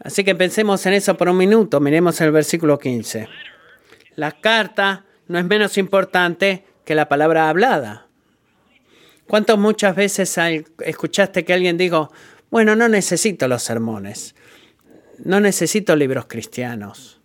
Así 0.00 0.22
que 0.22 0.34
pensemos 0.34 0.86
en 0.86 0.92
eso 0.92 1.16
por 1.16 1.28
un 1.28 1.36
minuto. 1.36 1.80
Miremos 1.80 2.20
el 2.20 2.30
versículo 2.30 2.78
15. 2.78 3.28
La 4.14 4.32
carta 4.32 5.04
no 5.26 5.38
es 5.38 5.44
menos 5.44 5.78
importante 5.78 6.64
que 6.84 6.94
la 6.94 7.08
palabra 7.08 7.48
hablada. 7.48 8.06
¿Cuántas 9.26 9.58
muchas 9.58 9.94
veces 9.94 10.38
escuchaste 10.84 11.44
que 11.44 11.52
alguien 11.52 11.76
dijo, 11.76 12.10
bueno, 12.50 12.76
no 12.76 12.88
necesito 12.88 13.48
los 13.48 13.62
sermones, 13.62 14.34
no 15.18 15.40
necesito 15.40 15.96
libros 15.96 16.26
cristianos, 16.26 17.20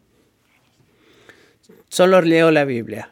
solo 1.89 2.21
leo 2.21 2.51
la 2.51 2.65
Biblia? 2.65 3.11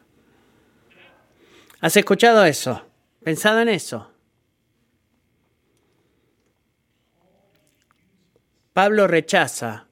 ¿Has 1.79 1.97
escuchado 1.97 2.45
eso? 2.45 2.85
¿Pensado 3.23 3.61
en 3.61 3.69
eso? 3.69 4.11
Pablo 8.73 9.07
rechaza 9.07 9.87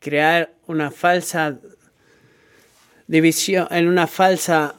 crear 0.00 0.52
una 0.66 0.90
falsa 0.90 1.58
división, 3.06 3.68
en 3.70 3.88
una 3.88 4.06
falsa 4.06 4.74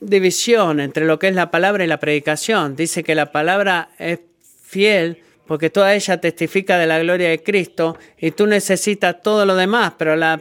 división 0.00 0.80
entre 0.80 1.06
lo 1.06 1.18
que 1.18 1.28
es 1.28 1.34
la 1.34 1.50
palabra 1.50 1.84
y 1.84 1.86
la 1.86 1.98
predicación. 1.98 2.76
Dice 2.76 3.02
que 3.02 3.14
la 3.14 3.32
palabra 3.32 3.90
es 3.98 4.20
fiel 4.68 5.22
porque 5.46 5.70
toda 5.70 5.94
ella 5.94 6.20
testifica 6.20 6.76
de 6.76 6.86
la 6.86 6.98
gloria 6.98 7.30
de 7.30 7.42
Cristo 7.42 7.96
y 8.18 8.32
tú 8.32 8.46
necesitas 8.46 9.22
todo 9.22 9.46
lo 9.46 9.56
demás, 9.56 9.94
pero 9.96 10.14
las 10.14 10.40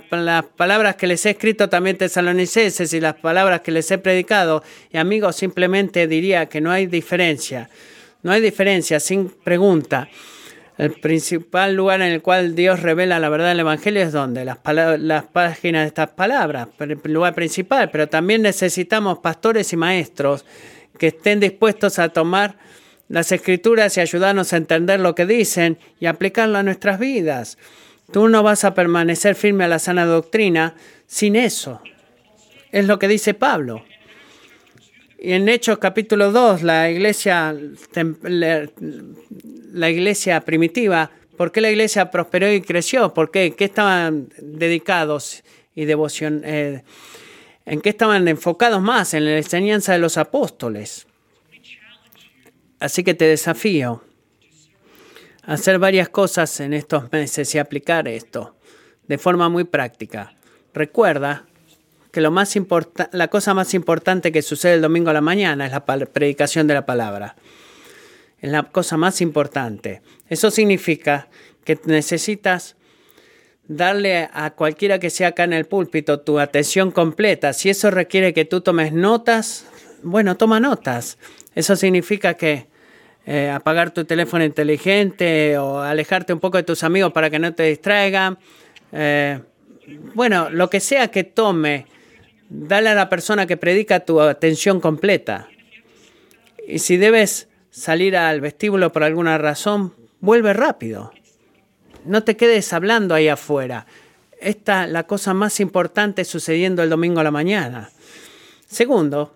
palabras 0.57 0.97
que 0.97 1.07
les 1.07 1.25
he 1.25 1.30
escrito 1.30 1.69
también 1.69 1.97
tesalonicenses 1.97 2.91
y 2.91 2.99
las 2.99 3.15
palabras 3.15 3.61
que 3.61 3.71
les 3.71 3.89
he 3.89 3.97
predicado, 3.99 4.63
y 4.91 4.97
amigos, 4.97 5.38
simplemente 5.38 6.07
diría 6.07 6.47
que 6.47 6.59
no 6.59 6.71
hay 6.71 6.88
diferencia, 6.88 7.69
no 8.21 8.34
hay 8.34 8.41
diferencia, 8.41 8.99
sin 8.99 9.30
pregunta. 9.30 10.09
El 10.78 10.91
principal 10.91 11.73
lugar 11.73 12.01
en 12.01 12.11
el 12.11 12.21
cual 12.21 12.53
Dios 12.53 12.82
revela 12.82 13.17
la 13.17 13.30
verdad 13.30 13.47
del 13.47 13.61
Evangelio 13.61 14.03
es 14.03 14.11
donde 14.11 14.43
las, 14.43 14.57
las 14.99 15.23
páginas 15.23 15.84
de 15.84 15.88
estas 15.88 16.09
palabras, 16.09 16.67
el 16.80 16.99
lugar 17.05 17.34
principal, 17.34 17.89
pero 17.91 18.09
también 18.09 18.41
necesitamos 18.41 19.19
pastores 19.19 19.71
y 19.71 19.78
maestros 19.78 20.45
que 20.99 21.07
estén 21.07 21.39
dispuestos 21.39 21.97
a 21.97 22.09
tomar 22.09 22.57
las 23.10 23.32
escrituras 23.32 23.97
y 23.97 24.01
ayudarnos 24.01 24.53
a 24.53 24.58
entender 24.58 24.99
lo 24.99 25.16
que 25.16 25.26
dicen 25.26 25.78
y 25.99 26.08
aplicarlo 26.08 26.58
a 26.58 26.64
nuestras 26.64 26.99
vidas. 26.99 27.58
Tú 28.12 28.28
no 28.30 28.43
vas 28.43 28.64
a 28.64 28.74
permanecer 28.74 29.36
firme 29.36 29.66
a 29.66 29.68
la 29.68 29.80
sana 29.80 30.05
doctrina 30.05 30.76
sin 31.08 31.36
eso. 31.36 31.82
Es 32.72 32.86
lo 32.86 32.99
que 32.99 33.08
dice 33.08 33.34
Pablo. 33.34 33.84
Y 35.20 35.32
en 35.32 35.49
Hechos 35.49 35.80
capítulo 35.80 36.32
2, 36.32 36.64
la 36.64 36.91
iglesia, 36.91 37.55
la 39.74 39.89
iglesia 39.89 40.41
primitiva, 40.41 41.10
¿por 41.36 41.51
qué 41.51 41.60
la 41.60 41.72
iglesia 41.72 42.12
prosperó 42.12 42.51
y 42.51 42.62
creció? 42.62 43.14
¿Por 43.14 43.32
qué? 43.32 43.55
¿Qué 43.58 43.66
estaban 43.66 44.30
dedicados 44.39 45.43
y 45.74 45.86
devoción? 45.86 46.43
Eh, 46.45 46.84
¿En 47.66 47.82
qué 47.82 47.89
estaban 47.89 48.28
enfocados 48.28 48.82
más? 48.82 49.14
En 49.16 49.26
la 49.26 49.38
enseñanza 49.38 49.93
de 49.93 49.99
los 49.99 50.18
apóstoles. 50.18 51.07
Así 52.80 53.03
que 53.03 53.13
te 53.13 53.25
desafío 53.25 54.03
a 55.43 55.53
hacer 55.53 55.80
varias 55.80 56.09
cosas 56.09 56.59
en 56.59 56.73
estos 56.73 57.11
meses 57.11 57.53
y 57.55 57.57
aplicar 57.57 58.07
esto 58.07 58.55
de 59.07 59.17
forma 59.17 59.49
muy 59.49 59.63
práctica. 59.63 60.36
Recuerda 60.73 61.45
que 62.11 62.21
lo 62.21 62.32
más 62.32 62.55
la 63.11 63.28
cosa 63.30 63.53
más 63.53 63.73
importante 63.73 64.32
que 64.32 64.41
sucede 64.41 64.75
el 64.75 64.82
domingo 64.82 65.09
a 65.09 65.13
la 65.13 65.21
mañana 65.21 65.65
es 65.65 65.71
la 65.71 65.86
predicación 65.86 66.67
de 66.67 66.73
la 66.73 66.86
palabra. 66.86 67.36
Es 68.39 68.51
la 68.51 68.63
cosa 68.63 68.97
más 68.97 69.21
importante. 69.21 70.01
Eso 70.30 70.51
significa 70.51 71.30
que 71.63 71.80
necesitas 71.86 72.75
darle 73.67 74.30
a 74.32 74.51
cualquiera 74.51 74.99
que 74.99 75.09
sea 75.09 75.30
acá 75.30 75.43
en 75.43 75.53
el 75.53 75.65
púlpito 75.65 76.19
tu 76.21 76.39
atención 76.39 76.91
completa. 76.91 77.53
Si 77.53 77.69
eso 77.69 77.91
requiere 77.91 78.34
que 78.34 78.45
tú 78.45 78.61
tomes 78.61 78.93
notas, 78.93 79.65
bueno, 80.03 80.38
toma 80.38 80.59
notas. 80.59 81.17
Eso 81.58 81.76
significa 81.76 82.36
que 82.36 82.68
eh, 83.26 83.49
apagar 83.49 83.91
tu 83.91 84.05
teléfono 84.05 84.43
inteligente 84.43 85.58
o 85.58 85.80
alejarte 85.80 86.34
un 86.34 86.39
poco 86.39 86.58
de 86.58 86.64
tus 86.64 86.84
amigos 86.84 87.12
para 87.12 87.30
que 87.30 87.39
no 87.39 87.53
te 87.53 87.64
distraigan. 87.64 88.38
Eh, 88.91 89.39
bueno, 90.14 90.49
lo 90.49 90.70
que 90.70 90.80
sea 90.80 91.08
que 91.10 91.24
tome 91.24 91.88
Dale 92.49 92.89
a 92.89 92.95
la 92.95 93.10
persona 93.10 93.45
que 93.45 93.58
predica 93.58 94.01
tu 94.01 94.22
atención 94.22 94.80
completa. 94.80 95.49
Y 96.66 96.80
si 96.80 96.95
debes 96.97 97.49
salir 97.72 98.16
al 98.16 98.39
vestíbulo 98.39 98.91
por 98.93 99.03
alguna 99.03 99.38
razón, 99.38 99.93
vuelve 100.22 100.53
rápido. 100.53 101.12
No 102.05 102.24
te 102.24 102.38
quedes 102.38 102.72
hablando 102.72 103.14
ahí 103.14 103.28
afuera. 103.28 103.86
Esta 104.39 104.88
la 104.88 105.03
cosa 105.03 105.34
más 105.34 105.60
importante 105.60 106.24
sucediendo 106.24 106.84
el 106.84 106.89
domingo 106.89 107.20
a 107.20 107.24
la 107.24 107.32
mañana. 107.32 107.89
Segundo, 108.66 109.36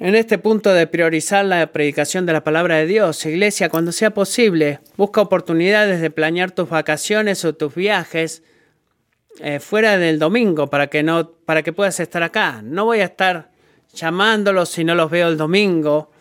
en 0.00 0.14
este 0.14 0.38
punto 0.38 0.72
de 0.72 0.86
priorizar 0.86 1.44
la 1.44 1.66
predicación 1.72 2.24
de 2.24 2.32
la 2.32 2.44
palabra 2.44 2.76
de 2.76 2.86
Dios, 2.86 3.24
iglesia, 3.26 3.68
cuando 3.68 3.90
sea 3.90 4.10
posible, 4.12 4.80
busca 4.96 5.20
oportunidades 5.20 6.00
de 6.00 6.10
planear 6.10 6.52
tus 6.52 6.68
vacaciones 6.68 7.44
o 7.44 7.54
tus 7.54 7.74
viajes 7.74 8.42
eh, 9.40 9.58
fuera 9.60 9.98
del 9.98 10.18
domingo 10.18 10.68
para 10.68 10.86
que, 10.86 11.02
no, 11.02 11.30
para 11.30 11.62
que 11.62 11.72
puedas 11.72 11.98
estar 11.98 12.22
acá. 12.22 12.60
No 12.62 12.84
voy 12.84 13.00
a 13.00 13.06
estar 13.06 13.50
llamándolos 13.92 14.68
si 14.68 14.84
no 14.84 14.94
los 14.94 15.10
veo 15.10 15.28
el 15.28 15.36
domingo. 15.36 16.12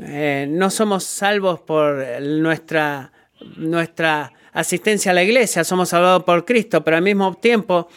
Eh, 0.00 0.46
no 0.48 0.70
somos 0.70 1.04
salvos 1.04 1.60
por 1.60 2.04
nuestra, 2.20 3.12
nuestra 3.56 4.32
asistencia 4.52 5.12
a 5.12 5.14
la 5.14 5.22
iglesia, 5.22 5.62
somos 5.62 5.90
salvados 5.90 6.24
por 6.24 6.44
Cristo, 6.44 6.82
pero 6.82 6.96
al 6.96 7.02
mismo 7.02 7.34
tiempo 7.34 7.88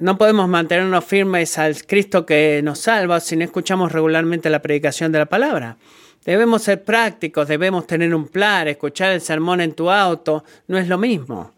no 0.00 0.18
podemos 0.18 0.48
mantenernos 0.48 1.04
firmes 1.04 1.56
al 1.56 1.84
Cristo 1.86 2.26
que 2.26 2.60
nos 2.64 2.80
salva 2.80 3.20
si 3.20 3.36
no 3.36 3.44
escuchamos 3.44 3.92
regularmente 3.92 4.50
la 4.50 4.60
predicación 4.60 5.12
de 5.12 5.20
la 5.20 5.26
palabra. 5.26 5.76
Debemos 6.24 6.62
ser 6.62 6.82
prácticos, 6.82 7.46
debemos 7.46 7.86
tener 7.86 8.12
un 8.14 8.26
plan, 8.26 8.66
escuchar 8.66 9.12
el 9.12 9.20
sermón 9.20 9.60
en 9.60 9.74
tu 9.74 9.88
auto, 9.88 10.44
no 10.66 10.78
es 10.78 10.88
lo 10.88 10.98
mismo. 10.98 11.52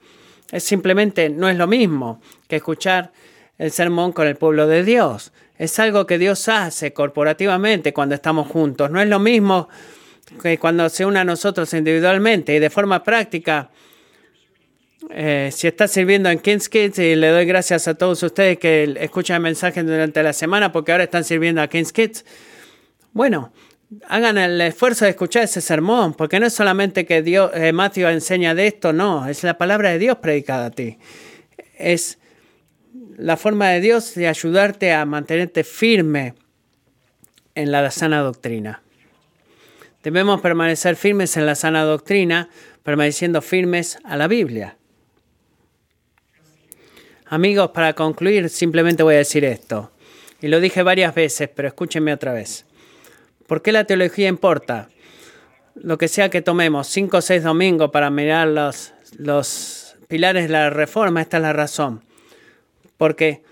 Es 0.53 0.65
simplemente 0.65 1.31
no 1.31 1.49
es 1.49 1.57
lo 1.57 1.67
mismo 1.67 2.21
que 2.47 2.57
escuchar 2.57 3.13
el 3.57 3.71
sermón 3.71 4.13
con 4.13 4.27
el 4.27 4.37
pueblo 4.37 4.67
de 4.67 4.85
Dios. 4.85 5.33
Es 5.57 5.79
algo 5.79 6.07
que 6.07 6.19
Dios 6.19 6.49
hace 6.49 6.93
corporativamente 6.93 7.93
cuando 7.93 8.15
estamos 8.15 8.49
juntos. 8.49 8.91
No 8.91 9.01
es 9.01 9.09
lo 9.09 9.19
mismo 9.19 9.69
que 10.43 10.59
cuando 10.59 10.89
se 10.89 11.07
une 11.07 11.21
a 11.21 11.25
nosotros 11.25 11.73
individualmente 11.73 12.55
y 12.55 12.59
de 12.59 12.71
forma 12.71 13.03
práctica. 13.03 13.71
Eh, 15.13 15.51
si 15.53 15.67
estás 15.67 15.91
sirviendo 15.91 16.31
en 16.31 16.39
King's 16.39 16.69
Kids, 16.69 16.99
y 16.99 17.17
le 17.17 17.29
doy 17.29 17.45
gracias 17.45 17.89
a 17.89 17.95
todos 17.95 18.23
ustedes 18.23 18.59
que 18.59 18.97
escuchan 19.01 19.37
el 19.37 19.43
mensaje 19.43 19.83
durante 19.83 20.23
la 20.23 20.33
semana 20.33 20.71
porque 20.71 20.93
ahora 20.93 21.05
están 21.05 21.25
sirviendo 21.25 21.61
a 21.61 21.69
King's 21.69 21.93
Kids. 21.93 22.25
Bueno, 23.13 23.53
hagan 24.07 24.39
el 24.39 24.61
esfuerzo 24.61 25.05
de 25.05 25.11
escuchar 25.11 25.45
ese 25.45 25.61
sermón, 25.61 26.15
porque 26.15 26.39
no 26.39 26.47
es 26.47 26.53
solamente 26.53 27.07
que 27.07 27.23
Dios, 27.23 27.51
eh, 27.55 27.73
Matthew 27.73 28.07
enseña 28.09 28.55
de 28.55 28.69
esto, 28.69 28.93
no, 28.93 29.27
es 29.27 29.43
la 29.43 29.59
palabra 29.59 29.91
de 29.91 29.99
Dios 29.99 30.19
predicada 30.19 30.67
a 30.67 30.71
ti. 30.71 30.99
Es 31.77 32.19
la 33.17 33.37
forma 33.37 33.69
de 33.71 33.81
Dios 33.81 34.15
de 34.15 34.29
ayudarte 34.29 34.93
a 34.93 35.05
mantenerte 35.05 35.65
firme 35.65 36.35
en 37.55 37.73
la 37.73 37.91
sana 37.91 38.21
doctrina. 38.21 38.83
Debemos 40.05 40.41
permanecer 40.41 40.97
firmes 40.97 41.37
en 41.37 41.47
la 41.47 41.55
sana 41.55 41.83
doctrina, 41.83 42.49
permaneciendo 42.85 43.43
firmes 43.43 43.99
a 44.05 44.17
la 44.17 44.29
Biblia. 44.29 44.77
Amigos, 47.33 47.71
para 47.71 47.93
concluir, 47.93 48.49
simplemente 48.49 49.05
voy 49.05 49.15
a 49.15 49.19
decir 49.19 49.45
esto. 49.45 49.93
Y 50.41 50.49
lo 50.49 50.59
dije 50.59 50.83
varias 50.83 51.15
veces, 51.15 51.49
pero 51.49 51.69
escúchenme 51.69 52.13
otra 52.13 52.33
vez. 52.33 52.67
¿Por 53.47 53.63
qué 53.63 53.71
la 53.71 53.85
teología 53.85 54.27
importa? 54.27 54.89
Lo 55.77 55.97
que 55.97 56.09
sea 56.09 56.29
que 56.29 56.43
tomemos, 56.43 56.89
cinco 56.89 57.19
o 57.19 57.21
seis 57.21 57.45
domingos 57.45 57.93
para 57.93 58.11
mirar 58.11 58.49
los, 58.49 58.95
los 59.17 59.95
pilares 60.09 60.49
de 60.49 60.49
la 60.49 60.71
reforma, 60.71 61.23
esta 61.23 61.37
es 61.37 61.45
la 61.45 61.53
razón. 61.53 62.05
Porque 62.97 63.45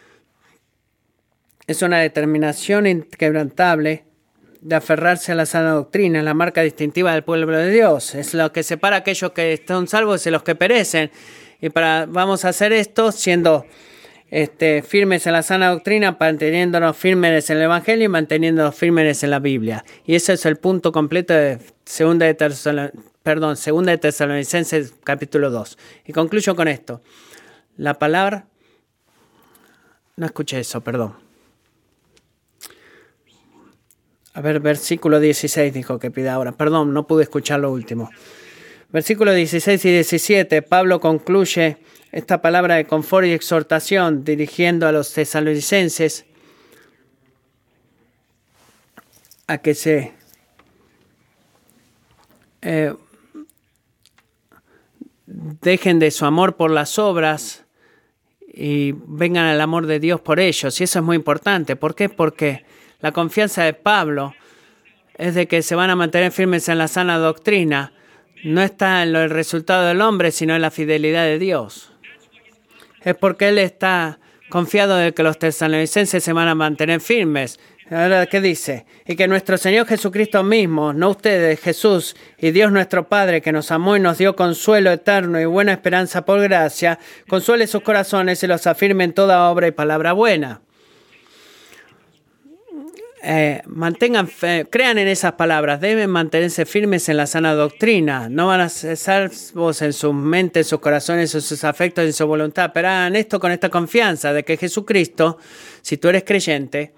es 1.69 1.81
una 1.81 2.01
determinación 2.01 2.89
inquebrantable 2.89 4.07
de 4.61 4.75
aferrarse 4.75 5.31
a 5.31 5.37
la 5.37 5.47
sana 5.47 5.71
doctrina, 5.71 6.21
la 6.25 6.35
marca 6.35 6.63
distintiva 6.63 7.13
del 7.13 7.23
pueblo 7.23 7.57
de 7.57 7.71
Dios. 7.71 8.17
Es 8.17 8.35
lo 8.35 8.53
que 8.53 8.65
separa 8.65 8.97
a 8.97 8.99
aquellos 8.99 9.31
que 9.31 9.53
están 9.53 9.87
salvos 9.87 10.25
de 10.25 10.33
los 10.33 10.43
que 10.43 10.57
perecen. 10.57 11.13
Y 11.61 11.71
para, 11.71 12.07
vamos 12.07 12.45
a 12.45 12.51
hacer 12.51 12.73
esto 12.73 13.13
siendo 13.13 13.67
este, 14.31 14.83
firmes 14.83 15.27
en 15.27 15.33
la 15.33 15.43
sana 15.43 15.71
doctrina, 15.71 16.17
manteniéndonos 16.19 16.97
firmes 16.97 17.51
en 17.51 17.57
el 17.57 17.65
Evangelio 17.65 18.05
y 18.05 18.09
manteniéndonos 18.09 18.75
firmes 18.75 19.23
en 19.23 19.31
la 19.31 19.39
Biblia. 19.39 19.85
Y 20.05 20.15
ese 20.15 20.35
es 20.35 20.47
el 20.47 20.57
punto 20.57 20.93
completo 20.93 21.35
de 21.35 21.59
segunda 21.85 22.27
de 22.27 22.93
perdón, 23.23 23.57
segunda 23.57 23.93
de 23.93 23.99
Tesalonicenses 23.99 24.95
capítulo 25.05 25.51
2. 25.51 25.79
Y 26.07 26.13
concluyo 26.13 26.55
con 26.55 26.69
esto. 26.69 27.03
La 27.77 27.95
palabra... 27.95 28.47
No 30.17 30.27
escuché 30.27 30.59
eso, 30.59 30.81
perdón. 30.81 31.15
A 34.35 34.41
ver, 34.41 34.59
versículo 34.59 35.21
16 35.21 35.73
dijo 35.73 36.01
que 36.01 36.11
pida 36.11 36.35
ahora. 36.35 36.53
Perdón, 36.53 36.93
no 36.93 37.07
pude 37.07 37.23
escuchar 37.23 37.61
lo 37.61 37.71
último. 37.71 38.11
Versículos 38.91 39.35
16 39.35 39.85
y 39.85 39.91
17, 39.91 40.63
Pablo 40.63 40.99
concluye 40.99 41.77
esta 42.11 42.41
palabra 42.41 42.77
de 42.77 42.87
confort 42.87 43.27
y 43.27 43.33
exhortación 43.33 44.25
dirigiendo 44.25 44.87
a 44.87 44.93
los 44.93 45.13
tesalonicenses 45.13 46.25
a 49.47 49.59
que 49.59 49.75
se 49.75 50.15
eh, 52.63 52.95
dejen 55.27 55.99
de 55.99 56.11
su 56.11 56.25
amor 56.25 56.57
por 56.57 56.71
las 56.71 56.99
obras 56.99 57.67
y 58.47 58.93
vengan 58.93 59.45
al 59.45 59.61
amor 59.61 59.87
de 59.87 60.01
Dios 60.01 60.23
por 60.23 60.41
ellos. 60.41 60.81
Y 60.81 60.85
eso 60.85 60.99
es 60.99 61.05
muy 61.05 61.17
importante. 61.17 61.77
¿Por 61.77 61.95
qué? 61.95 62.09
Porque 62.09 62.65
la 63.01 63.13
confianza 63.13 63.65
de 63.65 63.75
Pablo 63.75 64.35
es 65.19 65.35
de 65.35 65.47
que 65.47 65.61
se 65.61 65.75
van 65.75 65.91
a 65.91 65.97
mantener 65.97 66.33
firmes 66.33 66.71
en 66.71 66.79
la 66.79 66.89
sana 66.89 67.19
doctrina. 67.19 67.93
No 68.45 68.63
está 68.63 69.03
en 69.03 69.15
el 69.17 69.31
resultado 69.31 69.87
del 69.87 70.01
hombre, 70.01 70.31
sino 70.31 70.55
en 70.55 70.63
la 70.63 70.71
fidelidad 70.71 71.25
de 71.25 71.39
Dios. 71.39 71.93
Es 73.03 73.15
porque 73.15 73.49
él 73.49 73.59
está 73.59 74.19
confiado 74.49 74.97
de 74.97 75.13
que 75.13 75.23
los 75.23 75.39
tesalonicenses 75.39 76.23
se 76.23 76.33
van 76.33 76.49
a 76.49 76.55
mantener 76.55 77.01
firmes. 77.01 77.59
Ahora, 77.91 78.27
¿qué 78.27 78.41
dice? 78.41 78.85
Y 79.07 79.17
que 79.17 79.29
nuestro 79.29 79.57
Señor 79.57 79.87
Jesucristo 79.87 80.43
mismo, 80.43 80.93
no 80.93 81.11
ustedes, 81.11 81.59
Jesús 81.61 82.17
y 82.39 82.51
Dios 82.51 82.71
nuestro 82.71 83.09
Padre, 83.09 83.41
que 83.41 83.51
nos 83.51 83.71
amó 83.71 83.97
y 83.97 84.01
nos 84.01 84.19
dio 84.19 84.37
consuelo 84.37 84.91
eterno 84.93 85.41
y 85.41 85.47
buena 85.47 85.73
esperanza 85.73 86.25
por 86.25 86.41
gracia, 86.41 86.99
consuele 87.29 87.67
sus 87.67 87.83
corazones 87.83 88.43
y 88.43 88.47
los 88.47 88.67
afirme 88.67 89.05
en 89.05 89.15
toda 89.15 89.51
obra 89.51 89.69
y 89.69 89.73
palabra 89.73 90.13
buena. 90.13 90.61
Eh, 93.21 93.63
mantengan 93.67 94.29
crean 94.71 94.99
en 94.99 95.09
esas 95.09 95.33
palabras, 95.33 95.81
deben 95.81 96.09
mantenerse 96.09 96.65
firmes 96.65 97.09
en 97.09 97.17
la 97.17 97.27
sana 97.27 97.53
doctrina, 97.55 98.29
no 98.29 98.47
van 98.47 98.61
a 98.61 98.69
cesar 98.69 99.33
vos 99.55 99.83
en 99.83 99.93
sus 99.93 100.15
mentes, 100.15 100.69
sus 100.69 100.79
corazones, 100.79 101.35
en 101.35 101.43
sus 101.43 101.65
afectos, 101.65 102.05
en 102.05 102.13
su 102.13 102.25
voluntad, 102.29 102.71
pero 102.73 102.89
hagan 102.89 103.17
esto 103.17 103.41
con 103.41 103.51
esta 103.51 103.71
confianza 103.71 104.33
de 104.33 104.45
que 104.45 104.57
Jesucristo, 104.57 105.39
si 105.83 105.97
tú 105.97 106.09
eres 106.09 106.23
creyente, 106.23 106.95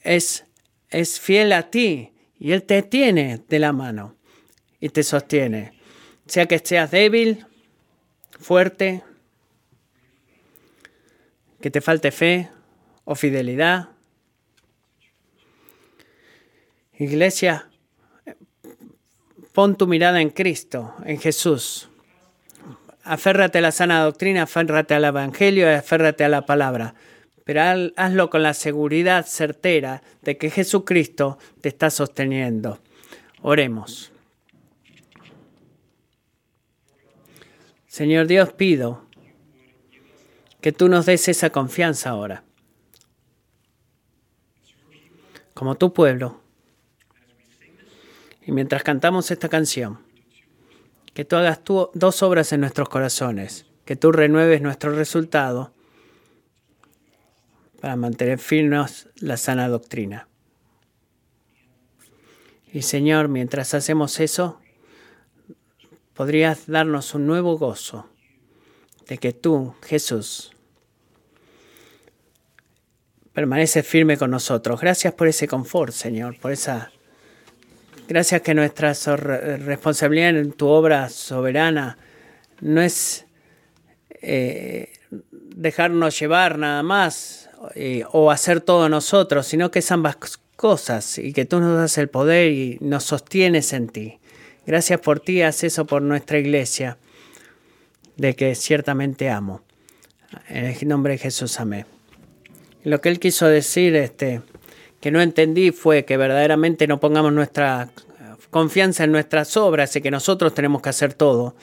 es, 0.00 0.46
es 0.88 1.20
fiel 1.20 1.52
a 1.52 1.70
ti 1.70 2.10
y 2.38 2.52
Él 2.52 2.62
te 2.62 2.82
tiene 2.82 3.42
de 3.46 3.58
la 3.58 3.72
mano 3.72 4.16
y 4.80 4.88
te 4.88 5.02
sostiene, 5.02 5.78
sea 6.24 6.46
que 6.46 6.58
seas 6.60 6.90
débil, 6.90 7.44
fuerte, 8.40 9.02
que 11.60 11.70
te 11.70 11.82
falte 11.82 12.10
fe 12.10 12.48
o 13.04 13.14
fidelidad 13.14 13.93
Iglesia, 16.98 17.68
pon 19.52 19.76
tu 19.76 19.88
mirada 19.88 20.20
en 20.20 20.30
Cristo, 20.30 20.94
en 21.04 21.18
Jesús. 21.18 21.88
Aférrate 23.02 23.58
a 23.58 23.62
la 23.62 23.72
sana 23.72 24.04
doctrina, 24.04 24.42
aférrate 24.42 24.94
al 24.94 25.04
Evangelio, 25.04 25.68
aférrate 25.68 26.24
a 26.24 26.28
la 26.28 26.46
palabra. 26.46 26.94
Pero 27.44 27.60
hazlo 27.96 28.30
con 28.30 28.42
la 28.42 28.54
seguridad 28.54 29.26
certera 29.26 30.02
de 30.22 30.38
que 30.38 30.50
Jesucristo 30.50 31.38
te 31.60 31.68
está 31.68 31.90
sosteniendo. 31.90 32.78
Oremos. 33.42 34.12
Señor 37.86 38.28
Dios, 38.28 38.52
pido 38.52 39.04
que 40.60 40.72
tú 40.72 40.88
nos 40.88 41.06
des 41.06 41.28
esa 41.28 41.50
confianza 41.50 42.10
ahora. 42.10 42.44
Como 45.52 45.74
tu 45.74 45.92
pueblo 45.92 46.43
y 48.46 48.52
mientras 48.52 48.82
cantamos 48.82 49.30
esta 49.30 49.48
canción, 49.48 49.98
que 51.14 51.24
tú 51.24 51.36
hagas 51.36 51.60
dos 51.64 52.22
obras 52.22 52.52
en 52.52 52.60
nuestros 52.60 52.88
corazones, 52.88 53.66
que 53.84 53.96
tú 53.96 54.12
renueves 54.12 54.60
nuestro 54.60 54.94
resultado 54.94 55.72
para 57.80 57.96
mantener 57.96 58.38
firmes 58.38 59.08
la 59.16 59.36
sana 59.36 59.68
doctrina. 59.68 60.28
Y 62.72 62.82
Señor, 62.82 63.28
mientras 63.28 63.72
hacemos 63.74 64.18
eso, 64.18 64.60
podrías 66.14 66.66
darnos 66.66 67.14
un 67.14 67.26
nuevo 67.26 67.56
gozo 67.56 68.10
de 69.06 69.18
que 69.18 69.32
tú, 69.32 69.74
Jesús, 69.82 70.52
permaneces 73.32 73.86
firme 73.86 74.16
con 74.16 74.30
nosotros. 74.30 74.80
Gracias 74.80 75.14
por 75.14 75.28
ese 75.28 75.46
confort, 75.46 75.92
Señor, 75.92 76.38
por 76.40 76.52
esa 76.52 76.90
Gracias 78.06 78.42
que 78.42 78.54
nuestra 78.54 78.92
responsabilidad 78.92 80.36
en 80.36 80.52
tu 80.52 80.68
obra 80.68 81.08
soberana 81.08 81.96
no 82.60 82.82
es 82.82 83.24
eh, 84.20 84.92
dejarnos 85.10 86.18
llevar 86.18 86.58
nada 86.58 86.82
más 86.82 87.48
eh, 87.74 88.04
o 88.12 88.30
hacer 88.30 88.60
todo 88.60 88.90
nosotros, 88.90 89.46
sino 89.46 89.70
que 89.70 89.78
es 89.78 89.90
ambas 89.90 90.16
cosas 90.56 91.18
y 91.18 91.32
que 91.32 91.46
tú 91.46 91.60
nos 91.60 91.78
das 91.78 91.96
el 91.96 92.08
poder 92.08 92.52
y 92.52 92.78
nos 92.80 93.04
sostienes 93.04 93.72
en 93.72 93.88
ti. 93.88 94.18
Gracias 94.66 95.00
por 95.00 95.20
ti, 95.20 95.42
haz 95.42 95.64
eso 95.64 95.86
por 95.86 96.02
nuestra 96.02 96.38
iglesia, 96.38 96.98
de 98.16 98.34
que 98.34 98.54
ciertamente 98.54 99.30
amo. 99.30 99.62
En 100.48 100.66
el 100.66 100.88
nombre 100.88 101.14
de 101.14 101.18
Jesús, 101.18 101.58
amén. 101.60 101.86
Lo 102.82 103.00
que 103.00 103.08
él 103.08 103.18
quiso 103.18 103.46
decir, 103.46 103.96
este, 103.96 104.42
que 105.04 105.10
no 105.10 105.20
entendí 105.20 105.70
fue 105.70 106.06
que 106.06 106.16
verdaderamente 106.16 106.86
no 106.86 106.98
pongamos 106.98 107.30
nuestra 107.30 107.90
confianza 108.48 109.04
en 109.04 109.12
nuestras 109.12 109.54
obras 109.58 109.94
y 109.96 110.00
que 110.00 110.10
nosotros 110.10 110.54
tenemos 110.54 110.80
que 110.80 110.88
hacer 110.88 111.12
todo 111.12 111.56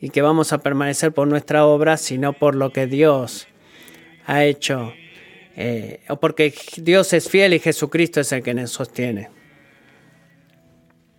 y 0.00 0.08
que 0.08 0.22
vamos 0.22 0.54
a 0.54 0.62
permanecer 0.62 1.12
por 1.12 1.28
nuestra 1.28 1.66
obra, 1.66 1.98
sino 1.98 2.32
por 2.32 2.54
lo 2.54 2.72
que 2.72 2.86
Dios 2.86 3.48
ha 4.24 4.44
hecho, 4.44 4.94
eh, 5.56 6.00
o 6.08 6.16
porque 6.16 6.54
Dios 6.78 7.12
es 7.12 7.28
fiel 7.28 7.52
y 7.52 7.58
Jesucristo 7.58 8.20
es 8.20 8.32
el 8.32 8.42
que 8.42 8.54
nos 8.54 8.70
sostiene. 8.70 9.28